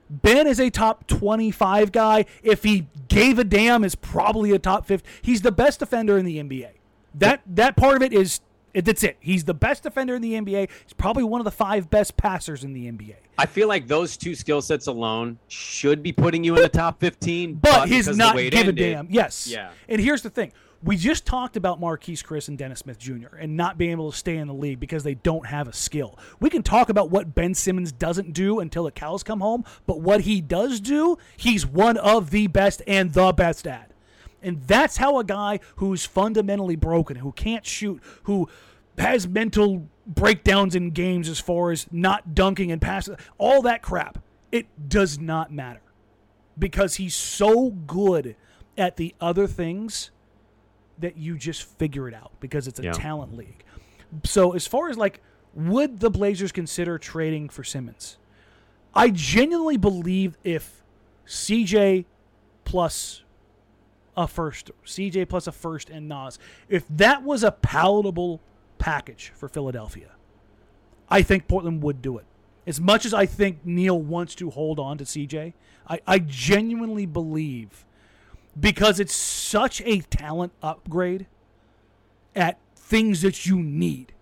Ben 0.10 0.48
is 0.48 0.60
a 0.60 0.70
top 0.70 1.06
25 1.08 1.92
guy. 1.92 2.24
If 2.42 2.64
he 2.64 2.88
gave 3.10 3.38
a 3.40 3.44
damn, 3.44 3.84
is 3.84 3.94
probably 3.94 4.52
a 4.54 4.60
top 4.60 4.86
50. 4.86 5.06
He's 5.22 5.42
the 5.42 5.52
best 5.52 5.80
defender 5.80 6.18
in 6.18 6.24
the 6.26 6.38
NBA. 6.38 6.70
That 7.16 7.42
that 7.46 7.76
part 7.76 7.98
of 7.98 8.02
it 8.02 8.14
is 8.14 8.40
it, 8.78 8.86
that's 8.86 9.04
it. 9.04 9.18
He's 9.20 9.44
the 9.44 9.56
best 9.56 9.82
defender 9.82 10.14
in 10.14 10.22
the 10.22 10.34
NBA. 10.34 10.70
He's 10.84 10.94
probably 10.94 11.24
one 11.24 11.42
of 11.42 11.46
the 11.46 11.52
five 11.52 11.90
best 11.90 12.16
passers 12.16 12.64
in 12.64 12.74
the 12.74 12.86
NBA. 12.86 13.16
I 13.40 13.48
feel 13.48 13.68
like 13.68 13.88
those 13.88 14.16
two 14.18 14.36
skill 14.36 14.62
sets 14.62 14.86
alone 14.86 15.40
should 15.48 16.04
be 16.04 16.12
putting 16.12 16.44
you 16.44 16.56
in 16.56 16.62
the 16.62 16.70
top 16.70 17.00
15. 17.00 17.56
But 17.56 17.86
because 17.86 18.06
he's 18.06 18.18
not 18.18 18.36
give 18.36 18.68
a 18.68 18.72
damn. 18.72 19.08
Yes. 19.10 19.48
Yeah. 19.48 19.72
And 19.90 20.00
here's 20.00 20.22
the 20.22 20.30
thing. 20.30 20.54
We 20.84 20.96
just 20.96 21.26
talked 21.26 21.58
about 21.58 21.82
Marquese 21.82 22.24
Chriss 22.24 22.50
and 22.50 22.58
Dennis 22.58 22.80
Smith 22.80 23.00
Jr. 23.00 23.36
and 23.40 23.58
not 23.58 23.80
being 23.80 23.90
able 23.90 24.12
to 24.12 24.18
stay 24.18 24.38
in 24.38 24.48
the 24.48 24.54
league 24.54 24.80
because 24.80 25.04
they 25.04 25.16
don't 25.16 25.48
have 25.48 25.68
a 25.68 25.74
skill. 25.74 26.20
We 26.40 26.52
can 26.52 26.62
talk 26.62 26.90
about 26.90 27.10
what 27.10 27.34
Ben 27.34 27.56
Simmons 27.56 27.92
doesn't 27.92 28.34
do 28.34 28.60
until 28.60 28.84
the 28.84 28.92
cows 28.92 29.24
come 29.24 29.40
home, 29.40 29.66
but 29.88 30.02
what 30.02 30.22
he 30.22 30.40
does 30.40 30.80
do, 30.80 31.18
he's 31.36 31.66
one 31.66 31.98
of 31.98 32.30
the 32.30 32.46
best 32.46 32.84
and 32.86 33.12
the 33.12 33.32
best 33.34 33.66
at. 33.66 33.92
And 34.48 34.64
that's 34.64 34.98
how 34.98 35.20
a 35.20 35.24
guy 35.24 35.60
who's 35.76 36.06
fundamentally 36.06 36.76
broken, 36.76 37.18
who 37.18 37.32
can't 37.34 37.66
shoot, 37.66 38.02
who 38.24 38.48
has 38.98 39.28
mental 39.28 39.88
breakdowns 40.08 40.74
in 40.74 40.92
games 40.92 41.28
as 41.30 41.40
far 41.40 41.72
as 41.72 41.86
not 41.92 42.34
dunking 42.34 42.72
and 42.72 42.82
passing, 42.82 43.16
all 43.38 43.62
that 43.64 43.82
crap, 43.82 44.20
it 44.52 44.66
does 44.90 45.20
not 45.20 45.52
matter 45.52 45.82
because 46.58 46.96
he's 46.96 47.14
so 47.14 47.70
good 47.72 48.36
at 48.78 48.96
the 48.98 49.14
other 49.22 49.46
things 49.46 50.12
that 50.98 51.18
you 51.18 51.38
just 51.38 51.64
figure 51.78 52.08
it 52.08 52.14
out 52.14 52.32
because 52.40 52.68
it's 52.68 52.80
a 52.80 52.84
Yeah. 52.84 52.92
talent 52.94 53.36
league. 53.38 53.64
So 54.24 54.54
as 54.54 54.66
far 54.66 54.90
as 54.90 54.98
like, 54.98 55.22
would 55.54 56.00
the 56.00 56.10
Blazers 56.10 56.52
consider 56.52 56.98
trading 56.98 57.50
for 57.50 57.64
Simmons? 57.64 58.18
I 58.96 59.10
genuinely 59.12 59.78
believe 59.78 60.38
if 60.44 60.82
CJ 61.28 62.06
plus 62.64 63.24
a 64.18 64.28
first, 64.28 64.72
CJ 64.84 65.30
plus 65.30 65.48
a 65.48 65.52
first 65.52 65.90
and 65.90 66.10
Nas, 66.10 66.40
if 66.68 66.84
that 66.90 67.24
was 67.24 67.44
a 67.44 67.52
palatable 67.52 68.42
package 68.80 69.32
for 69.36 69.48
Philadelphia, 69.48 70.10
I 71.08 71.22
think 71.22 71.48
Portland 71.48 71.84
would 71.84 72.02
do 72.02 72.18
it. 72.18 72.26
As 72.66 72.82
much 72.82 73.06
as 73.06 73.14
I 73.14 73.26
think 73.26 73.60
Neil 73.64 73.98
wants 73.98 74.36
to 74.36 74.50
hold 74.50 74.80
on 74.80 74.98
to 74.98 75.06
CJ, 75.06 75.54
I, 75.88 76.00
I 76.06 76.20
genuinely 76.20 77.06
believe 77.06 77.86
because 78.60 79.00
it's 79.00 79.16
such 79.16 79.82
a 79.86 80.00
talent 80.00 80.52
upgrade 80.62 81.28
at 82.36 82.60
things 82.76 83.22
that 83.22 83.46
you 83.46 83.62
need 83.62 84.14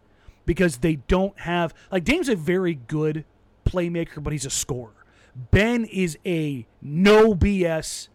because 0.45 0.77
they 0.77 0.95
don't 0.95 1.39
have 1.39 1.73
like 1.91 2.03
Dame's 2.03 2.29
a 2.29 2.35
very 2.35 2.75
good 2.75 3.25
playmaker, 3.65 4.21
but 4.21 4.33
he's 4.33 4.45
a 4.45 4.49
scorer. 4.51 4.91
Ben 5.35 5.85
is 5.85 6.17
a 6.25 6.67
no 6.81 7.33
BS 7.33 8.09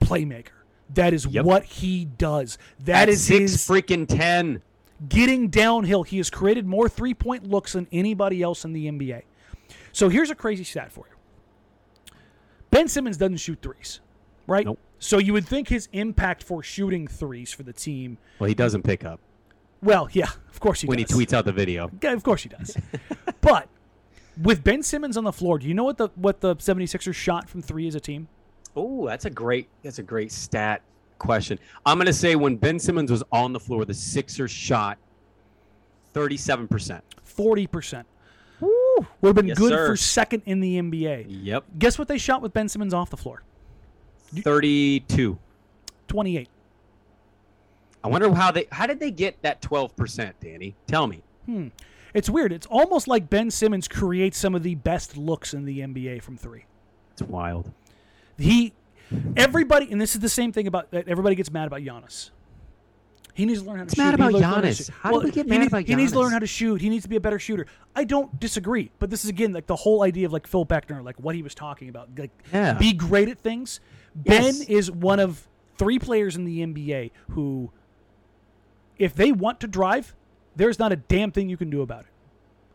playmaker. 0.00 0.57
That 0.94 1.12
is 1.12 1.26
Yep. 1.26 1.44
what 1.44 1.64
he 1.64 2.04
does. 2.06 2.56
That 2.84 3.02
At 3.02 3.08
is 3.10 3.22
six 3.24 3.52
his 3.52 3.66
freaking 3.66 4.06
ten. 4.08 4.62
getting 5.08 5.48
downhill. 5.48 6.02
He 6.02 6.16
has 6.16 6.30
created 6.30 6.66
more 6.66 6.88
three 6.88 7.14
point 7.14 7.44
looks 7.48 7.72
than 7.74 7.86
anybody 7.92 8.42
else 8.42 8.64
in 8.64 8.72
the 8.72 8.86
NBA. 8.88 9.22
So 9.92 10.08
here's 10.08 10.30
a 10.30 10.34
crazy 10.34 10.64
stat 10.64 10.90
for 10.92 11.04
you 11.08 11.14
Ben 12.70 12.88
Simmons 12.88 13.16
doesn't 13.16 13.36
shoot 13.38 13.58
threes, 13.62 14.00
right? 14.46 14.66
Nope. 14.66 14.78
So 14.98 15.18
you 15.18 15.32
would 15.32 15.46
think 15.46 15.68
his 15.68 15.88
impact 15.92 16.42
for 16.42 16.62
shooting 16.62 17.06
threes 17.06 17.52
for 17.52 17.62
the 17.62 17.72
team. 17.72 18.18
Well, 18.38 18.48
he 18.48 18.54
doesn't 18.54 18.82
pick 18.82 19.04
up 19.04 19.20
Well, 19.82 20.08
yeah, 20.12 20.30
of 20.50 20.58
course 20.60 20.80
he 20.80 20.86
when 20.88 20.98
he 20.98 21.04
does. 21.04 21.16
tweets 21.16 21.32
out 21.32 21.44
the 21.44 21.52
video. 21.52 21.90
Yeah, 22.02 22.12
of 22.12 22.22
course 22.22 22.42
he 22.42 22.48
does. 22.48 22.76
but 23.40 23.68
with 24.42 24.64
Ben 24.64 24.82
Simmons 24.82 25.16
on 25.16 25.24
the 25.24 25.32
floor, 25.32 25.58
do 25.58 25.66
you 25.68 25.74
know 25.74 25.84
what 25.84 25.98
the 25.98 26.08
what 26.16 26.40
the 26.40 26.56
76ers 26.56 27.14
shot 27.14 27.48
from 27.48 27.62
three 27.62 27.86
as 27.88 27.94
a 27.94 28.00
team? 28.00 28.28
Oh, 28.80 29.06
that's 29.06 29.24
a 29.24 29.30
great 29.30 29.68
that's 29.82 29.98
a 29.98 30.02
great 30.04 30.30
stat 30.30 30.82
question. 31.18 31.58
I'm 31.84 31.98
gonna 31.98 32.12
say 32.12 32.36
when 32.36 32.56
Ben 32.56 32.78
Simmons 32.78 33.10
was 33.10 33.24
on 33.32 33.52
the 33.52 33.58
floor, 33.60 33.84
the 33.84 33.92
Sixers 33.94 34.50
shot 34.52 34.98
37 36.12 36.68
percent. 36.68 37.02
40%. 37.26 38.04
Would 38.60 39.06
have 39.28 39.34
been 39.36 39.46
Yes, 39.48 39.58
good 39.58 39.70
sir. 39.70 39.86
for 39.88 39.96
second 39.96 40.42
in 40.46 40.60
the 40.60 40.78
NBA. 40.80 41.26
Yep, 41.28 41.64
Guess 41.78 41.98
what 41.98 42.08
they 42.08 42.18
shot 42.18 42.42
with 42.42 42.52
Ben 42.52 42.68
Simmons 42.68 42.92
off 42.94 43.10
the 43.10 43.16
floor? 43.16 43.42
32. 44.34 45.38
28. 46.08 46.48
I 48.04 48.08
wonder 48.08 48.32
how 48.34 48.50
they 48.52 48.66
how 48.70 48.86
did 48.86 49.00
they 49.00 49.10
get 49.10 49.40
that 49.42 49.60
12 49.60 49.96
percent, 49.96 50.36
Danny? 50.40 50.74
Tell 50.86 51.06
me. 51.06 51.22
Hmm. 51.46 51.68
It's 52.14 52.30
weird. 52.30 52.52
It's 52.52 52.66
almost 52.66 53.06
like 53.08 53.28
Ben 53.28 53.50
Simmons 53.50 53.86
creates 53.88 54.38
some 54.38 54.54
of 54.54 54.62
the 54.62 54.74
best 54.76 55.16
looks 55.16 55.52
in 55.54 55.64
the 55.64 55.80
NBA 55.80 56.22
from 56.22 56.36
three. 56.36 56.64
It's 57.12 57.22
wild. 57.22 57.70
He, 58.38 58.72
everybody, 59.36 59.88
and 59.90 60.00
this 60.00 60.14
is 60.14 60.20
the 60.20 60.28
same 60.28 60.52
thing 60.52 60.66
about 60.66 60.90
that. 60.92 61.08
Everybody 61.08 61.34
gets 61.34 61.50
mad 61.50 61.66
about 61.66 61.80
Giannis. 61.80 62.30
He 63.34 63.46
needs 63.46 63.62
to 63.62 63.68
learn 63.68 63.78
how 63.78 63.84
to 63.84 63.86
What's 63.86 63.94
shoot. 63.94 64.02
mad 64.02 64.14
about 64.14 64.32
Giannis? 64.32 64.90
How 64.90 65.12
do 65.12 65.20
we 65.20 65.30
get 65.30 65.46
mad 65.46 65.58
needs, 65.60 65.68
about 65.72 65.84
He 65.84 65.94
needs 65.94 66.10
to 66.12 66.18
learn 66.18 66.32
how 66.32 66.40
to 66.40 66.46
shoot. 66.46 66.80
He 66.80 66.88
needs 66.88 67.04
to 67.04 67.08
be 67.08 67.14
a 67.16 67.20
better 67.20 67.38
shooter. 67.38 67.66
I 67.94 68.02
don't 68.04 68.38
disagree, 68.40 68.90
but 68.98 69.10
this 69.10 69.22
is 69.24 69.30
again 69.30 69.52
like 69.52 69.66
the 69.66 69.76
whole 69.76 70.02
idea 70.02 70.26
of 70.26 70.32
like 70.32 70.46
Phil 70.46 70.66
Beckner, 70.66 71.04
like 71.04 71.16
what 71.20 71.34
he 71.36 71.42
was 71.42 71.54
talking 71.54 71.88
about, 71.88 72.08
like 72.18 72.30
Yeah. 72.52 72.72
be 72.74 72.92
great 72.92 73.28
at 73.28 73.38
things. 73.38 73.78
Yes. 74.24 74.58
Ben 74.58 74.66
is 74.68 74.90
one 74.90 75.20
of 75.20 75.46
three 75.76 76.00
players 76.00 76.34
in 76.34 76.44
the 76.44 76.60
NBA 76.66 77.12
who, 77.30 77.70
if 78.98 79.14
they 79.14 79.30
want 79.30 79.60
to 79.60 79.68
drive, 79.68 80.16
there's 80.56 80.80
not 80.80 80.90
a 80.90 80.96
damn 80.96 81.30
thing 81.30 81.48
you 81.48 81.56
can 81.56 81.70
do 81.70 81.82
about 81.82 82.00
it. 82.02 82.08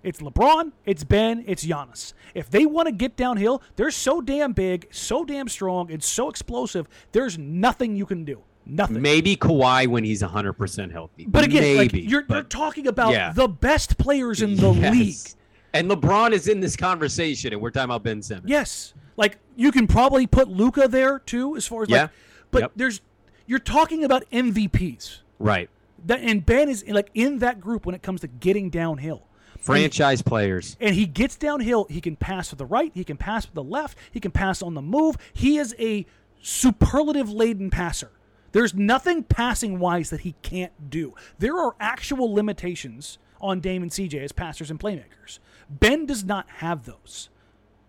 It's 0.03 0.19
LeBron, 0.19 0.73
it's 0.85 1.03
Ben, 1.05 1.43
it's 1.47 1.65
Giannis. 1.65 2.13
If 2.35 2.49
they 2.49 2.65
want 2.65 2.87
to 2.87 2.91
get 2.91 3.15
downhill, 3.15 3.61
they're 3.77 3.89
so 3.91 4.19
damn 4.21 4.51
big, 4.51 4.87
so 4.91 5.23
damn 5.23 5.47
strong, 5.47 5.89
and 5.91 6.03
so 6.03 6.29
explosive. 6.29 6.87
There's 7.13 7.37
nothing 7.37 7.95
you 7.95 8.05
can 8.05 8.25
do. 8.25 8.41
Nothing. 8.65 9.01
Maybe 9.01 9.35
Kawhi 9.35 9.87
when 9.87 10.03
he's 10.03 10.21
100 10.21 10.53
percent 10.53 10.91
healthy. 10.91 11.25
but 11.25 11.43
again, 11.43 11.77
like, 11.77 11.93
maybe. 11.93 12.05
you're, 12.05 12.23
you're 12.29 12.43
talking 12.43 12.87
about 12.87 13.13
yeah. 13.13 13.31
the 13.33 13.47
best 13.47 13.97
players 13.97 14.41
in 14.41 14.55
the 14.55 14.71
Yes. 14.71 14.93
league. 14.93 15.39
And 15.73 15.89
LeBron 15.89 16.31
is 16.31 16.47
in 16.47 16.59
this 16.59 16.75
conversation, 16.75 17.51
and 17.53 17.61
we're 17.61 17.71
talking 17.71 17.85
about 17.85 18.03
Ben 18.03 18.21
Simmons. 18.21 18.49
Yes. 18.49 18.93
Like 19.17 19.37
you 19.55 19.71
can 19.71 19.87
probably 19.87 20.27
put 20.27 20.47
Luka 20.47 20.87
there 20.87 21.19
too, 21.19 21.55
as 21.57 21.65
far 21.67 21.83
as 21.83 21.89
Yeah. 21.89 22.01
like. 22.03 22.09
But 22.51 22.61
Yep. 22.61 22.71
there's 22.75 23.01
you're 23.47 23.59
talking 23.59 24.03
about 24.03 24.23
MVPs. 24.31 25.19
Right. 25.39 25.69
That 26.05 26.21
and 26.21 26.45
Ben 26.45 26.69
is 26.69 26.85
like 26.87 27.09
in 27.13 27.39
that 27.39 27.59
group 27.59 27.85
when 27.85 27.95
it 27.95 28.01
comes 28.01 28.21
to 28.21 28.27
getting 28.27 28.69
downhill. 28.69 29.27
Franchise 29.65 30.21
players. 30.21 30.77
and 30.79 30.95
he 30.95 31.05
gets 31.05 31.35
downhill. 31.35 31.85
He 31.89 32.01
can 32.01 32.15
pass 32.15 32.51
with 32.51 32.59
the 32.59 32.65
right. 32.65 32.91
He 32.93 33.03
can 33.03 33.17
pass 33.17 33.45
with 33.45 33.55
the 33.55 33.63
left. 33.63 33.97
He 34.11 34.19
can 34.19 34.31
pass 34.31 34.61
on 34.61 34.73
the 34.73 34.81
move. 34.81 35.17
He 35.33 35.57
is 35.57 35.75
a 35.79 36.05
superlative 36.41 37.29
laden 37.29 37.69
passer. 37.69 38.11
There's 38.51 38.73
nothing 38.73 39.23
passing 39.23 39.79
wise 39.79 40.09
that 40.11 40.21
he 40.21 40.35
can't 40.43 40.89
do. 40.89 41.15
There 41.39 41.57
are 41.57 41.75
actual 41.79 42.31
limitations 42.33 43.17
on 43.41 43.59
Dame 43.59 43.81
and 43.81 43.91
CJ 43.91 44.23
as 44.23 44.31
passers 44.31 44.69
and 44.69 44.79
playmakers. 44.79 45.39
Ben 45.69 46.05
does 46.05 46.23
not 46.23 46.47
have 46.57 46.85
those. 46.85 47.29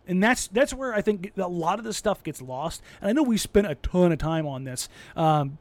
And 0.06 0.22
that's 0.22 0.48
that's 0.48 0.72
where 0.74 0.94
I 0.94 1.00
think 1.00 1.32
a 1.36 1.48
lot 1.48 1.78
of 1.78 1.84
this 1.84 1.96
stuff 1.96 2.22
gets 2.22 2.40
lost. 2.42 2.82
And 3.00 3.08
I 3.10 3.12
know 3.12 3.22
we 3.22 3.36
spent 3.38 3.66
a 3.66 3.74
ton 3.76 4.12
of 4.12 4.18
time 4.18 4.46
on 4.46 4.64
this. 4.64 4.88
Um, 5.16 5.58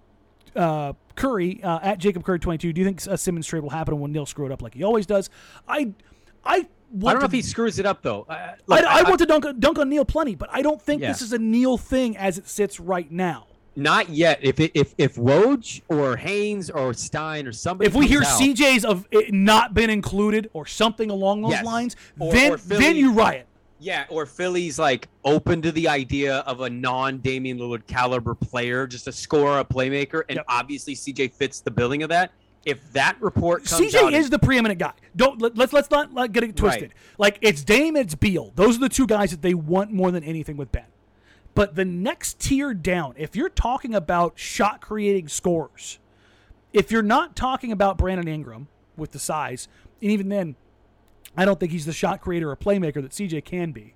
uh, 0.55 0.93
Curry 1.15 1.61
uh, 1.63 1.79
at 1.81 1.99
Jacob 1.99 2.23
Curry 2.23 2.39
twenty 2.39 2.57
two. 2.57 2.73
Do 2.73 2.81
you 2.81 2.85
think 2.85 3.01
a 3.05 3.17
Simmons 3.17 3.47
trade 3.47 3.61
will 3.63 3.69
happen 3.69 3.99
when 3.99 4.11
Neil 4.11 4.25
screw 4.25 4.45
it 4.45 4.51
up 4.51 4.61
like 4.61 4.73
he 4.73 4.83
always 4.83 5.05
does? 5.05 5.29
I 5.67 5.93
I 6.45 6.55
I 6.55 6.59
don't 6.59 7.01
know 7.15 7.19
to- 7.21 7.25
if 7.25 7.31
he 7.31 7.41
screws 7.41 7.79
it 7.79 7.85
up 7.85 8.01
though. 8.01 8.25
Uh, 8.29 8.33
I, 8.33 8.55
look, 8.67 8.85
I, 8.85 9.01
want 9.03 9.19
to 9.19 9.25
dunk, 9.25 9.45
dunk 9.59 9.79
on 9.79 9.89
Neil 9.89 10.05
plenty, 10.05 10.35
but 10.35 10.49
I 10.51 10.61
don't 10.61 10.81
think 10.81 11.01
Yeah. 11.01 11.07
this 11.11 11.21
is 11.21 11.33
a 11.33 11.39
Neil 11.39 11.77
thing 11.77 12.15
as 12.17 12.37
it 12.37 12.47
sits 12.47 12.79
right 12.79 13.11
now. 13.11 13.47
not 13.75 14.09
yet. 14.09 14.37
If 14.43 14.59
it, 14.59 14.71
if 14.75 14.93
if 14.99 15.15
Woj 15.15 15.81
or 15.89 16.15
Haynes 16.17 16.69
or 16.69 16.93
Stein 16.93 17.47
or 17.47 17.51
somebody, 17.51 17.87
If 17.87 17.95
we 17.95 18.05
hear 18.07 18.21
out- 18.21 18.39
CJ's 18.39 18.85
of 18.85 19.07
it 19.11 19.33
not 19.33 19.73
been 19.73 19.89
included 19.89 20.49
or 20.53 20.67
something 20.67 21.09
along 21.09 21.41
those 21.41 21.51
Yes. 21.53 21.65
lines, 21.65 21.95
Or- 22.19 22.31
then 22.31 22.51
or 22.53 22.57
Philly- 22.59 22.79
then 22.83 22.95
you 22.97 23.11
riot. 23.13 23.47
Yeah, 23.83 24.05
or 24.09 24.25
Philly's 24.25 24.79
like 24.79 25.09
open 25.25 25.61
to 25.61 25.71
the 25.71 25.89
idea 25.89 26.37
of 26.39 26.61
a 26.61 26.69
non 26.69 27.17
Damian 27.19 27.59
Lillard 27.59 27.85
caliber 27.85 28.33
player, 28.33 28.87
just 28.87 29.07
a 29.07 29.11
scorer, 29.11 29.59
a 29.59 29.65
playmaker, 29.65 30.23
and 30.29 30.37
Yep. 30.37 30.45
obviously 30.47 30.95
CJ 30.95 31.33
fits 31.33 31.59
the 31.59 31.71
billing 31.71 32.01
of 32.01 32.09
that. 32.09 32.31
If 32.65 32.93
that 32.93 33.21
report 33.21 33.65
comes 33.65 33.93
CJ 33.93 34.13
is 34.13 34.29
the 34.29 34.39
preeminent 34.39 34.79
guy. 34.79 34.93
Don't 35.17 35.41
let, 35.41 35.57
let's 35.57 35.73
let's 35.73 35.91
not 35.91 36.13
like, 36.13 36.31
get 36.31 36.43
it 36.45 36.55
twisted. 36.55 36.81
Right. 36.91 36.93
Like 37.17 37.39
it's 37.41 37.61
Dame, 37.61 37.97
it's 37.97 38.15
Beal. 38.15 38.53
Those 38.55 38.77
are 38.77 38.79
the 38.79 38.89
two 38.89 39.05
guys 39.05 39.31
that 39.31 39.41
they 39.41 39.53
want 39.53 39.91
more 39.91 40.11
than 40.11 40.23
anything 40.23 40.55
with 40.55 40.71
Ben. 40.71 40.85
But 41.55 41.75
the 41.75 41.85
next 41.85 42.39
tier 42.39 42.73
down, 42.73 43.15
if 43.17 43.35
you're 43.35 43.49
talking 43.49 43.93
about 43.93 44.39
shot 44.39 44.79
creating 44.79 45.27
scores, 45.27 45.99
if 46.71 46.89
you're 46.89 47.03
not 47.03 47.35
talking 47.35 47.71
about 47.71 47.97
Brandon 47.97 48.27
Ingram 48.27 48.69
with 48.95 49.11
the 49.11 49.19
size, 49.19 49.67
and 50.01 50.09
even 50.09 50.29
then, 50.29 50.55
I 51.35 51.45
don't 51.45 51.59
think 51.59 51.71
he's 51.71 51.85
the 51.85 51.93
shot 51.93 52.21
creator 52.21 52.49
or 52.51 52.55
playmaker 52.55 53.01
that 53.01 53.11
CJ 53.11 53.43
can 53.45 53.71
be. 53.71 53.95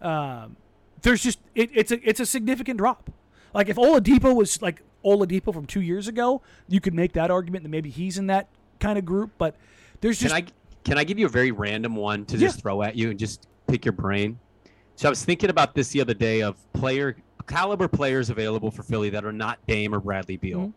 Um, 0.00 0.56
there's 1.02 1.22
just 1.22 1.38
it, 1.54 1.70
it's 1.74 1.92
a 1.92 2.08
it's 2.08 2.20
a 2.20 2.26
significant 2.26 2.78
drop. 2.78 3.10
Like 3.54 3.68
if 3.68 3.76
Oladipo 3.76 4.34
was 4.34 4.60
like 4.62 4.82
Oladipo 5.04 5.52
from 5.52 5.66
two 5.66 5.80
years 5.80 6.08
ago, 6.08 6.42
you 6.68 6.80
could 6.80 6.94
make 6.94 7.12
that 7.12 7.30
argument 7.30 7.62
that 7.64 7.68
maybe 7.70 7.90
he's 7.90 8.18
in 8.18 8.26
that 8.28 8.48
kind 8.80 8.98
of 8.98 9.04
group. 9.04 9.30
But 9.38 9.56
there's 10.00 10.18
just 10.18 10.34
Can 10.34 10.44
I 10.44 10.46
can 10.84 10.98
I 10.98 11.04
give 11.04 11.18
you 11.18 11.26
a 11.26 11.30
very 11.30 11.50
random 11.50 11.94
one 11.96 12.24
to 12.26 12.36
Yeah. 12.36 12.48
just 12.48 12.60
throw 12.60 12.82
at 12.82 12.96
you 12.96 13.10
and 13.10 13.18
just 13.18 13.46
pick 13.66 13.84
your 13.84 13.92
brain? 13.92 14.38
So 14.96 15.08
I 15.08 15.10
was 15.10 15.24
thinking 15.24 15.50
about 15.50 15.74
this 15.74 15.90
the 15.90 16.00
other 16.00 16.14
day 16.14 16.42
of 16.42 16.56
player 16.72 17.16
caliber 17.46 17.88
players 17.88 18.28
available 18.30 18.70
for 18.70 18.82
Philly 18.82 19.08
that 19.10 19.24
are 19.24 19.32
not 19.32 19.58
Dame 19.66 19.94
or 19.94 20.00
Bradley 20.00 20.36
Beal. 20.36 20.58
Mhm. 20.58 20.72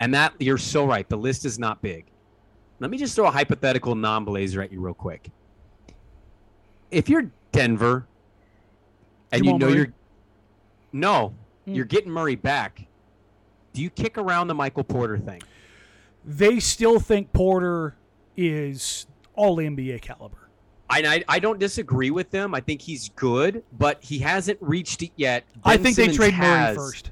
And 0.00 0.14
that 0.14 0.34
you're 0.38 0.58
so 0.58 0.84
right. 0.86 1.08
The 1.08 1.16
list 1.16 1.44
is 1.44 1.58
not 1.58 1.80
big. 1.82 2.06
Let 2.78 2.90
me 2.90 2.98
just 2.98 3.14
throw 3.14 3.26
a 3.26 3.30
hypothetical 3.30 3.94
non-blazer 3.94 4.62
at 4.62 4.72
you 4.72 4.80
real 4.80 4.94
quick. 4.94 5.30
If 6.90 7.08
you're 7.08 7.30
Denver 7.52 8.06
and 9.32 9.42
Jamal 9.44 9.54
you 9.54 9.58
know 9.58 9.66
Murray? 9.68 9.76
you're 9.78 9.92
no, 10.92 11.34
Mm. 11.68 11.76
you're 11.76 11.84
getting 11.84 12.10
Murray 12.10 12.36
back. 12.36 12.86
Do 13.74 13.82
you 13.82 13.90
kick 13.90 14.16
around 14.18 14.48
the 14.48 14.54
Michael 14.54 14.84
Porter 14.84 15.18
thing? 15.18 15.42
they 16.24 16.58
still 16.60 16.98
think 17.00 17.32
Porter 17.32 17.96
is 18.36 19.06
all 19.34 19.56
NBA 19.56 20.00
caliber. 20.02 20.48
I, 20.90 21.24
I 21.28 21.38
don't 21.38 21.58
disagree 21.58 22.10
with 22.10 22.30
them. 22.30 22.54
I 22.54 22.60
think 22.60 22.82
he's 22.82 23.08
good, 23.10 23.62
but 23.78 24.02
he 24.02 24.18
hasn't 24.18 24.58
reached 24.60 25.02
it 25.02 25.12
yet. 25.16 25.44
I 25.64 25.76
think 25.76 25.94
Simmons 25.96 26.16
they 26.18 26.24
trade 26.24 26.34
has. 26.34 26.76
Murray 26.76 26.86
first. 26.88 27.10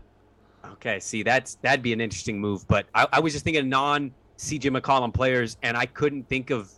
Okay, 0.72 0.98
see 1.00 1.22
that's 1.22 1.54
that'd 1.62 1.82
be 1.82 1.92
an 1.92 2.00
interesting 2.00 2.40
move, 2.40 2.66
but 2.68 2.86
I, 2.94 3.06
I 3.12 3.20
was 3.20 3.32
just 3.32 3.44
thinking 3.44 3.68
non 3.68 4.12
CJ 4.36 4.76
McCollum 4.78 5.14
players, 5.14 5.56
and 5.62 5.76
I 5.76 5.86
couldn't 5.86 6.28
think 6.28 6.50
of. 6.50 6.70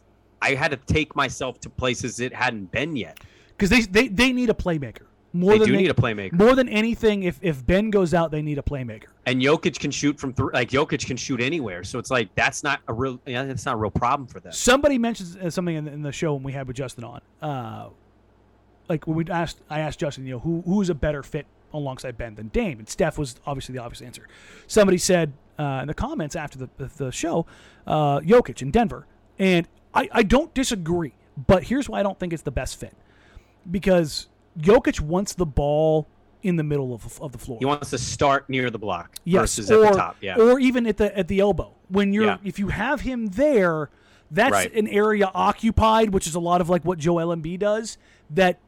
I 0.43 0.55
had 0.55 0.71
to 0.71 0.77
take 0.77 1.15
myself 1.17 1.61
to 1.61 1.71
places 1.71 2.21
it 2.21 2.33
hadn't 2.35 2.71
been 2.73 2.97
yet. 2.97 3.21
because 3.51 3.71
they, 3.71 3.83
they 3.83 4.09
they 4.09 4.33
need 4.33 4.51
a 4.51 4.55
playmaker. 4.55 5.03
More 5.33 5.53
They 5.53 5.59
than 5.61 5.69
do 5.69 5.77
need 5.77 5.91
a 5.91 5.95
playmaker. 5.95 6.33
More 6.33 6.57
than 6.57 6.69
anything, 6.69 7.23
if 7.23 7.39
if 7.41 7.65
Ben 7.65 7.91
goes 7.91 8.15
out, 8.15 8.33
they 8.33 8.43
need 8.43 8.59
a 8.59 8.63
playmaker. 8.63 9.05
And 9.27 9.41
Jokic 9.41 9.79
can 9.79 9.93
shoot 9.93 10.19
from 10.19 10.33
three. 10.33 10.51
Like 10.53 10.71
Jokic 10.71 11.07
can 11.07 11.17
shoot 11.17 11.41
anywhere. 11.41 11.85
So 11.85 12.01
it's 12.01 12.11
like 12.11 12.35
that's 12.35 12.65
not 12.65 12.81
a 12.89 12.93
real. 12.93 13.21
Yeah, 13.27 13.45
that's 13.45 13.65
not 13.65 13.75
a 13.75 13.79
real 13.79 13.93
problem 13.93 14.27
for 14.27 14.41
them. 14.41 14.51
Somebody 14.53 14.99
mentions 14.99 15.37
uh, 15.37 15.49
something 15.51 15.77
in 15.77 15.85
the, 15.85 15.93
in 15.93 16.03
the 16.03 16.11
show 16.11 16.35
when 16.35 16.43
we 16.43 16.53
had 16.53 16.67
with 16.67 16.77
Justin 16.77 17.05
on. 17.05 17.21
Uh, 17.41 17.91
like 18.89 19.07
when 19.07 19.17
we 19.17 19.25
asked, 19.31 19.61
I 19.71 19.81
asked 19.81 20.01
Justin, 20.01 20.25
you 20.27 20.33
know, 20.33 20.39
who 20.41 20.63
who's 20.67 20.91
a 20.91 20.95
better 20.95 21.23
fit 21.23 21.47
alongside 21.73 22.19
Ben 22.19 22.35
than 22.35 22.49
Dame, 22.49 22.81
and 22.81 22.89
Steph 22.89 23.17
was 23.17 23.37
obviously 23.47 23.75
the 23.77 23.83
obvious 23.83 24.03
answer. 24.03 24.27
Somebody 24.67 24.99
said 24.99 25.33
uh, 25.61 25.79
in 25.83 25.87
the 25.87 25.95
comments 25.95 26.35
after 26.35 26.59
the 26.59 26.69
the, 26.77 26.87
the 26.97 27.13
show, 27.13 27.47
uh, 27.87 28.19
Jokic 28.19 28.63
in 28.63 28.73
Denver, 28.73 29.07
and 29.39 29.69
I 29.95 30.09
I 30.13 30.23
don't 30.23 30.53
disagree, 30.55 31.15
but 31.47 31.65
here's 31.65 31.89
why 31.89 32.01
I 32.01 32.03
don't 32.03 32.19
think 32.19 32.33
it's 32.33 32.43
the 32.43 32.51
best 32.51 32.79
fit, 32.79 32.95
because 33.71 34.29
Jokic 34.59 35.01
wants 35.01 35.35
the 35.35 35.47
ball 35.47 36.07
in 36.43 36.57
the 36.57 36.63
middle 36.63 36.95
of, 36.95 37.21
of 37.21 37.33
the 37.33 37.39
floor. 37.39 37.59
He 37.59 37.67
wants 37.67 37.91
to 37.91 37.99
start 37.99 38.49
near 38.49 38.71
the 38.71 38.79
block 38.79 39.17
Yes, 39.25 39.57
versus 39.57 39.71
or, 39.71 39.85
at 39.87 39.93
the 39.93 39.99
top. 39.99 40.17
Yeah. 40.21 40.37
or 40.39 40.59
even 40.59 40.87
at 40.87 40.97
the 40.97 41.17
at 41.17 41.29
the 41.29 41.41
elbow. 41.41 41.75
When 41.89 42.13
you're 42.13 42.25
Yeah. 42.25 42.39
if 42.45 42.59
you 42.59 42.69
have 42.69 43.03
him 43.03 43.27
there, 43.27 43.91
that's 44.31 44.53
Right. 44.53 44.73
an 44.75 44.89
area 44.89 45.31
occupied, 45.35 46.11
which 46.15 46.27
is 46.27 46.35
a 46.35 46.41
lot 46.41 46.61
of 46.61 46.71
like 46.71 46.85
what 46.85 46.99
Joel 46.99 47.35
Embiid 47.37 47.59
does. 47.59 47.99
That 48.31 48.59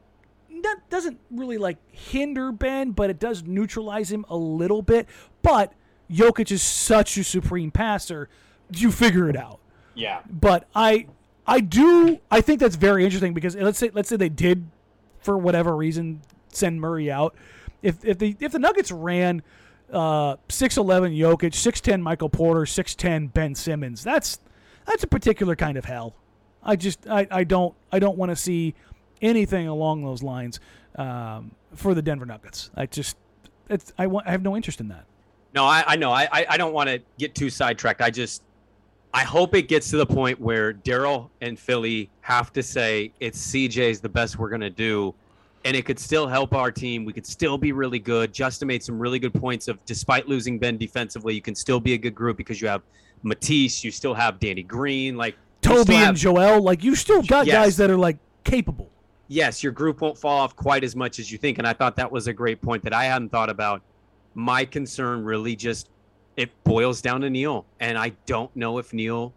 that 0.61 0.77
doesn't 0.89 1.19
really 1.31 1.57
like 1.57 1.77
hinder 1.91 2.51
Ben, 2.51 2.91
but 2.91 3.09
it 3.09 3.19
does 3.19 3.43
neutralize 3.43 4.11
him 4.11 4.23
a 4.29 4.37
little 4.37 4.81
bit. 4.81 5.07
But 5.41 5.73
Jokic 6.11 6.51
is 6.51 6.61
such 6.61 7.17
a 7.17 7.23
supreme 7.23 7.71
passer, 7.71 8.29
you 8.73 8.91
figure 8.91 9.29
it 9.29 9.35
out. 9.35 9.59
Yeah. 9.95 10.21
But 10.29 10.67
I 10.75 11.07
I 11.45 11.59
do 11.59 12.19
I 12.31 12.41
think 12.41 12.59
that's 12.59 12.75
very 12.75 13.03
interesting 13.03 13.33
because 13.33 13.55
let's 13.55 13.77
say 13.77 13.89
let's 13.93 14.09
say 14.09 14.15
they 14.15 14.29
did 14.29 14.65
for 15.19 15.37
whatever 15.37 15.75
reason 15.75 16.21
send 16.49 16.79
Murray 16.81 17.11
out. 17.11 17.35
If 17.81 18.03
if 18.05 18.17
the 18.19 18.35
if 18.39 18.51
the 18.51 18.59
Nuggets 18.59 18.91
ran 18.91 19.41
uh 19.91 20.37
6'11 20.49 21.17
Jokic, 21.17 21.51
6'10 21.51 22.01
Michael 22.01 22.29
Porter, 22.29 22.61
6'10 22.61 23.31
Ben 23.33 23.53
Simmons, 23.55 24.03
that's 24.03 24.39
that's 24.85 25.03
a 25.03 25.07
particular 25.07 25.55
kind 25.55 25.77
of 25.77 25.85
hell. 25.85 26.15
I 26.63 26.75
just 26.75 27.07
I, 27.07 27.27
I 27.29 27.43
don't 27.43 27.75
I 27.91 27.99
don't 27.99 28.17
want 28.17 28.31
to 28.31 28.35
see 28.35 28.73
anything 29.21 29.67
along 29.67 30.03
those 30.03 30.23
lines 30.23 30.59
um, 30.95 31.51
for 31.75 31.93
the 31.93 32.01
Denver 32.01 32.25
Nuggets. 32.25 32.71
I 32.75 32.85
just 32.85 33.17
it's 33.69 33.91
I 33.97 34.07
want 34.07 34.27
I 34.27 34.31
have 34.31 34.41
no 34.41 34.55
interest 34.55 34.79
in 34.79 34.87
that. 34.89 35.05
No, 35.53 35.65
I, 35.65 35.83
I 35.85 35.95
know. 35.97 36.11
I, 36.11 36.27
I- 36.31 36.45
I 36.49 36.57
don't 36.57 36.73
want 36.73 36.89
to 36.89 36.99
get 37.19 37.35
too 37.35 37.49
sidetracked. 37.51 38.01
I 38.01 38.09
just, 38.09 38.41
I 39.13 39.23
hope 39.23 39.53
it 39.53 39.67
gets 39.67 39.89
to 39.91 39.97
the 39.97 40.05
point 40.05 40.39
where 40.39 40.73
Daryl 40.73 41.29
and 41.41 41.57
Philly 41.59 42.09
have 42.21 42.51
to 42.53 42.63
say 42.63 43.11
it's 43.19 43.39
CJ's 43.51 43.99
the 44.01 44.09
best 44.09 44.39
we're 44.39 44.49
gonna 44.49 44.69
do, 44.71 45.13
and 45.65 45.77
it 45.77 45.85
could 45.85 45.99
still 45.99 46.27
help 46.27 46.53
our 46.53 46.71
team. 46.71 47.05
We 47.05 47.13
could 47.13 47.25
still 47.25 47.57
be 47.57 47.71
really 47.73 47.99
good. 47.99 48.33
Justin 48.33 48.67
made 48.67 48.81
some 48.83 48.97
really 48.97 49.19
good 49.19 49.33
points 49.33 49.67
of 49.67 49.83
despite 49.85 50.27
losing 50.27 50.57
Ben 50.57 50.77
defensively, 50.77 51.35
you 51.35 51.41
can 51.41 51.53
still 51.55 51.79
be 51.79 51.93
a 51.93 51.97
good 51.97 52.15
group 52.15 52.37
because 52.37 52.59
you 52.61 52.67
have 52.67 52.81
Matisse, 53.21 53.83
you 53.83 53.91
still 53.91 54.13
have 54.15 54.39
Danny 54.39 54.63
Green, 54.63 55.15
like 55.15 55.35
Toby 55.61 55.93
still 55.93 55.95
and 56.07 56.17
Joel, 56.17 56.61
like 56.61 56.83
you 56.83 56.95
still 56.95 57.21
got 57.21 57.45
Yes. 57.45 57.53
guys 57.55 57.77
that 57.77 57.89
are 57.91 57.97
like 57.97 58.17
capable. 58.43 58.89
yes, 59.29 59.63
your 59.63 59.71
group 59.71 60.01
won't 60.01 60.17
fall 60.17 60.39
off 60.39 60.55
quite 60.55 60.83
as 60.83 60.95
much 60.95 61.19
as 61.19 61.31
you 61.31 61.37
think. 61.37 61.57
And 61.59 61.65
I 61.67 61.73
thought 61.73 61.95
that 61.95 62.11
was 62.11 62.27
a 62.27 62.33
great 62.33 62.61
point 62.61 62.83
that 62.83 62.93
I 62.93 63.05
hadn't 63.05 63.29
thought 63.29 63.49
about. 63.49 63.81
My 64.35 64.65
concern 64.65 65.23
really 65.23 65.55
just 65.55 65.87
it 66.37 66.51
boils 66.63 67.01
down 67.01 67.21
to 67.21 67.29
Neil, 67.29 67.65
and 67.79 67.97
I 67.97 68.09
don't 68.25 68.53
know 68.55 68.77
if 68.77 68.93
Neil. 68.93 69.33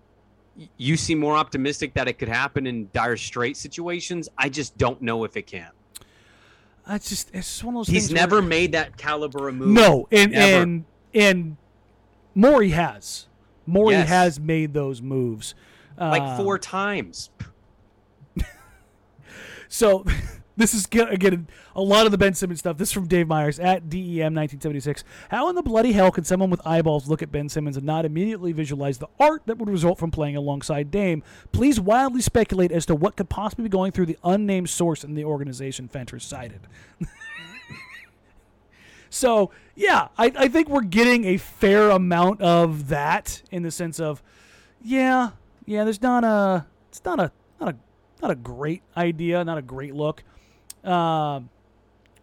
You 0.78 0.96
seem 0.96 1.18
more 1.18 1.36
optimistic 1.36 1.92
that 1.94 2.08
it 2.08 2.14
could 2.14 2.28
happen 2.28 2.66
in 2.66 2.88
dire 2.94 3.16
straight 3.18 3.56
situations. 3.58 4.28
I 4.38 4.48
just 4.48 4.78
don't 4.78 5.02
know 5.02 5.24
if 5.24 5.36
it 5.36 5.46
can. 5.46 5.68
It's 6.88 7.08
just 7.10 7.28
it's 7.34 7.46
just 7.48 7.64
one 7.64 7.74
of 7.76 7.80
those. 7.80 7.88
He's 7.88 8.06
things 8.08 8.12
where- 8.12 8.20
never 8.22 8.42
made 8.42 8.72
that 8.72 8.96
caliber 8.96 9.48
of 9.48 9.54
move. 9.56 9.68
No, 9.68 10.08
and 10.10 10.32
Never. 10.32 10.62
and 10.62 10.84
and 11.12 11.56
Morey 12.34 12.70
has. 12.70 13.26
Morey 13.66 13.94
Yes. 13.96 14.08
has 14.08 14.40
made 14.40 14.72
those 14.72 15.02
moves. 15.02 15.54
like 15.98 16.22
Um, 16.22 16.36
four 16.36 16.58
times. 16.58 17.30
So 19.68 20.04
this 20.56 20.72
is 20.72 20.86
again 20.86 21.46
a 21.74 21.82
lot 21.82 22.06
of 22.06 22.12
the 22.12 22.18
Ben 22.18 22.34
Simmons 22.34 22.60
stuff. 22.60 22.78
This 22.78 22.88
is 22.88 22.92
from 22.92 23.06
Dave 23.06 23.28
Myers 23.28 23.58
at 23.58 23.90
DEM 23.90 24.34
1976. 24.34 25.04
How 25.30 25.48
in 25.48 25.54
the 25.54 25.62
bloody 25.62 25.92
hell 25.92 26.10
can 26.10 26.24
someone 26.24 26.50
with 26.50 26.66
eyeballs 26.66 27.08
look 27.08 27.22
at 27.22 27.30
Ben 27.30 27.48
Simmons 27.48 27.76
and 27.76 27.84
not 27.84 28.04
immediately 28.04 28.52
visualize 28.52 28.98
the 28.98 29.08
art 29.20 29.42
that 29.46 29.58
would 29.58 29.68
result 29.68 29.98
from 29.98 30.10
playing 30.10 30.36
alongside 30.36 30.90
Dame? 30.90 31.22
Please 31.52 31.78
wildly 31.78 32.22
speculate 32.22 32.72
as 32.72 32.86
to 32.86 32.94
what 32.94 33.16
could 33.16 33.28
possibly 33.28 33.64
be 33.64 33.68
going 33.68 33.92
through 33.92 34.06
the 34.06 34.18
unnamed 34.24 34.70
source 34.70 35.04
in 35.04 35.14
the 35.14 35.24
organization 35.24 35.88
Fentress 35.88 36.24
cited. 36.24 36.60
so 39.10 39.50
yeah, 39.74 40.08
I, 40.16 40.32
I 40.36 40.48
think 40.48 40.68
we're 40.68 40.80
getting 40.80 41.26
a 41.26 41.36
fair 41.36 41.90
amount 41.90 42.40
of 42.40 42.88
that 42.88 43.42
in 43.50 43.62
the 43.62 43.70
sense 43.70 44.00
of, 44.00 44.22
yeah, 44.82 45.30
yeah. 45.66 45.84
There's 45.84 46.00
not 46.00 46.24
a, 46.24 46.64
it's 46.88 47.04
not 47.04 47.20
a, 47.20 47.30
not 47.60 47.74
a, 47.74 47.76
not 48.22 48.30
a 48.30 48.36
great 48.36 48.82
idea, 48.96 49.44
not 49.44 49.58
a 49.58 49.62
great 49.62 49.94
look. 49.94 50.24
Um, 50.86 51.48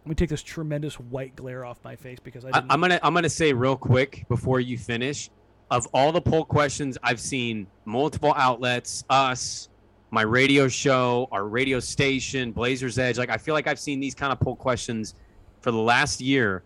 let 0.04 0.10
me 0.10 0.14
take 0.14 0.28
this 0.28 0.42
tremendous 0.42 1.00
white 1.00 1.34
glare 1.34 1.64
off 1.64 1.78
my 1.82 1.96
face 1.96 2.18
because 2.22 2.44
I 2.44 2.48
I, 2.48 2.52
didn't. 2.52 2.72
I'm 2.72 2.80
gonna 2.80 3.00
I'm 3.02 3.14
gonna 3.14 3.28
say 3.28 3.52
real 3.52 3.76
quick 3.76 4.24
before 4.28 4.60
you 4.60 4.76
finish. 4.76 5.30
Of 5.70 5.88
all 5.94 6.12
the 6.12 6.20
poll 6.20 6.44
questions 6.44 6.98
I've 7.02 7.18
seen, 7.18 7.66
multiple 7.86 8.34
outlets, 8.36 9.04
us, 9.08 9.70
my 10.10 10.22
radio 10.22 10.68
show, 10.68 11.26
our 11.32 11.46
radio 11.46 11.80
station, 11.80 12.52
Blazers 12.52 12.98
Edge. 12.98 13.16
Like 13.16 13.30
I 13.30 13.38
feel 13.38 13.54
like 13.54 13.66
I've 13.66 13.80
seen 13.80 13.98
these 13.98 14.14
kind 14.14 14.30
of 14.30 14.38
poll 14.40 14.56
questions 14.56 15.14
for 15.60 15.70
the 15.70 15.78
last 15.78 16.20
year. 16.20 16.62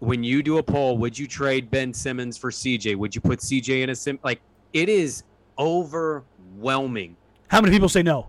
When 0.00 0.22
you 0.22 0.42
do 0.42 0.58
a 0.58 0.62
poll, 0.62 0.98
would 0.98 1.18
you 1.18 1.26
trade 1.26 1.70
Ben 1.70 1.94
Simmons 1.94 2.36
for 2.36 2.50
CJ? 2.50 2.96
Would 2.96 3.14
you 3.14 3.22
put 3.22 3.40
CJ 3.40 3.82
in 3.82 3.90
a 3.90 3.94
sim? 3.94 4.18
Like 4.22 4.42
it 4.74 4.90
is 4.90 5.22
overwhelming. 5.58 7.16
How 7.48 7.62
many 7.62 7.72
people 7.74 7.88
say 7.88 8.02
no? 8.02 8.26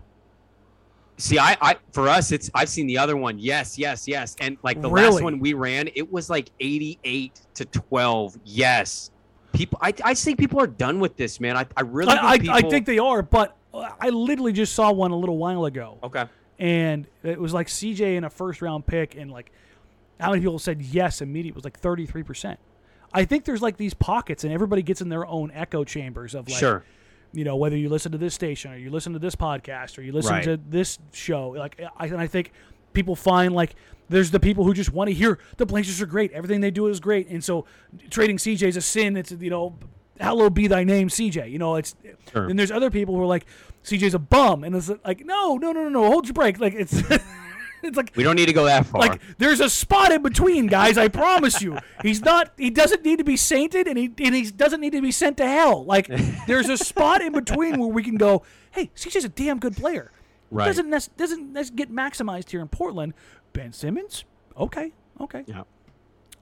See, 1.18 1.38
I, 1.38 1.56
I 1.60 1.76
for 1.92 2.08
us, 2.08 2.30
it's 2.30 2.48
I've 2.54 2.68
seen 2.68 2.86
the 2.86 2.96
other 2.96 3.16
one. 3.16 3.38
Yes, 3.40 3.76
yes, 3.76 4.06
yes, 4.06 4.36
and 4.40 4.56
like 4.62 4.80
the 4.80 4.88
Really? 4.88 5.10
last 5.10 5.22
one 5.22 5.40
we 5.40 5.52
ran, 5.52 5.88
it 5.96 6.10
was 6.12 6.30
like 6.30 6.48
eighty-eight 6.60 7.40
to 7.54 7.64
twelve. 7.64 8.38
Yes, 8.44 9.10
people. 9.52 9.80
I, 9.82 9.92
I 10.04 10.14
think 10.14 10.38
people 10.38 10.60
are 10.60 10.68
done 10.68 11.00
with 11.00 11.16
this, 11.16 11.40
man. 11.40 11.56
I, 11.56 11.66
I 11.76 11.80
really. 11.82 12.12
I, 12.12 12.28
I, 12.34 12.38
think 12.38 12.50
I 12.50 12.56
people, 12.58 12.70
think 12.70 12.86
they 12.86 12.98
are, 13.00 13.22
but 13.22 13.56
I 13.74 14.10
literally 14.10 14.52
just 14.52 14.74
saw 14.74 14.92
one 14.92 15.10
a 15.10 15.16
little 15.16 15.38
while 15.38 15.64
ago, 15.64 15.98
Okay. 16.04 16.24
and 16.60 17.06
it 17.24 17.40
was 17.40 17.52
like 17.52 17.66
CJ 17.66 18.16
in 18.16 18.22
a 18.22 18.30
first 18.30 18.62
round 18.62 18.86
pick, 18.86 19.16
and 19.16 19.28
like 19.30 19.50
how 20.20 20.30
many 20.30 20.40
people 20.42 20.60
said 20.60 20.80
yes 20.82 21.20
immediately? 21.20 21.50
It 21.50 21.54
was 21.56 21.64
like 21.64 21.80
thirty 21.80 22.06
three 22.06 22.22
percent. 22.22 22.60
I 23.12 23.24
think 23.24 23.44
there's 23.44 23.62
like 23.62 23.76
these 23.76 23.94
pockets, 23.94 24.44
and 24.44 24.52
everybody 24.52 24.82
gets 24.82 25.00
in 25.00 25.08
their 25.08 25.26
own 25.26 25.50
echo 25.52 25.82
chambers 25.82 26.36
of 26.36 26.48
like, 26.48 26.58
sure. 26.58 26.84
You 27.32 27.44
know, 27.44 27.56
whether 27.56 27.76
you 27.76 27.88
listen 27.88 28.12
to 28.12 28.18
this 28.18 28.34
station 28.34 28.72
or 28.72 28.76
you 28.78 28.90
listen 28.90 29.12
to 29.12 29.18
this 29.18 29.34
podcast 29.36 29.98
or 29.98 30.02
you 30.02 30.12
listen 30.12 30.32
Right. 30.32 30.44
to 30.44 30.56
this 30.68 30.98
show. 31.12 31.50
Like, 31.50 31.80
I, 31.96 32.06
and 32.06 32.16
I 32.20 32.26
think 32.26 32.52
people 32.92 33.14
find 33.16 33.54
like 33.54 33.74
there's 34.08 34.30
the 34.30 34.40
people 34.40 34.64
who 34.64 34.72
just 34.74 34.92
want 34.92 35.08
to 35.08 35.14
hear 35.14 35.38
the 35.58 35.66
Blazers 35.66 36.00
are 36.00 36.06
great, 36.06 36.32
everything 36.32 36.60
they 36.60 36.70
do 36.70 36.86
is 36.86 36.98
great, 37.00 37.28
and 37.28 37.44
so 37.44 37.66
trading 38.10 38.38
CJ 38.38 38.68
is 38.68 38.76
a 38.76 38.80
sin. 38.80 39.16
It's 39.16 39.30
you 39.32 39.50
know, 39.50 39.76
hallowed 40.18 40.54
be 40.54 40.66
thy 40.66 40.84
name, 40.84 41.08
CJ. 41.08 41.50
You 41.50 41.58
know, 41.58 41.76
it's. 41.76 41.94
Sure. 42.32 42.46
And 42.48 42.58
there's 42.58 42.70
other 42.70 42.90
people 42.90 43.14
who 43.14 43.22
are 43.22 43.26
like, 43.26 43.44
CJ's 43.84 44.14
a 44.14 44.18
bum, 44.18 44.64
and 44.64 44.74
it's 44.74 44.90
like, 45.04 45.24
no, 45.26 45.56
no, 45.56 45.72
no, 45.72 45.82
no, 45.84 45.88
no, 45.90 46.06
hold 46.10 46.26
your 46.26 46.34
break. 46.34 46.58
Like 46.58 46.74
it's. 46.74 47.02
It's 47.82 47.96
like 47.96 48.12
We 48.16 48.22
don't 48.24 48.36
need 48.36 48.46
to 48.46 48.52
go 48.52 48.64
that 48.64 48.86
far. 48.86 49.00
like 49.00 49.20
there's 49.38 49.60
a 49.60 49.70
spot 49.70 50.12
in 50.12 50.22
between, 50.22 50.66
guys. 50.66 50.98
I 50.98 51.08
promise 51.08 51.62
you. 51.62 51.78
He's 52.02 52.20
not. 52.22 52.52
He 52.56 52.70
doesn't 52.70 53.04
need 53.04 53.18
to 53.18 53.24
be 53.24 53.36
sainted, 53.36 53.86
and 53.86 53.96
he 53.96 54.06
and 54.18 54.34
he 54.34 54.50
doesn't 54.50 54.80
need 54.80 54.92
to 54.92 55.02
be 55.02 55.12
sent 55.12 55.36
to 55.38 55.46
hell. 55.46 55.84
Like 55.84 56.08
there's 56.46 56.68
a 56.68 56.76
spot 56.76 57.20
in 57.22 57.32
between 57.32 57.78
where 57.78 57.88
we 57.88 58.02
can 58.02 58.16
go. 58.16 58.42
Hey, 58.72 58.90
CJ's 58.96 59.24
a 59.24 59.28
damn 59.28 59.58
good 59.58 59.76
player. 59.76 60.10
Right. 60.50 60.66
Doesn't 60.66 60.88
nec- 60.90 61.16
doesn't 61.16 61.52
nec- 61.52 61.74
get 61.76 61.92
maximized 61.92 62.50
here 62.50 62.60
in 62.60 62.68
Portland. 62.68 63.14
Ben 63.52 63.72
Simmons. 63.72 64.24
Okay. 64.56 64.92
Okay. 65.20 65.44
yeah. 65.46 65.62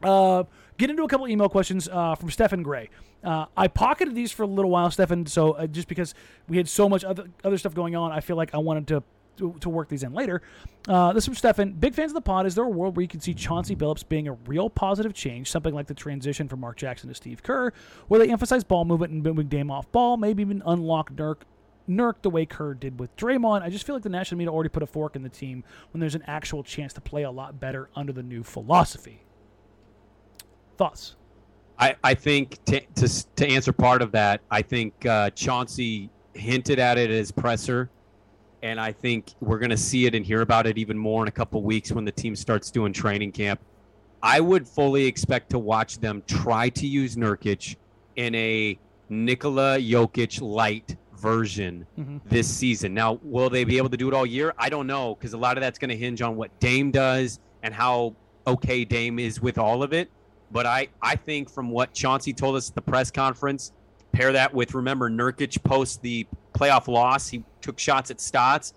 Uh, 0.03 0.45
get 0.79 0.91
into 0.91 1.03
a 1.05 1.09
couple 1.09 1.27
email 1.29 1.49
questions 1.49 1.89
uh, 1.89 2.15
from 2.15 2.31
Stephen 2.31 2.63
Gray. 2.63 2.91
Uh, 3.25 3.47
I 3.57 3.67
pocketed 3.69 4.15
these 4.15 4.31
for 4.31 4.43
a 4.43 4.47
little 4.47 4.71
while, 4.71 4.91
Stefan. 4.91 5.27
So 5.27 5.53
uh, 5.53 5.67
just 5.67 5.89
because 5.89 6.15
we 6.49 6.57
had 6.59 6.69
so 6.69 6.89
much 6.89 7.03
other 7.05 7.27
other 7.45 7.59
stuff 7.59 7.75
going 7.75 7.97
on, 7.97 8.13
I 8.13 8.21
feel 8.21 8.37
like 8.37 8.55
I 8.55 8.59
wanted 8.59 8.87
to 8.89 9.03
to, 9.37 9.55
to 9.61 9.69
work 9.69 9.89
these 9.89 10.03
in 10.03 10.13
later. 10.13 10.43
Uh, 10.89 11.13
this 11.13 11.25
is 11.25 11.27
from 11.27 11.35
Stefan. 11.35 11.73
Big 11.73 11.95
fans 11.95 12.11
of 12.11 12.15
the 12.15 12.21
pod. 12.21 12.47
Is 12.47 12.55
there 12.55 12.65
a 12.65 12.69
world 12.69 12.97
where 12.97 13.03
you 13.03 13.09
can 13.09 13.21
see 13.21 13.35
Chauncey 13.35 13.75
Billups 13.75 14.09
being 14.09 14.29
a 14.29 14.33
real 14.33 14.71
positive 14.71 15.15
change, 15.15 15.51
something 15.51 15.75
like 15.75 15.87
the 15.87 15.95
transition 15.95 16.49
from 16.49 16.61
Mark 16.61 16.77
Jackson 16.77 17.09
to 17.09 17.15
Steve 17.15 17.43
Kerr, 17.43 17.73
where 18.09 18.19
they 18.19 18.31
emphasize 18.31 18.65
ball 18.65 18.85
movement 18.85 19.13
and 19.13 19.23
moving 19.23 19.49
Dame 19.49 19.71
off 19.71 19.91
ball, 19.93 20.17
maybe 20.17 20.43
even 20.43 20.63
unlock 20.67 21.11
Nurk 21.13 21.43
Nurk 21.89 22.15
the 22.23 22.31
way 22.31 22.45
Kerr 22.45 22.75
did 22.75 22.99
with 22.99 23.17
Draymond. 23.17 23.63
I 23.63 23.71
just 23.71 23.87
feel 23.87 23.95
like 23.95 24.03
the 24.03 24.09
national 24.09 24.39
media 24.39 24.53
already 24.53 24.71
put 24.71 24.83
a 24.83 24.87
fork 24.87 25.15
in 25.15 25.23
the 25.23 25.29
team 25.29 25.63
when 25.93 26.01
there's 26.01 26.17
an 26.17 26.25
actual 26.27 26.65
chance 26.65 26.93
to 26.95 27.01
play 27.01 27.23
a 27.23 27.31
lot 27.31 27.61
better 27.61 27.91
under 27.95 28.13
the 28.13 28.25
new 28.25 28.43
philosophy. 28.43 29.23
Thoughts? 30.77 31.15
I, 31.79 31.95
I 32.03 32.15
think 32.15 32.65
to, 32.65 32.81
to 32.81 33.27
to 33.37 33.47
answer 33.47 33.73
part 33.73 34.03
of 34.03 34.13
that, 34.13 34.41
I 34.51 34.63
think 34.63 35.07
uh, 35.07 35.31
Chauncey 35.31 36.11
hinted 36.35 36.79
at 36.79 36.99
it 36.99 37.11
as 37.11 37.31
presser 37.31 37.91
and 38.63 38.81
I 38.81 38.93
think 38.93 39.33
we're 39.41 39.59
going 39.59 39.71
to 39.71 39.77
see 39.77 40.07
it 40.07 40.15
and 40.15 40.25
hear 40.25 40.41
about 40.41 40.67
it 40.67 40.79
even 40.79 40.97
more 40.99 41.23
in 41.23 41.29
a 41.29 41.33
couple 41.33 41.63
weeks 41.63 41.93
when 41.93 42.05
the 42.05 42.13
team 42.13 42.35
starts 42.35 42.71
doing 42.71 42.93
training 42.93 43.33
camp. 43.33 43.61
I 44.23 44.41
would 44.41 44.67
fully 44.67 45.05
expect 45.07 45.51
to 45.51 45.59
watch 45.59 45.99
them 45.99 46.23
try 46.27 46.69
to 46.71 46.87
use 46.87 47.17
Nurkic 47.17 47.77
in 48.17 48.35
a 48.35 48.79
Nikola 49.09 49.79
Jokic 49.79 50.41
light 50.41 50.97
version 51.17 51.87
Mhm. 51.99 52.21
this 52.27 52.49
season. 52.49 52.93
Now, 52.93 53.19
will 53.23 53.49
they 53.51 53.65
be 53.65 53.77
able 53.79 53.89
to 53.91 53.97
do 53.97 54.09
it 54.09 54.15
all 54.15 54.27
year? 54.27 54.53
I 54.59 54.69
don't 54.69 54.87
know 54.87 55.15
because 55.15 55.33
a 55.33 55.39
lot 55.39 55.57
of 55.57 55.61
that's 55.63 55.79
going 55.79 55.91
to 55.91 55.97
hinge 55.97 56.21
on 56.23 56.37
what 56.37 56.59
Dame 56.61 56.91
does 56.91 57.39
and 57.63 57.73
how 57.73 58.15
okay 58.47 58.85
Dame 58.85 59.19
is 59.19 59.41
with 59.41 59.59
all 59.59 59.83
of 59.83 59.93
it. 59.93 60.11
But 60.51 60.67
I, 60.67 60.89
I 61.03 61.17
think 61.17 61.51
from 61.51 61.71
what 61.71 61.93
Chauncey 61.93 62.33
told 62.33 62.57
us 62.57 62.69
at 62.69 62.75
the 62.75 62.83
press 62.83 63.11
conference, 63.11 63.73
pair 64.13 64.33
that 64.33 64.53
with 64.55 64.75
remember 64.75 65.11
Nurkic 65.11 65.63
post 65.65 66.03
the 66.03 66.27
playoff 66.55 66.87
loss, 66.89 67.29
he 67.29 67.43
took 67.67 67.79
shots 67.79 68.11
at 68.11 68.21
Stotts. 68.21 68.73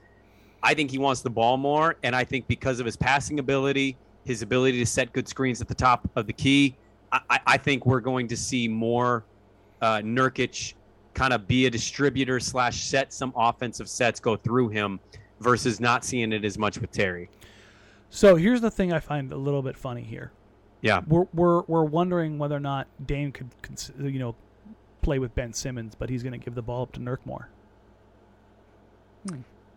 I 0.62 0.74
think 0.74 0.92
he 0.92 0.98
wants 0.98 1.22
the 1.22 1.30
ball 1.30 1.56
more, 1.56 1.96
and 2.04 2.14
I 2.16 2.24
think 2.26 2.48
because 2.48 2.80
of 2.82 2.86
his 2.86 2.98
passing 2.98 3.40
ability, 3.40 3.96
his 4.26 4.42
ability 4.42 4.80
to 4.80 4.86
set 4.86 5.14
good 5.14 5.28
screens 5.28 5.62
at 5.62 5.68
the 5.70 5.76
top 5.76 6.10
of 6.16 6.28
the 6.28 6.34
key, 6.34 6.76
I, 7.12 7.40
I- 7.48 7.58
think 7.58 7.86
we're 7.86 8.02
going 8.02 8.28
to 8.28 8.36
see 8.36 8.68
more 8.68 9.24
uh, 9.82 9.98
Nurkic 10.00 10.74
kind 11.14 11.34
of 11.34 11.48
be 11.48 11.66
a 11.66 11.70
distributor 11.70 12.40
slash 12.40 12.84
set 12.84 13.14
some 13.14 13.32
offensive 13.36 13.88
sets 13.88 14.20
go 14.20 14.36
through 14.36 14.70
him 14.70 15.00
versus 15.40 15.80
not 15.80 16.04
seeing 16.04 16.34
it 16.34 16.44
as 16.44 16.58
much 16.58 16.80
with 16.80 16.92
Terry. 16.92 17.30
So 18.10 18.36
here's 18.36 18.62
the 18.62 18.72
thing 18.72 18.92
I 18.92 19.00
find 19.00 19.32
a 19.32 19.38
little 19.38 19.62
bit 19.62 19.78
funny 19.78 20.04
here. 20.04 20.32
Yeah, 20.82 21.02
We're 21.08 21.28
we're, 21.34 21.62
we're 21.64 21.84
wondering 21.84 22.38
whether 22.40 22.56
or 22.56 22.60
not 22.62 22.88
Dame 23.06 23.32
could, 23.32 23.50
cons- 23.62 23.92
you 24.00 24.20
know, 24.20 24.36
play 25.02 25.20
with 25.20 25.34
Ben 25.36 25.52
Simmons, 25.54 25.94
but 25.96 26.10
he's 26.10 26.24
going 26.24 26.34
to 26.34 26.44
give 26.44 26.56
the 26.56 26.62
ball 26.62 26.84
up 26.84 26.92
to 26.94 27.00
Nurk 27.00 27.20
more. 27.26 27.50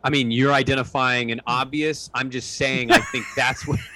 I 0.05 0.11
mean 0.11 0.31
you're 0.31 0.53
identifying 0.53 1.31
an 1.31 1.41
obvious. 1.47 2.11
I'm 2.15 2.31
just 2.31 2.57
saying 2.57 2.91
I 2.91 2.99
think 2.99 3.25
that's 3.37 3.67
what. 3.67 3.79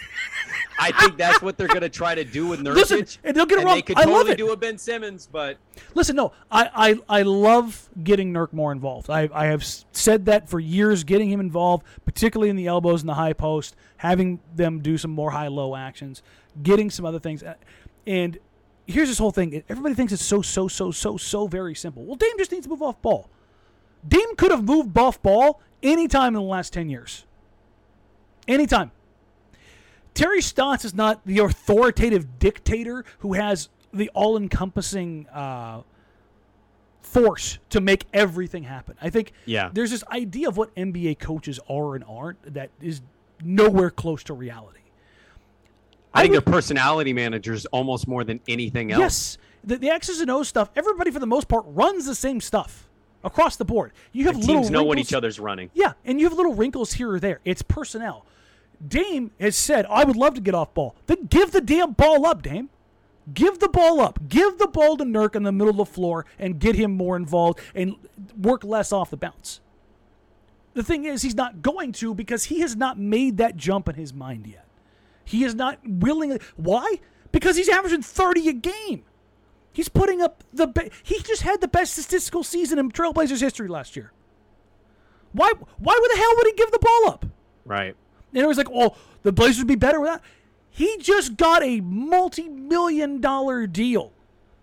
I 0.79 0.93
think 0.93 1.17
that's 1.17 1.41
what 1.41 1.57
they're 1.57 1.69
going 1.69 1.81
to 1.81 1.89
try 1.89 2.15
to 2.15 2.25
do 2.25 2.47
with 2.47 2.61
Nurkic. 2.61 2.75
Listen, 2.75 3.07
and 3.25 3.35
don't 3.35 3.49
get 3.49 3.59
it 3.59 3.65
wrong, 3.65 3.77
they 3.77 3.83
could 3.83 3.97
I 3.97 4.05
love 4.05 4.11
totally 4.11 4.33
it. 4.33 4.37
do 4.37 4.53
a 4.53 4.57
Ben 4.57 4.77
Simmons, 4.77 5.27
but 5.31 5.57
Listen, 5.95 6.17
no, 6.17 6.33
I, 6.51 6.99
I, 7.09 7.21
I 7.21 7.23
love 7.23 7.89
getting 8.03 8.33
Nurk 8.33 8.53
more 8.53 8.73
involved. 8.73 9.09
I, 9.09 9.29
I 9.33 9.47
have 9.47 9.65
said 9.65 10.27
that 10.27 10.49
for 10.49 10.61
years, 10.61 11.05
getting 11.05 11.31
him 11.31 11.41
involved, 11.41 11.85
particularly 12.05 12.51
in 12.51 12.57
the 12.57 12.67
elbows 12.67 13.01
and 13.03 13.09
the 13.09 13.15
high 13.15 13.33
post, 13.33 13.75
having 13.97 14.41
them 14.55 14.81
do 14.81 14.99
some 14.99 15.11
more 15.11 15.31
high 15.31 15.49
low 15.49 15.75
actions, 15.75 16.23
getting 16.63 16.91
some 16.91 17.07
other 17.07 17.19
things. 17.19 17.43
And 18.07 18.39
here's 18.87 19.09
this 19.09 19.19
whole 19.19 19.33
thing 19.33 19.63
everybody 19.69 19.95
thinks 19.95 20.13
it's 20.13 20.25
so, 20.25 20.43
so, 20.43 20.69
so, 20.69 20.91
so, 20.91 21.17
so 21.17 21.47
very 21.47 21.75
simple. 21.75 22.05
Well, 22.05 22.17
Dame 22.17 22.37
just 22.39 22.53
needs 22.53 22.67
to 22.67 22.71
move 22.71 22.83
off 22.83 23.01
ball. 23.01 23.31
Dame 24.07 24.37
could 24.37 24.51
have 24.51 24.65
moved 24.65 24.93
Buff 24.95 25.21
ball 25.23 25.61
anytime 25.83 26.29
in 26.29 26.43
the 26.43 26.49
last 26.49 26.73
10 26.73 26.89
years. 26.89 27.25
Anytime. 28.49 28.91
Terry 30.15 30.41
Stotts 30.41 30.85
is 30.85 30.95
not 30.95 31.21
the 31.27 31.39
authoritative 31.41 32.39
dictator 32.39 33.05
who 33.19 33.35
has 33.35 33.69
the 33.93 34.11
all 34.15 34.37
encompassing 34.37 35.27
uh, 35.29 35.83
force 37.03 37.59
to 37.71 37.81
make 37.81 38.05
everything 38.13 38.65
happen. 38.65 38.97
I 39.01 39.11
think 39.11 39.33
Yeah. 39.45 39.71
there's 39.73 39.91
this 39.91 40.05
idea 40.11 40.49
of 40.49 40.57
what 40.57 40.75
NBA 40.75 41.19
coaches 41.19 41.61
are 41.69 41.95
and 41.95 42.05
aren't 42.09 42.55
that 42.55 42.71
is 42.81 43.03
nowhere 43.43 43.91
close 43.91 44.23
to 44.25 44.35
reality. 44.35 44.81
I 46.15 46.23
think 46.23 46.33
would- 46.35 46.45
they're 46.47 46.53
personality 46.53 47.13
managers 47.13 47.67
almost 47.67 48.09
more 48.09 48.25
than 48.25 48.41
anything 48.49 48.91
else. 48.93 49.01
Yes, 49.01 49.39
the, 49.65 49.77
the 49.77 49.91
X's 49.91 50.21
and 50.21 50.31
O's 50.31 50.49
stuff, 50.49 50.71
everybody 50.77 51.11
for 51.11 51.19
the 51.19 51.27
most 51.27 51.47
part 51.49 51.65
runs 51.67 52.07
the 52.07 52.15
same 52.15 52.41
stuff 52.41 52.86
across 53.27 53.57
the 53.57 53.65
board. 53.65 53.93
You 54.13 54.25
have 54.27 54.35
The 54.35 54.41
little 54.41 54.55
teams 54.63 54.71
know 54.71 54.85
what 54.85 54.95
wrinkles- 54.97 55.11
each 55.11 55.15
other's 55.15 55.39
running. 55.39 55.71
Yeah, 55.75 55.93
and 56.07 56.19
you 56.19 56.27
have 56.27 56.37
little 56.37 56.55
wrinkles 56.55 56.95
here 56.95 57.11
or 57.13 57.21
there. 57.21 57.41
It's 57.45 57.61
personnel. 57.61 58.25
Dame 58.87 59.33
has 59.41 59.57
said, 59.57 59.85
I 59.91 60.05
would 60.05 60.17
love 60.17 60.35
to 60.35 60.41
get 60.41 60.55
off 60.55 60.73
ball. 60.73 60.95
Then 61.07 61.27
give 61.27 61.51
the 61.53 61.61
damn 61.61 61.93
ball 61.93 62.25
up, 62.27 62.43
Dame. 62.43 62.71
Give 63.35 63.59
the 63.59 63.69
ball 63.69 64.01
up. 64.01 64.21
Give 64.29 64.57
the 64.59 64.69
ball 64.69 64.97
to 64.99 65.05
Nurk 65.05 65.35
in 65.35 65.43
the 65.43 65.51
middle 65.53 65.71
of 65.71 65.77
the 65.77 65.85
floor 65.87 66.25
and 66.39 66.61
get 66.61 66.77
him 66.77 66.93
more 66.93 67.17
involved 67.17 67.59
and 67.75 67.97
work 68.41 68.63
less 68.63 68.93
off 68.93 69.11
the 69.11 69.17
bounce. 69.17 69.61
The 70.75 70.83
thing 70.85 71.05
is, 71.07 71.23
he's 71.23 71.35
not 71.35 71.63
going 71.63 71.93
to 71.93 72.15
because 72.15 72.45
he 72.45 72.61
has 72.61 72.77
not 72.77 72.99
made 72.99 73.39
that 73.39 73.57
jump 73.57 73.89
in 73.89 73.95
his 73.97 74.13
mind 74.15 74.47
yet. 74.47 74.67
He 75.25 75.43
is 75.43 75.55
not 75.55 75.79
willing. 75.85 76.39
Why? 76.57 77.01
Because 77.33 77.57
he's 77.57 77.69
averaging 77.69 78.03
30 78.03 78.49
a 78.49 78.53
game. 78.53 79.03
He's 79.77 79.91
putting 79.91 80.23
up 80.23 80.43
the. 80.55 80.69
Be- 80.69 80.91
he 81.03 81.21
just 81.21 81.43
had 81.43 81.61
the 81.61 81.69
best 81.69 81.93
statistical 81.93 82.43
season 82.43 82.79
in 82.79 82.91
Trailblazers 82.91 83.43
history 83.43 83.69
last 83.69 83.95
year. 83.95 84.11
Why? 85.33 85.53
Why 85.79 85.99
would 86.01 86.11
the 86.13 86.17
hell 86.17 86.33
would 86.35 86.47
he 86.47 86.53
give 86.55 86.71
the 86.71 86.79
ball 86.79 87.13
up? 87.13 87.27
Right. 87.67 87.95
And 88.33 88.43
it 88.43 88.47
was 88.47 88.57
like, 88.57 88.71
oh, 88.73 88.97
the 89.23 89.33
Blazers 89.33 89.59
would 89.59 89.67
be 89.67 89.75
better 89.75 90.01
without. 90.01 90.23
He 90.71 90.97
just 90.97 91.37
got 91.37 91.63
a 91.63 91.83
multi-million 91.83 93.21
dollar 93.21 93.67
deal. 93.67 94.13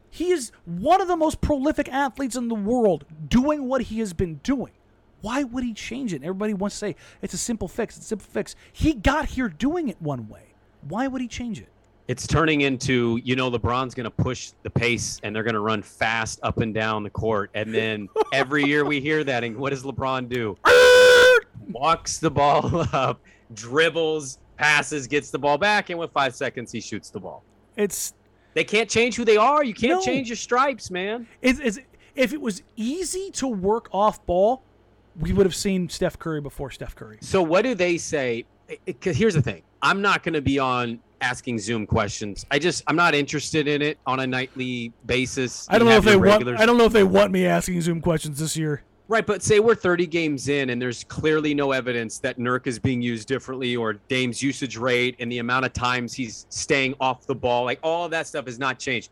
He 0.10 0.32
is 0.32 0.52
one 0.66 1.00
of 1.00 1.08
the 1.08 1.16
most 1.16 1.42
prolific 1.42 1.90
athletes 1.90 2.36
in 2.36 2.48
the 2.48 2.56
world 2.56 3.06
doing 3.28 3.68
what 3.68 3.84
he 3.84 4.00
has 4.00 4.14
been 4.14 4.38
doing. 4.38 4.74
Why 5.22 5.44
would 5.44 5.64
he 5.64 5.76
change 5.76 6.12
it? 6.12 6.24
Everybody 6.24 6.56
wants 6.56 6.76
to 6.78 6.80
say 6.80 6.96
it's 7.22 7.36
a 7.36 7.38
simple 7.38 7.68
fix. 7.68 7.98
It's 7.98 8.08
a 8.08 8.10
simple 8.10 8.28
fix. 8.32 8.56
He 8.72 8.96
got 8.96 9.28
here 9.28 9.48
doing 9.48 9.90
it 9.90 10.02
one 10.02 10.28
way. 10.28 10.56
Why 10.82 11.06
would 11.06 11.22
he 11.22 11.28
change 11.28 11.62
it? 11.62 11.70
It's 12.08 12.28
turning 12.28 12.62
into, 12.62 13.20
you 13.24 13.36
know, 13.38 13.50
LeBron's 13.50 13.94
going 13.96 14.04
to 14.04 14.10
push 14.12 14.52
the 14.64 14.70
pace 14.70 15.20
and 15.24 15.34
they're 15.34 15.44
going 15.44 15.54
to 15.54 15.62
run 15.62 15.82
fast 15.82 16.40
up 16.44 16.58
and 16.58 16.74
down 16.74 17.04
the 17.04 17.10
court. 17.10 17.50
And 17.54 17.74
then 17.74 18.10
every 18.34 18.66
year 18.66 18.84
we 18.84 19.00
hear 19.00 19.24
that. 19.24 19.44
And 19.46 19.56
what 19.56 19.70
does 19.70 19.84
LeBron 19.84 20.28
do? 20.28 20.58
Walks 21.70 22.18
the 22.20 22.30
ball 22.30 22.86
up, 22.94 23.22
dribbles, 23.54 24.38
passes, 24.58 25.08
gets 25.08 25.30
the 25.32 25.40
ball 25.40 25.58
back. 25.58 25.90
And 25.92 26.00
with 26.00 26.12
five 26.12 26.36
seconds, 26.36 26.72
he 26.72 26.82
shoots 26.82 27.10
the 27.10 27.20
ball. 27.22 27.42
It's 27.78 28.14
They 28.54 28.66
can't 28.66 28.90
change 28.90 29.16
who 29.16 29.24
they 29.24 29.38
are. 29.38 29.64
You 29.64 29.74
can't 29.74 30.00
No. 30.00 30.02
change 30.02 30.28
your 30.28 30.36
stripes, 30.36 30.92
man. 30.92 31.26
it's, 31.42 31.60
it's 31.60 31.80
if 32.16 32.34
it 32.34 32.40
was 32.42 32.62
easy 32.76 33.32
to 33.32 33.48
work 33.48 33.88
off 33.92 34.24
ball, 34.26 34.62
we 35.20 35.32
would 35.34 35.46
have 35.46 35.56
seen 35.56 35.90
Steph 35.90 36.20
Curry 36.20 36.42
before 36.42 36.70
Steph 36.70 36.96
Curry. 36.96 37.18
So 37.22 37.42
what 37.42 37.64
do 37.64 37.74
they 37.76 37.98
say? 37.98 38.46
Because 38.86 39.18
here's 39.18 39.34
the 39.34 39.42
thing: 39.42 39.64
I'm 39.82 40.02
not 40.02 40.22
going 40.22 40.34
to 40.34 40.42
be 40.42 40.60
on 40.60 41.00
asking 41.24 41.58
Zoom 41.58 41.88
questions. 41.88 42.46
I 42.52 42.60
just 42.60 42.84
I'm 42.86 42.96
not 42.96 43.16
interested 43.16 43.68
in 43.68 43.82
it 43.82 43.98
on 44.06 44.20
a 44.20 44.28
nightly 44.28 44.92
basis. 45.06 45.66
I 45.70 45.80
don't 45.80 45.88
know 45.88 45.98
if 45.98 46.04
they 46.04 46.18
want. 46.18 46.48
I 46.60 46.66
don't 46.66 46.78
know 46.78 46.86
if 46.86 46.94
they 46.94 47.04
want 47.04 47.32
me 47.32 47.48
asking 47.48 47.82
Zoom 47.82 48.02
questions 48.02 48.40
this 48.40 48.56
year. 48.58 48.84
Right, 49.10 49.26
but 49.26 49.44
say 49.44 49.60
we're 49.60 49.76
30 49.76 50.08
games 50.08 50.48
in 50.48 50.70
and 50.70 50.82
there's 50.82 51.04
clearly 51.04 51.54
no 51.54 51.72
evidence 51.72 52.20
that 52.20 52.40
Nurk 52.40 52.68
is 52.68 52.80
being 52.80 53.02
used 53.02 53.28
differently 53.28 53.76
or 53.76 53.94
Dame's 54.08 54.42
usage 54.42 54.78
rate 54.78 55.18
and 55.20 55.30
the 55.30 55.40
amount 55.40 55.66
of 55.66 55.74
times 55.74 56.14
he's 56.14 56.46
staying 56.50 56.96
off 57.02 57.28
the 57.28 57.36
ball. 57.36 57.66
Like 57.66 57.80
all 57.84 58.06
of 58.06 58.12
that 58.12 58.28
stuff 58.28 58.46
has 58.46 58.60
not 58.60 58.80
changed. 58.80 59.12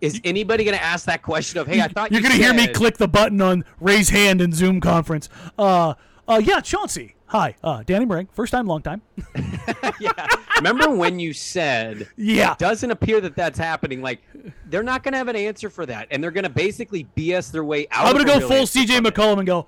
Is 0.00 0.18
anybody 0.24 0.64
going 0.64 0.78
to 0.78 0.82
ask 0.82 1.04
that 1.06 1.22
question 1.22 1.60
of, 1.60 1.66
hey, 1.66 1.80
I 1.82 1.88
thought 1.88 2.10
You're 2.10 2.20
you 2.20 2.28
gonna 2.28 2.42
hear 2.42 2.54
me 2.54 2.68
click 2.68 2.96
the 2.96 3.08
button 3.08 3.40
on 3.40 3.64
raise 3.80 4.08
hand 4.08 4.40
in 4.40 4.52
Zoom 4.52 4.80
conference. 4.80 5.28
Uh, 5.58 5.94
uh, 6.26 6.40
yeah, 6.42 6.60
Chauncey. 6.60 7.14
Hi, 7.28 7.54
uh, 7.62 7.82
Danny 7.84 8.06
Marang. 8.06 8.26
First 8.32 8.52
time, 8.52 8.66
long 8.66 8.80
time. 8.82 9.02
yeah. 10.00 10.26
Remember 10.56 10.90
when 10.90 11.18
you 11.18 11.32
said 11.32 12.08
Yeah. 12.16 12.52
it 12.52 12.58
doesn't 12.58 12.90
appear 12.90 13.20
that 13.20 13.36
that's 13.36 13.58
happening? 13.58 14.00
Like 14.00 14.22
they're 14.66 14.82
not 14.82 15.02
going 15.02 15.12
to 15.12 15.18
have 15.18 15.28
an 15.28 15.36
answer 15.36 15.68
for 15.68 15.84
that, 15.86 16.08
and 16.10 16.22
they're 16.22 16.30
going 16.30 16.44
to 16.44 16.50
basically 16.50 17.06
BS 17.16 17.50
their 17.52 17.64
way 17.64 17.86
out. 17.90 18.06
I'm 18.06 18.12
gonna 18.16 18.34
of 18.36 18.40
go 18.42 18.48
full 18.48 18.64
CJ. 18.64 19.00
McCollum 19.00 19.38
and 19.38 19.46
go. 19.46 19.66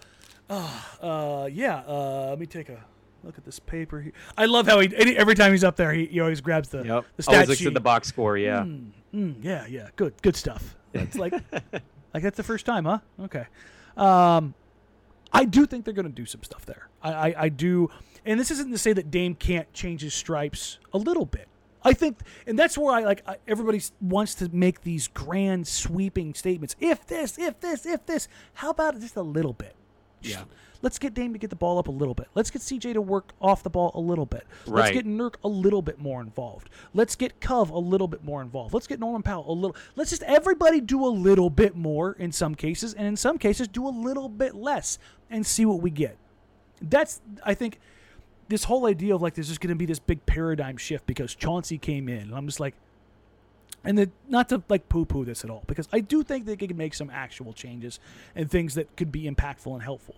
Oh, 0.49 0.85
uh, 1.03 1.47
yeah. 1.47 1.83
Uh, 1.87 2.29
let 2.31 2.39
me 2.39 2.47
take 2.47 2.71
a 2.71 2.83
look 3.23 3.37
at 3.37 3.45
this 3.45 3.59
paper. 3.59 4.01
here. 4.01 4.13
I 4.39 4.47
love 4.47 4.67
how 4.67 4.81
he 4.81 4.89
every 5.17 5.35
time 5.35 5.53
he's 5.53 5.63
up 5.63 5.77
there, 5.77 5.93
he, 5.93 6.07
he 6.07 6.21
always 6.21 6.41
grabs 6.41 6.71
the 6.71 6.83
Yep. 6.83 7.05
the 7.17 7.23
stat 7.23 7.35
Always 7.35 7.49
looks 7.51 7.59
sheet. 7.61 7.69
at 7.69 7.75
the 7.75 7.81
box 7.81 8.09
score. 8.09 8.37
Yeah. 8.39 8.65
Mm, 9.15 9.35
yeah, 9.43 9.67
yeah, 9.67 9.89
good, 9.97 10.15
good 10.23 10.35
stuff. 10.37 10.77
It's 10.95 11.17
like, 11.17 11.35
like 12.15 12.23
that's 12.23 12.37
the 12.37 12.43
first 12.43 12.65
time, 12.65 12.85
huh? 12.87 12.99
Okay. 13.25 13.45
Um, 13.97 14.55
I 15.33 15.45
do 15.45 15.67
think 15.67 15.85
they're 15.85 15.95
going 15.95 16.07
to 16.07 16.13
do 16.13 16.27
some 16.27 16.43
stuff 16.43 16.67
there. 16.67 16.89
I, 17.03 17.13
I, 17.13 17.35
I 17.39 17.49
do, 17.49 17.91
and 18.25 18.39
this 18.39 18.51
isn't 18.51 18.71
to 18.71 18.79
say 18.79 18.93
that 18.93 19.11
Dame 19.11 19.35
can't 19.35 19.73
change 19.73 20.03
his 20.03 20.15
stripes 20.15 20.79
a 20.93 20.99
little 20.99 21.27
bit. 21.27 21.49
I 21.83 21.95
think, 21.95 22.19
and 22.47 22.59
that's 22.59 22.77
where 22.77 22.95
I 22.95 23.05
like. 23.05 23.27
Everybody 23.49 23.81
wants 24.03 24.35
to 24.37 24.51
make 24.55 24.83
these 24.83 25.09
grand, 25.09 25.67
sweeping 25.67 26.35
statements. 26.35 26.77
If 26.79 27.07
this, 27.07 27.39
if 27.39 27.59
this, 27.61 27.87
if 27.87 28.05
this. 28.05 28.29
How 28.55 28.71
about 28.71 29.01
just 29.01 29.17
a 29.17 29.23
little 29.23 29.55
bit? 29.55 29.75
Just- 30.23 30.37
Yeah. 30.39 30.45
Let's 30.83 30.99
get 30.99 31.13
Dame 31.13 31.35
to 31.35 31.39
get 31.39 31.51
the 31.51 31.57
ball 31.57 31.77
up 31.79 31.89
a 31.89 31.91
little 31.91 32.15
bit. 32.15 32.29
Let's 32.35 32.51
get 32.51 32.63
CJ 32.63 32.95
to 32.95 33.03
work 33.03 33.35
off 33.39 33.63
the 33.63 33.69
ball 33.69 33.91
a 33.95 34.01
little 34.01 34.25
bit. 34.25 34.47
Let's 34.65 34.89
get 34.95 35.07
Nurk 35.07 35.35
a 35.45 35.49
little 35.49 35.83
bit 35.83 35.99
more 35.99 36.23
involved. 36.23 36.71
Let's 36.95 37.17
get 37.17 37.39
Cove 37.39 37.69
a 37.69 37.79
little 37.79 38.09
bit 38.09 38.25
more 38.25 38.41
involved. 38.41 38.73
Let's 38.73 38.87
get 38.87 38.99
Norman 38.99 39.23
Powell 39.23 39.45
a 39.47 39.53
little. 39.53 39.77
Let's 39.95 40.09
just 40.09 40.23
everybody 40.23 40.81
do 40.81 41.05
a 41.05 41.09
little 41.13 41.51
bit 41.51 41.77
more 41.77 42.13
in 42.13 42.33
some 42.33 42.55
cases, 42.55 42.95
and 42.95 43.07
in 43.07 43.17
some 43.19 43.37
cases 43.37 43.69
do 43.69 43.87
a 43.87 43.91
little 43.91 44.31
bit 44.31 44.55
less, 44.55 44.99
and 45.29 45.45
see 45.45 45.67
what 45.67 45.83
we 45.83 45.91
get. 45.91 46.17
That's 46.81 47.21
I 47.45 47.53
think 47.53 47.79
this 48.49 48.65
whole 48.65 48.87
idea 48.87 49.15
of 49.15 49.21
like 49.21 49.35
there's 49.35 49.49
just 49.49 49.61
going 49.61 49.69
to 49.69 49.75
be 49.77 49.85
this 49.87 49.99
big 49.99 50.25
paradigm 50.25 50.79
shift 50.79 51.07
because 51.07 51.35
Chauncey 51.35 51.77
came 51.77 52.09
in, 52.09 52.23
and 52.23 52.35
I'm 52.35 52.47
just 52.47 52.59
like, 52.59 52.75
and 53.85 53.97
the, 53.99 54.11
not 54.29 54.49
to 54.51 54.63
like 54.69 54.89
poo-poo 54.89 55.25
this 55.25 55.45
at 55.45 55.51
all 55.51 55.65
because 55.67 55.89
I 55.93 56.01
do 56.01 56.23
think 56.23 56.47
they 56.47 56.57
could 56.57 56.77
make 56.77 56.95
some 56.95 57.11
actual 57.11 57.53
changes 57.53 57.99
and 58.35 58.51
things 58.51 58.75
that 58.75 58.97
could 58.97 59.11
be 59.13 59.23
impactful 59.31 59.73
and 59.73 59.83
helpful. 59.83 60.17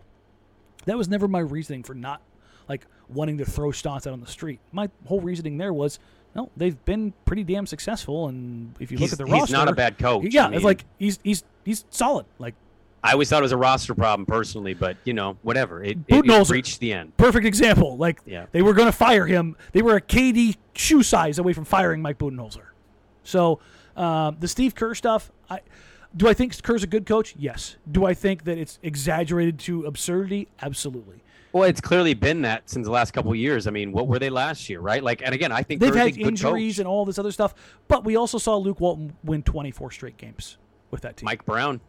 That 0.87 0.99
was 0.99 1.09
never 1.09 1.29
my 1.29 1.39
reasoning 1.41 1.83
for 1.85 1.95
not 1.95 2.21
like 2.69 2.87
wanting 3.09 3.39
to 3.39 3.45
throw 3.45 3.71
shots 3.71 4.07
out 4.07 4.13
on 4.13 4.21
the 4.21 4.27
street. 4.27 4.59
My 4.73 4.89
whole 5.07 5.21
reasoning 5.21 5.59
there 5.59 5.73
was, 5.73 5.99
no, 6.35 6.51
they've 6.57 6.83
been 6.85 7.13
pretty 7.25 7.45
damn 7.45 7.67
successful, 7.67 8.29
and 8.29 8.75
if 8.81 8.91
you 8.91 8.99
He's- 8.99 9.11
look 9.13 9.21
at 9.21 9.27
the 9.27 9.33
he's 9.33 9.41
roster, 9.43 9.57
not 9.57 9.69
a 9.69 9.73
bad 9.75 9.99
coach. 9.99 10.25
Yeah, 10.31 10.49
I 10.49 10.53
it's 10.55 10.65
like 10.65 10.85
he's 10.99 11.19
he's 11.23 11.45
he's 11.65 11.85
solid. 11.91 12.25
Like 12.39 12.55
I 13.05 13.13
always 13.13 13.29
thought 13.29 13.41
it 13.41 13.43
was 13.43 13.53
a 13.53 13.57
roster 13.57 13.95
problem 13.95 14.25
personally, 14.27 14.75
but 14.75 14.97
you 15.05 15.13
know, 15.13 15.37
whatever. 15.43 15.83
It, 15.85 15.99
it, 16.09 16.25
it 16.25 16.51
reached 16.51 16.81
the 16.81 16.93
end. 16.95 17.17
perfect 17.17 17.45
example. 17.47 17.97
Like 17.97 18.21
Yeah. 18.25 18.47
they 18.53 18.63
were 18.63 18.73
going 18.75 18.87
to 18.87 18.93
fire 18.97 19.27
him. 19.27 19.57
They 19.73 19.83
were 19.83 19.97
a 19.97 20.01
KD 20.01 20.57
shoe 20.75 21.03
size 21.03 21.39
away 21.39 21.53
from 21.53 21.65
firing 21.65 22.01
Mike 22.01 22.19
Budenholzer. 22.19 22.63
So 23.25 23.61
um, 23.97 24.37
the 24.41 24.49
Steve 24.49 24.75
Kerr 24.75 24.95
stuff, 24.95 25.31
I 25.51 25.61
do 26.15 26.29
I 26.29 26.35
think 26.35 26.61
Kerr's 26.63 26.83
a 26.83 26.87
good 26.87 27.07
coach? 27.07 27.35
Yes. 27.39 27.77
Do 27.91 28.05
I 28.05 28.13
think 28.15 28.45
that 28.45 28.59
it's 28.59 28.79
exaggerated 28.83 29.59
to 29.61 29.87
absurdity? 29.87 30.49
Absolutely. 30.61 31.23
Well, 31.53 31.65
it's 31.65 31.81
clearly 31.81 32.15
been 32.15 32.43
that 32.43 32.69
since 32.69 32.87
the 32.87 32.91
last 32.93 33.13
couple 33.13 33.31
of 33.31 33.37
years. 33.37 33.67
I 33.67 33.71
mean, 33.71 33.93
what 33.93 34.09
were 34.09 34.19
they 34.19 34.31
last 34.31 34.69
year, 34.71 34.81
right? 34.81 35.03
Like, 35.03 35.23
and 35.23 35.35
again, 35.35 35.53
I 35.53 35.63
think 35.63 35.81
They've 35.81 35.93
Kerr's 35.93 36.17
had 36.17 36.19
injuries 36.19 36.75
coach. 36.77 36.79
and 36.81 36.89
all 36.89 37.05
this 37.05 37.19
other 37.19 37.31
stuff, 37.33 37.55
but 37.89 38.05
we 38.05 38.17
also 38.17 38.39
saw 38.39 38.57
Luke 38.57 38.81
Walton 38.81 39.15
win 39.23 39.43
24 39.43 39.91
straight 39.91 40.17
games 40.17 40.57
with 40.91 41.03
that 41.03 41.19
team. 41.19 41.27
Mike 41.27 41.45
Brown. 41.45 41.81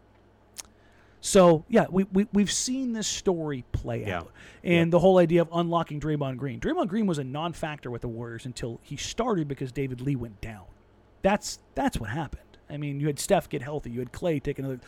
So 1.21 1.63
yeah, 1.69 1.85
we, 1.89 2.03
we 2.11 2.27
we've 2.33 2.51
seen 2.51 2.91
this 2.91 3.07
story 3.07 3.63
play 3.71 4.01
Yeah. 4.05 4.19
out, 4.19 4.31
and 4.63 4.91
the 4.91 4.99
whole 4.99 5.17
idea 5.17 5.41
of 5.41 5.47
unlocking 5.53 6.01
Draymond 6.01 6.35
Green. 6.37 6.59
Draymond 6.59 6.87
Green 6.89 7.07
was 7.07 7.17
a 7.17 7.23
non-factor 7.23 7.89
with 7.89 8.01
the 8.01 8.09
Warriors 8.09 8.45
until 8.45 8.81
he 8.83 8.97
started 8.97 9.47
because 9.47 9.71
David 9.71 10.01
Lee 10.01 10.17
went 10.17 10.41
down. 10.41 10.63
That's 11.23 11.59
that's 11.73 11.99
what 11.99 12.09
happened. 12.11 12.41
I 12.69 12.77
mean, 12.77 12.99
you 12.99 13.07
had 13.07 13.17
Steph 13.19 13.49
get 13.49 13.61
healthy, 13.63 13.89
you 13.89 13.99
had 13.99 14.11
Clay 14.11 14.39
take 14.39 14.59
another. 14.59 14.79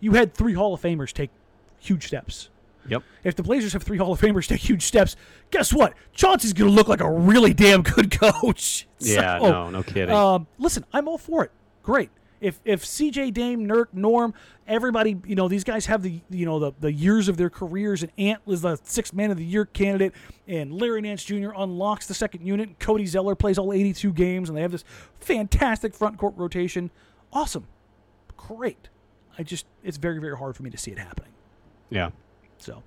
You 0.00 0.12
had 0.12 0.34
three 0.34 0.52
Hall 0.54 0.74
of 0.74 0.82
Famers 0.82 1.12
take 1.12 1.30
huge 1.78 2.06
steps. 2.06 2.50
Yep. 2.88 3.02
If 3.24 3.36
the 3.36 3.42
Blazers 3.42 3.72
have 3.74 3.82
three 3.82 3.98
Hall 3.98 4.12
of 4.12 4.20
Famers 4.20 4.46
take 4.46 4.60
huge 4.60 4.82
steps, 4.82 5.14
guess 5.50 5.72
what? 5.72 5.94
Chauncey's 6.12 6.52
going 6.54 6.70
to 6.70 6.74
look 6.74 6.88
like 6.88 7.00
a 7.00 7.10
really 7.10 7.52
damn 7.52 7.82
good 7.82 8.10
coach. 8.20 8.86
Yeah. 8.98 9.38
So, 9.38 9.50
no. 9.50 9.70
No 9.70 9.82
kidding. 9.82 10.14
um, 10.14 10.46
listen, 10.58 10.84
I'm 10.92 11.06
all 11.06 11.18
for 11.18 11.44
it. 11.44 11.52
Great. 11.82 12.10
If 12.40 12.58
if 12.64 12.84
CJ 12.84 13.34
Dame, 13.34 13.66
Nurk, 13.66 13.86
Norm, 13.92 14.32
everybody, 14.66 15.16
you 15.26 15.34
know, 15.34 15.46
these 15.48 15.64
guys 15.64 15.86
have 15.86 16.02
the 16.02 16.20
you 16.30 16.46
know 16.46 16.58
the, 16.58 16.72
the 16.80 16.92
years 16.92 17.28
of 17.28 17.36
their 17.36 17.50
careers, 17.50 18.02
and 18.02 18.10
Ant 18.18 18.40
is 18.46 18.62
the 18.62 18.78
sixth 18.84 19.12
man 19.12 19.30
of 19.30 19.36
the 19.36 19.44
year 19.44 19.66
candidate, 19.66 20.14
and 20.48 20.72
Larry 20.72 21.02
Nance 21.02 21.22
Jr. 21.24 21.50
unlocks 21.56 22.06
the 22.06 22.14
second 22.14 22.46
unit, 22.46 22.68
and 22.68 22.78
Cody 22.78 23.06
Zeller 23.06 23.34
plays 23.34 23.58
all 23.58 23.72
82 23.72 24.12
games, 24.12 24.48
and 24.48 24.56
they 24.56 24.62
have 24.62 24.72
this 24.72 24.84
fantastic 25.20 25.94
front 25.94 26.16
court 26.18 26.34
rotation. 26.36 26.90
Awesome, 27.32 27.66
great. 28.36 28.88
I 29.38 29.42
just 29.42 29.66
it's 29.84 29.96
very 29.96 30.18
very 30.18 30.36
hard 30.36 30.56
for 30.56 30.62
me 30.62 30.70
to 30.70 30.78
see 30.78 30.90
it 30.90 30.98
happening. 30.98 31.32
yeah. 31.90 32.10
So, 32.58 32.82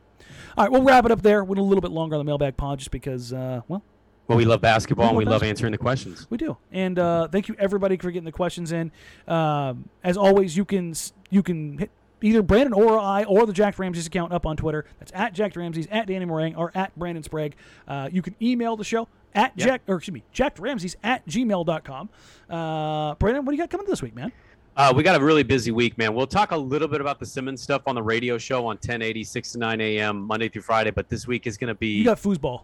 all 0.58 0.64
right, 0.66 0.72
we'll 0.72 0.84
wrap 0.84 1.06
it 1.06 1.12
up 1.12 1.22
there. 1.24 1.44
Went 1.44 1.60
a 1.60 1.64
little 1.64 1.82
bit 1.82 1.92
longer 1.92 2.16
on 2.16 2.20
the 2.20 2.26
mailbag 2.26 2.58
pod 2.58 2.78
just 2.78 2.92
because, 2.92 3.34
uh, 3.34 3.62
well, 3.68 3.82
Well, 4.28 4.38
we 4.38 4.46
love 4.46 4.62
basketball 4.62 5.10
and 5.10 5.18
We 5.18 5.26
we 5.26 5.30
love 5.30 5.42
love 5.42 5.50
answering 5.50 5.72
the 5.74 5.78
questions. 5.78 6.28
We 6.30 6.38
do, 6.38 6.58
and 6.72 6.98
uh, 6.98 7.28
thank 7.28 7.48
you 7.50 7.56
everybody 7.60 7.98
for 7.98 8.10
getting 8.10 8.26
the 8.26 8.32
questions 8.32 8.72
in. 8.72 8.92
Um, 9.28 9.90
as 10.04 10.16
always, 10.18 10.56
you 10.56 10.64
can 10.66 10.94
you 11.30 11.44
can 11.44 11.78
hit 11.78 11.92
either 12.22 12.42
Brandon 12.42 12.72
or 12.74 12.98
I 12.98 13.26
or 13.26 13.46
the 13.46 13.52
Jacked 13.54 13.78
Ramsays 13.78 14.08
account 14.08 14.32
up 14.32 14.46
on 14.46 14.56
Twitter. 14.56 14.86
That's 15.00 15.12
at 15.14 15.34
Jacked 15.34 15.56
Ramsays, 15.56 15.88
at 15.92 16.08
Danny 16.08 16.26
Marang, 16.26 16.58
or 16.58 16.72
at 16.74 16.98
Brandon 16.98 17.22
Sprague. 17.24 17.56
Uh, 17.88 18.10
you 18.12 18.22
can 18.22 18.36
email 18.42 18.78
the 18.78 18.86
show 18.86 19.10
at 19.36 19.52
Yep. 19.58 19.68
Jack 19.68 19.82
or 19.88 19.98
excuse 19.98 20.14
me, 20.14 20.24
Jacked 20.32 20.60
Ramsays 20.60 20.96
at 21.04 21.26
gmail.com. 21.28 22.10
Uh, 22.50 23.16
Brandon, 23.16 23.44
what 23.44 23.52
do 23.52 23.58
you 23.58 23.64
got 23.64 23.70
coming 23.70 23.88
this 23.88 24.02
week, 24.02 24.16
man? 24.16 24.32
Uh, 24.76 24.92
we 24.96 25.04
got 25.04 25.20
a 25.20 25.24
really 25.24 25.44
busy 25.44 25.70
week, 25.72 25.98
man. 26.00 26.16
We'll 26.16 26.26
talk 26.26 26.52
a 26.52 26.58
little 26.58 26.88
bit 26.88 27.00
about 27.00 27.20
the 27.20 27.28
Simmons 27.28 27.62
stuff 27.62 27.84
on 27.86 27.94
the 27.94 28.02
radio 28.02 28.40
show 28.40 28.62
on 28.62 28.76
1080, 28.78 29.24
6 29.24 29.52
to 29.52 29.58
9 29.60 29.82
a.m. 29.82 30.22
Monday 30.22 30.50
through 30.50 30.64
Friday. 30.64 30.90
But 30.90 31.10
this 31.10 31.28
week 31.28 31.46
is 31.46 31.58
going 31.58 31.68
to 31.68 31.76
be 31.76 31.90
You 31.90 32.06
got 32.06 32.18
foosball. 32.18 32.62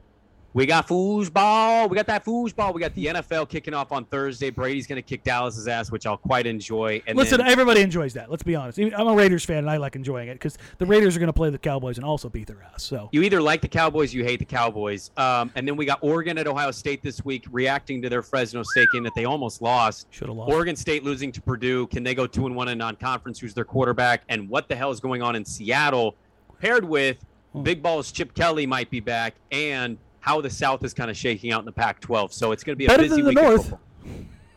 We 0.53 0.65
got 0.65 0.87
foosball. 0.87 1.89
We 1.89 1.95
got 1.95 2.07
that 2.07 2.25
foosball. 2.25 2.73
We 2.73 2.81
got 2.81 2.95
the 2.95 3.05
NFL 3.05 3.49
kicking 3.49 3.73
off 3.73 3.91
on 3.91 4.05
Thursday. 4.05 4.49
Brady's 4.49 4.87
going 4.87 4.95
to 4.95 5.01
kick 5.07 5.23
Dallas's 5.23 5.67
ass, 5.67 5.91
which 5.91 6.05
I'll 6.07 6.17
quite 6.17 6.47
enjoy. 6.47 7.01
And 7.05 7.17
Listen, 7.17 7.37
then, 7.39 7.47
everybody 7.47 7.81
enjoys 7.81 8.13
that. 8.13 8.31
Let's 8.31 8.41
be 8.41 8.55
honest. 8.55 8.79
I'm 8.79 9.07
a 9.07 9.13
Raiders 9.15 9.45
fan, 9.45 9.59
and 9.59 9.69
I 9.69 9.77
like 9.77 9.95
enjoying 9.95 10.27
it 10.27 10.33
because 10.33 10.57
the 10.79 10.85
Raiders 10.87 11.15
are 11.15 11.19
going 11.19 11.27
to 11.27 11.33
play 11.33 11.49
the 11.51 11.57
Cowboys 11.59 11.97
and 11.97 12.05
also 12.05 12.29
beat 12.29 12.47
their 12.47 12.63
ass. 12.73 12.83
So 12.83 13.09
you 13.11 13.21
either 13.21 13.41
like 13.41 13.61
the 13.61 13.67
Cowboys, 13.67 14.13
you 14.13 14.23
hate 14.23 14.39
the 14.39 14.45
Cowboys. 14.45 15.11
Um, 15.17 15.51
and 15.55 15.67
then 15.67 15.75
we 15.75 15.85
got 15.85 15.99
Oregon 16.01 16.37
at 16.39 16.47
Ohio 16.47 16.71
State 16.71 17.03
this 17.03 17.23
week, 17.23 17.45
reacting 17.51 18.01
to 18.01 18.09
their 18.09 18.23
Fresno 18.23 18.63
State 18.63 18.87
game 18.91 19.03
that 19.03 19.13
they 19.15 19.25
almost 19.25 19.61
lost. 19.61 20.07
should 20.09 20.29
have 20.29 20.37
lost. 20.37 20.51
Oregon 20.51 20.75
State 20.75 21.03
losing 21.03 21.31
to 21.31 21.41
Purdue. 21.41 21.85
Can 21.87 22.03
they 22.03 22.15
go 22.15 22.25
two 22.25 22.47
and 22.47 22.55
one 22.55 22.69
in 22.69 22.77
non-conference? 22.79 23.39
Who's 23.39 23.53
their 23.53 23.65
quarterback? 23.65 24.23
And 24.29 24.49
what 24.49 24.67
the 24.67 24.75
hell 24.75 24.89
is 24.89 24.99
going 24.99 25.21
on 25.21 25.35
in 25.35 25.45
Seattle? 25.45 26.15
Paired 26.59 26.83
with 26.85 27.17
Hmm. 27.53 27.63
Big 27.63 27.81
Balls 27.81 28.11
Chip 28.11 28.35
Kelly 28.35 28.67
might 28.67 28.91
be 28.91 28.99
back, 28.99 29.33
and 29.51 29.97
how 30.19 30.41
the 30.41 30.49
South 30.49 30.83
is 30.83 30.93
kind 30.93 31.09
of 31.09 31.17
shaking 31.17 31.51
out 31.51 31.59
in 31.59 31.65
the 31.65 31.71
Pac-12. 31.71 32.33
So 32.33 32.51
it's 32.51 32.63
going 32.63 32.73
to 32.73 32.77
be 32.77 32.85
a 32.85 32.87
Better 32.87 33.03
busy 33.03 33.21
than 33.21 33.33
the 33.33 33.41
week. 33.41 33.49
North. 33.49 33.73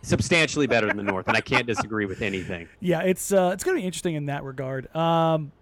Substantially 0.04 0.66
better 0.66 0.88
than 0.88 0.96
the 0.96 1.02
North, 1.04 1.28
and 1.28 1.36
I 1.36 1.40
can't 1.40 1.64
disagree 1.64 2.06
with 2.06 2.22
anything. 2.22 2.66
yeah, 2.80 3.02
it's 3.02 3.32
uh, 3.32 3.52
it's 3.54 3.62
going 3.62 3.76
to 3.76 3.80
be 3.80 3.86
interesting 3.86 4.16
in 4.16 4.26
that 4.26 4.42
regard. 4.42 4.94
Um, 4.96 5.52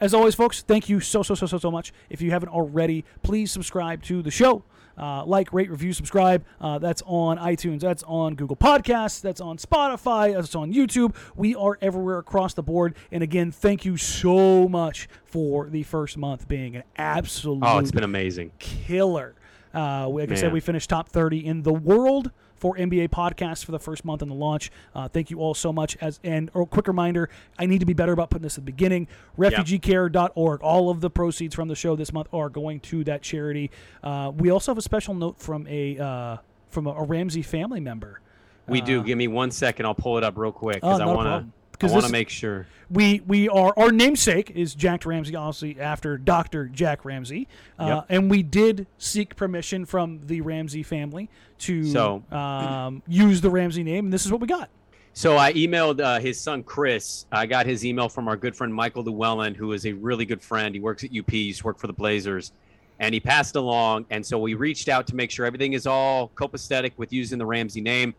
as 0.00 0.12
always, 0.12 0.34
folks, 0.34 0.60
thank 0.60 0.90
you 0.90 1.00
so 1.00 1.22
so 1.22 1.34
so 1.34 1.46
so 1.46 1.56
so 1.56 1.70
much. 1.70 1.90
If 2.10 2.20
you 2.20 2.30
haven't 2.30 2.50
already, 2.50 3.06
please 3.22 3.50
subscribe 3.50 4.02
to 4.02 4.20
the 4.20 4.30
show. 4.30 4.64
Uh, 4.96 5.24
like, 5.24 5.52
rate, 5.52 5.70
review, 5.70 5.92
subscribe. 5.92 6.44
Uh, 6.60 6.78
that's 6.78 7.02
on 7.06 7.38
iTunes. 7.38 7.80
That's 7.80 8.02
on 8.04 8.34
Google 8.34 8.56
Podcasts. 8.56 9.20
That's 9.20 9.40
on 9.40 9.58
Spotify. 9.58 10.34
That's 10.34 10.54
on 10.54 10.72
YouTube. 10.72 11.14
We 11.34 11.54
are 11.56 11.78
everywhere 11.80 12.18
across 12.18 12.54
the 12.54 12.62
board. 12.62 12.94
And 13.10 13.22
again, 13.22 13.50
thank 13.50 13.84
you 13.84 13.96
so 13.96 14.68
much 14.68 15.08
for 15.24 15.68
the 15.68 15.82
first 15.82 16.16
month 16.16 16.46
being 16.48 16.76
an 16.76 16.84
absolute 16.96 17.62
Oh, 17.64 17.78
it's 17.78 17.90
been 17.90 18.04
amazing. 18.04 18.52
killer. 18.58 19.34
Uh, 19.74 20.08
like 20.08 20.30
I 20.30 20.36
said, 20.36 20.52
we 20.52 20.60
finished 20.60 20.88
top 20.88 21.08
30 21.08 21.44
in 21.44 21.62
the 21.62 21.72
world 21.72 22.30
for 22.56 22.76
NBA 22.76 23.08
podcasts 23.08 23.64
for 23.64 23.72
the 23.72 23.78
first 23.78 24.04
month 24.04 24.22
in 24.22 24.28
the 24.28 24.34
launch. 24.34 24.70
Uh, 24.94 25.08
thank 25.08 25.30
you 25.30 25.38
all 25.40 25.54
so 25.54 25.72
much. 25.72 25.96
As 26.00 26.20
and 26.24 26.50
a 26.54 26.64
quick 26.66 26.88
reminder, 26.88 27.28
I 27.58 27.66
need 27.66 27.80
to 27.80 27.86
be 27.86 27.92
better 27.92 28.12
about 28.12 28.30
putting 28.30 28.42
this 28.42 28.58
at 28.58 28.64
the 28.64 28.70
beginning. 28.70 29.08
RefugeeCare.org. 29.38 30.60
All 30.62 30.90
of 30.90 31.00
the 31.00 31.10
proceeds 31.10 31.54
from 31.54 31.68
the 31.68 31.74
show 31.74 31.96
this 31.96 32.12
month 32.12 32.28
are 32.32 32.48
going 32.48 32.80
to 32.80 33.04
that 33.04 33.22
charity. 33.22 33.70
Uh, 34.02 34.32
we 34.36 34.50
also 34.50 34.72
have 34.72 34.78
a 34.78 34.82
special 34.82 35.14
note 35.14 35.38
from 35.38 35.66
a 35.68 35.98
uh, 35.98 36.36
from 36.70 36.86
a, 36.86 36.90
a 36.90 37.04
Ramsay 37.04 37.42
family 37.42 37.80
member. 37.80 38.20
We 38.66 38.80
do. 38.80 39.02
Give 39.02 39.18
me 39.18 39.28
one 39.28 39.50
second. 39.50 39.86
I'll 39.86 39.94
pull 39.94 40.16
it 40.16 40.24
up 40.24 40.38
real 40.38 40.52
quick 40.52 40.82
Uh, 40.82 40.86
Oh, 40.86 40.90
because 40.92 41.00
I 41.00 41.06
want 41.06 41.26
problem. 41.26 41.52
To. 41.78 41.86
I 41.86 41.90
want 41.90 42.04
to 42.06 42.12
make 42.12 42.28
sure. 42.28 42.66
we 42.90 43.20
we 43.26 43.48
are 43.48 43.72
our 43.76 43.90
namesake 43.90 44.50
is 44.50 44.74
Jack 44.74 45.04
Ramsay, 45.04 45.34
obviously 45.34 45.80
after 45.80 46.16
Doctor 46.16 46.66
Jack 46.68 47.04
Ramsay, 47.04 47.48
uh, 47.78 47.86
Yep. 47.86 48.06
and 48.10 48.30
we 48.30 48.42
did 48.42 48.86
seek 48.98 49.34
permission 49.36 49.84
from 49.84 50.20
the 50.26 50.40
Ramsay 50.40 50.82
family 50.84 51.28
to 51.60 51.84
So- 51.84 52.22
um, 52.30 53.02
use 53.08 53.40
the 53.40 53.50
Ramsay 53.50 53.82
name, 53.82 54.06
and 54.06 54.12
this 54.12 54.24
is 54.24 54.30
what 54.32 54.40
we 54.40 54.46
got. 54.46 54.68
So 55.16 55.36
I 55.36 55.52
emailed 55.52 56.00
uh, 56.00 56.18
his 56.20 56.40
son 56.40 56.62
Chris. 56.64 57.26
I 57.30 57.46
got 57.46 57.66
his 57.66 57.84
email 57.84 58.08
from 58.08 58.26
our 58.28 58.36
good 58.36 58.54
friend 58.56 58.72
Michael 58.74 59.04
Llewellyn, 59.04 59.54
who 59.54 59.72
is 59.72 59.86
a 59.86 59.92
really 59.92 60.24
good 60.24 60.42
friend. 60.42 60.74
He 60.74 60.80
works 60.80 61.04
at 61.04 61.10
UP. 61.16 61.30
He's 61.30 61.62
worked 61.62 61.80
for 61.80 61.86
the 61.86 61.92
Blazers, 61.92 62.50
and 62.98 63.14
he 63.14 63.20
passed 63.20 63.54
along. 63.56 64.06
And 64.10 64.24
so 64.26 64.38
we 64.38 64.54
reached 64.54 64.88
out 64.88 65.06
to 65.08 65.14
make 65.16 65.30
sure 65.30 65.46
everything 65.46 65.72
is 65.72 65.86
all 65.86 66.30
copacetic 66.34 66.92
with 66.96 67.12
using 67.12 67.38
the 67.38 67.46
Ramsay 67.46 67.80
name. 67.80 68.14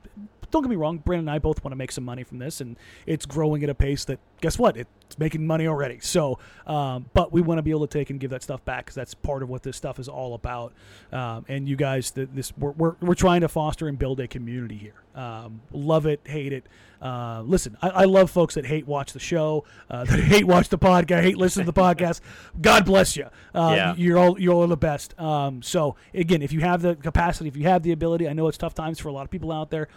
don't 0.51 0.61
get 0.61 0.69
me 0.69 0.75
wrong, 0.75 0.97
Brandon 0.97 1.27
and 1.27 1.35
I 1.35 1.39
both 1.39 1.63
want 1.63 1.71
to 1.71 1.77
make 1.77 1.91
some 1.91 2.03
money 2.03 2.23
from 2.23 2.39
this, 2.39 2.61
and 2.61 2.77
it's 3.05 3.25
growing 3.25 3.63
at 3.63 3.69
a 3.69 3.75
pace 3.75 4.05
that 4.05 4.19
guess 4.41 4.57
what? 4.59 4.75
It's 4.75 5.17
making 5.17 5.45
money 5.45 5.67
already. 5.67 5.99
So, 5.99 6.39
um, 6.67 7.05
but 7.13 7.31
we 7.31 7.41
want 7.41 7.59
to 7.59 7.61
be 7.61 7.71
able 7.71 7.87
to 7.87 7.99
take 7.99 8.09
and 8.09 8.19
give 8.19 8.31
that 8.31 8.43
stuff 8.43 8.63
back 8.65 8.85
because 8.85 8.95
that's 8.95 9.13
part 9.13 9.43
of 9.43 9.49
what 9.49 9.63
this 9.63 9.77
stuff 9.77 9.99
is 9.99 10.09
all 10.09 10.33
about. 10.33 10.73
Um, 11.11 11.45
and 11.47 11.69
you 11.69 11.75
guys, 11.75 12.11
this 12.11 12.55
we're, 12.57 12.71
we're, 12.71 12.95
we're 12.99 13.15
trying 13.15 13.41
to 13.41 13.47
foster 13.47 13.87
and 13.87 13.97
build 13.97 14.19
a 14.19 14.27
community 14.27 14.77
here. 14.77 14.95
Um, 15.15 15.61
love 15.71 16.05
it, 16.05 16.21
hate 16.23 16.53
it. 16.53 16.65
Uh, 17.01 17.41
listen, 17.45 17.77
I, 17.81 17.89
I, 17.89 18.03
love 18.05 18.29
folks 18.29 18.53
that 18.55 18.65
hate 18.65 18.87
watch 18.87 19.11
the 19.11 19.19
show, 19.19 19.65
uh, 19.89 20.03
that 20.05 20.19
hate 20.23 20.45
watch 20.45 20.69
the 20.69 20.77
podcast, 20.77 21.23
hate 21.23 21.35
listen 21.35 21.65
to 21.65 21.71
the 21.71 21.79
podcast. 21.79 22.21
God 22.61 22.85
bless 22.85 23.17
you. 23.17 23.25
Uh, 23.55 23.73
yeah. 23.75 23.95
You're 23.97 24.19
all 24.19 24.39
you're 24.39 24.53
all 24.53 24.67
the 24.67 24.77
best. 24.77 25.19
Um, 25.19 25.63
so 25.63 25.95
again, 26.13 26.41
if 26.43 26.53
you 26.53 26.59
have 26.61 26.83
the 26.83 26.95
capacity, 26.95 27.49
if 27.49 27.57
you 27.57 27.63
have 27.63 27.81
the 27.81 27.91
ability, 27.91 28.29
I 28.29 28.33
know 28.33 28.47
it's 28.47 28.57
tough 28.57 28.75
times 28.75 28.99
for 28.99 29.09
a 29.09 29.11
lot 29.11 29.23
of 29.23 29.31
people 29.31 29.51
out 29.51 29.71
there. 29.71 29.87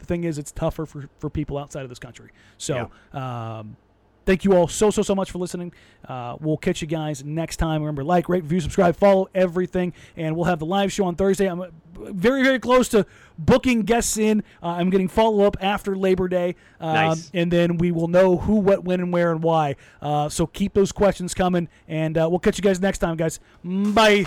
The 0.00 0.06
thing 0.06 0.24
is, 0.24 0.38
it's 0.38 0.50
tougher 0.50 0.86
for, 0.86 1.08
for 1.18 1.30
people 1.30 1.56
outside 1.56 1.84
of 1.84 1.88
this 1.88 2.00
country. 2.00 2.30
So, 2.58 2.90
yeah. 3.14 3.58
um, 3.58 3.76
thank 4.26 4.44
you 4.44 4.54
all 4.54 4.68
so, 4.68 4.90
so, 4.90 5.02
so 5.02 5.14
much 5.14 5.30
for 5.30 5.38
listening. 5.38 5.72
Uh, 6.08 6.36
we'll 6.40 6.56
catch 6.56 6.82
you 6.82 6.88
guys 6.88 7.22
next 7.24 7.58
time. 7.58 7.82
Remember, 7.82 8.02
like, 8.02 8.28
rate, 8.28 8.42
review, 8.42 8.60
subscribe, 8.60 8.96
follow 8.96 9.28
everything. 9.34 9.92
And 10.16 10.36
we'll 10.36 10.46
have 10.46 10.58
the 10.58 10.66
live 10.66 10.92
show 10.92 11.04
on 11.04 11.14
Thursday. 11.14 11.46
I'm 11.46 11.60
uh, 11.60 11.66
very, 11.96 12.42
very 12.42 12.58
close 12.58 12.88
to 12.88 13.06
booking 13.38 13.82
guests 13.82 14.16
in. 14.16 14.42
Uh, 14.62 14.68
I'm 14.68 14.90
getting 14.90 15.08
follow 15.08 15.44
up 15.44 15.56
after 15.60 15.94
Labor 15.94 16.28
Day. 16.28 16.56
Um, 16.80 16.94
nice. 16.94 17.30
And 17.34 17.52
then 17.52 17.76
we 17.76 17.92
will 17.92 18.08
know 18.08 18.38
who, 18.38 18.56
what, 18.56 18.84
when, 18.84 19.00
and 19.00 19.12
where, 19.12 19.32
and 19.32 19.42
why. 19.42 19.76
Uh, 20.00 20.28
so 20.28 20.46
keep 20.46 20.74
those 20.74 20.92
questions 20.92 21.34
coming. 21.34 21.68
And 21.88 22.16
uh, 22.16 22.26
we'll 22.30 22.40
catch 22.40 22.56
you 22.56 22.62
guys 22.62 22.80
next 22.80 22.98
time, 22.98 23.16
guys. 23.16 23.38
Bye. 23.62 24.26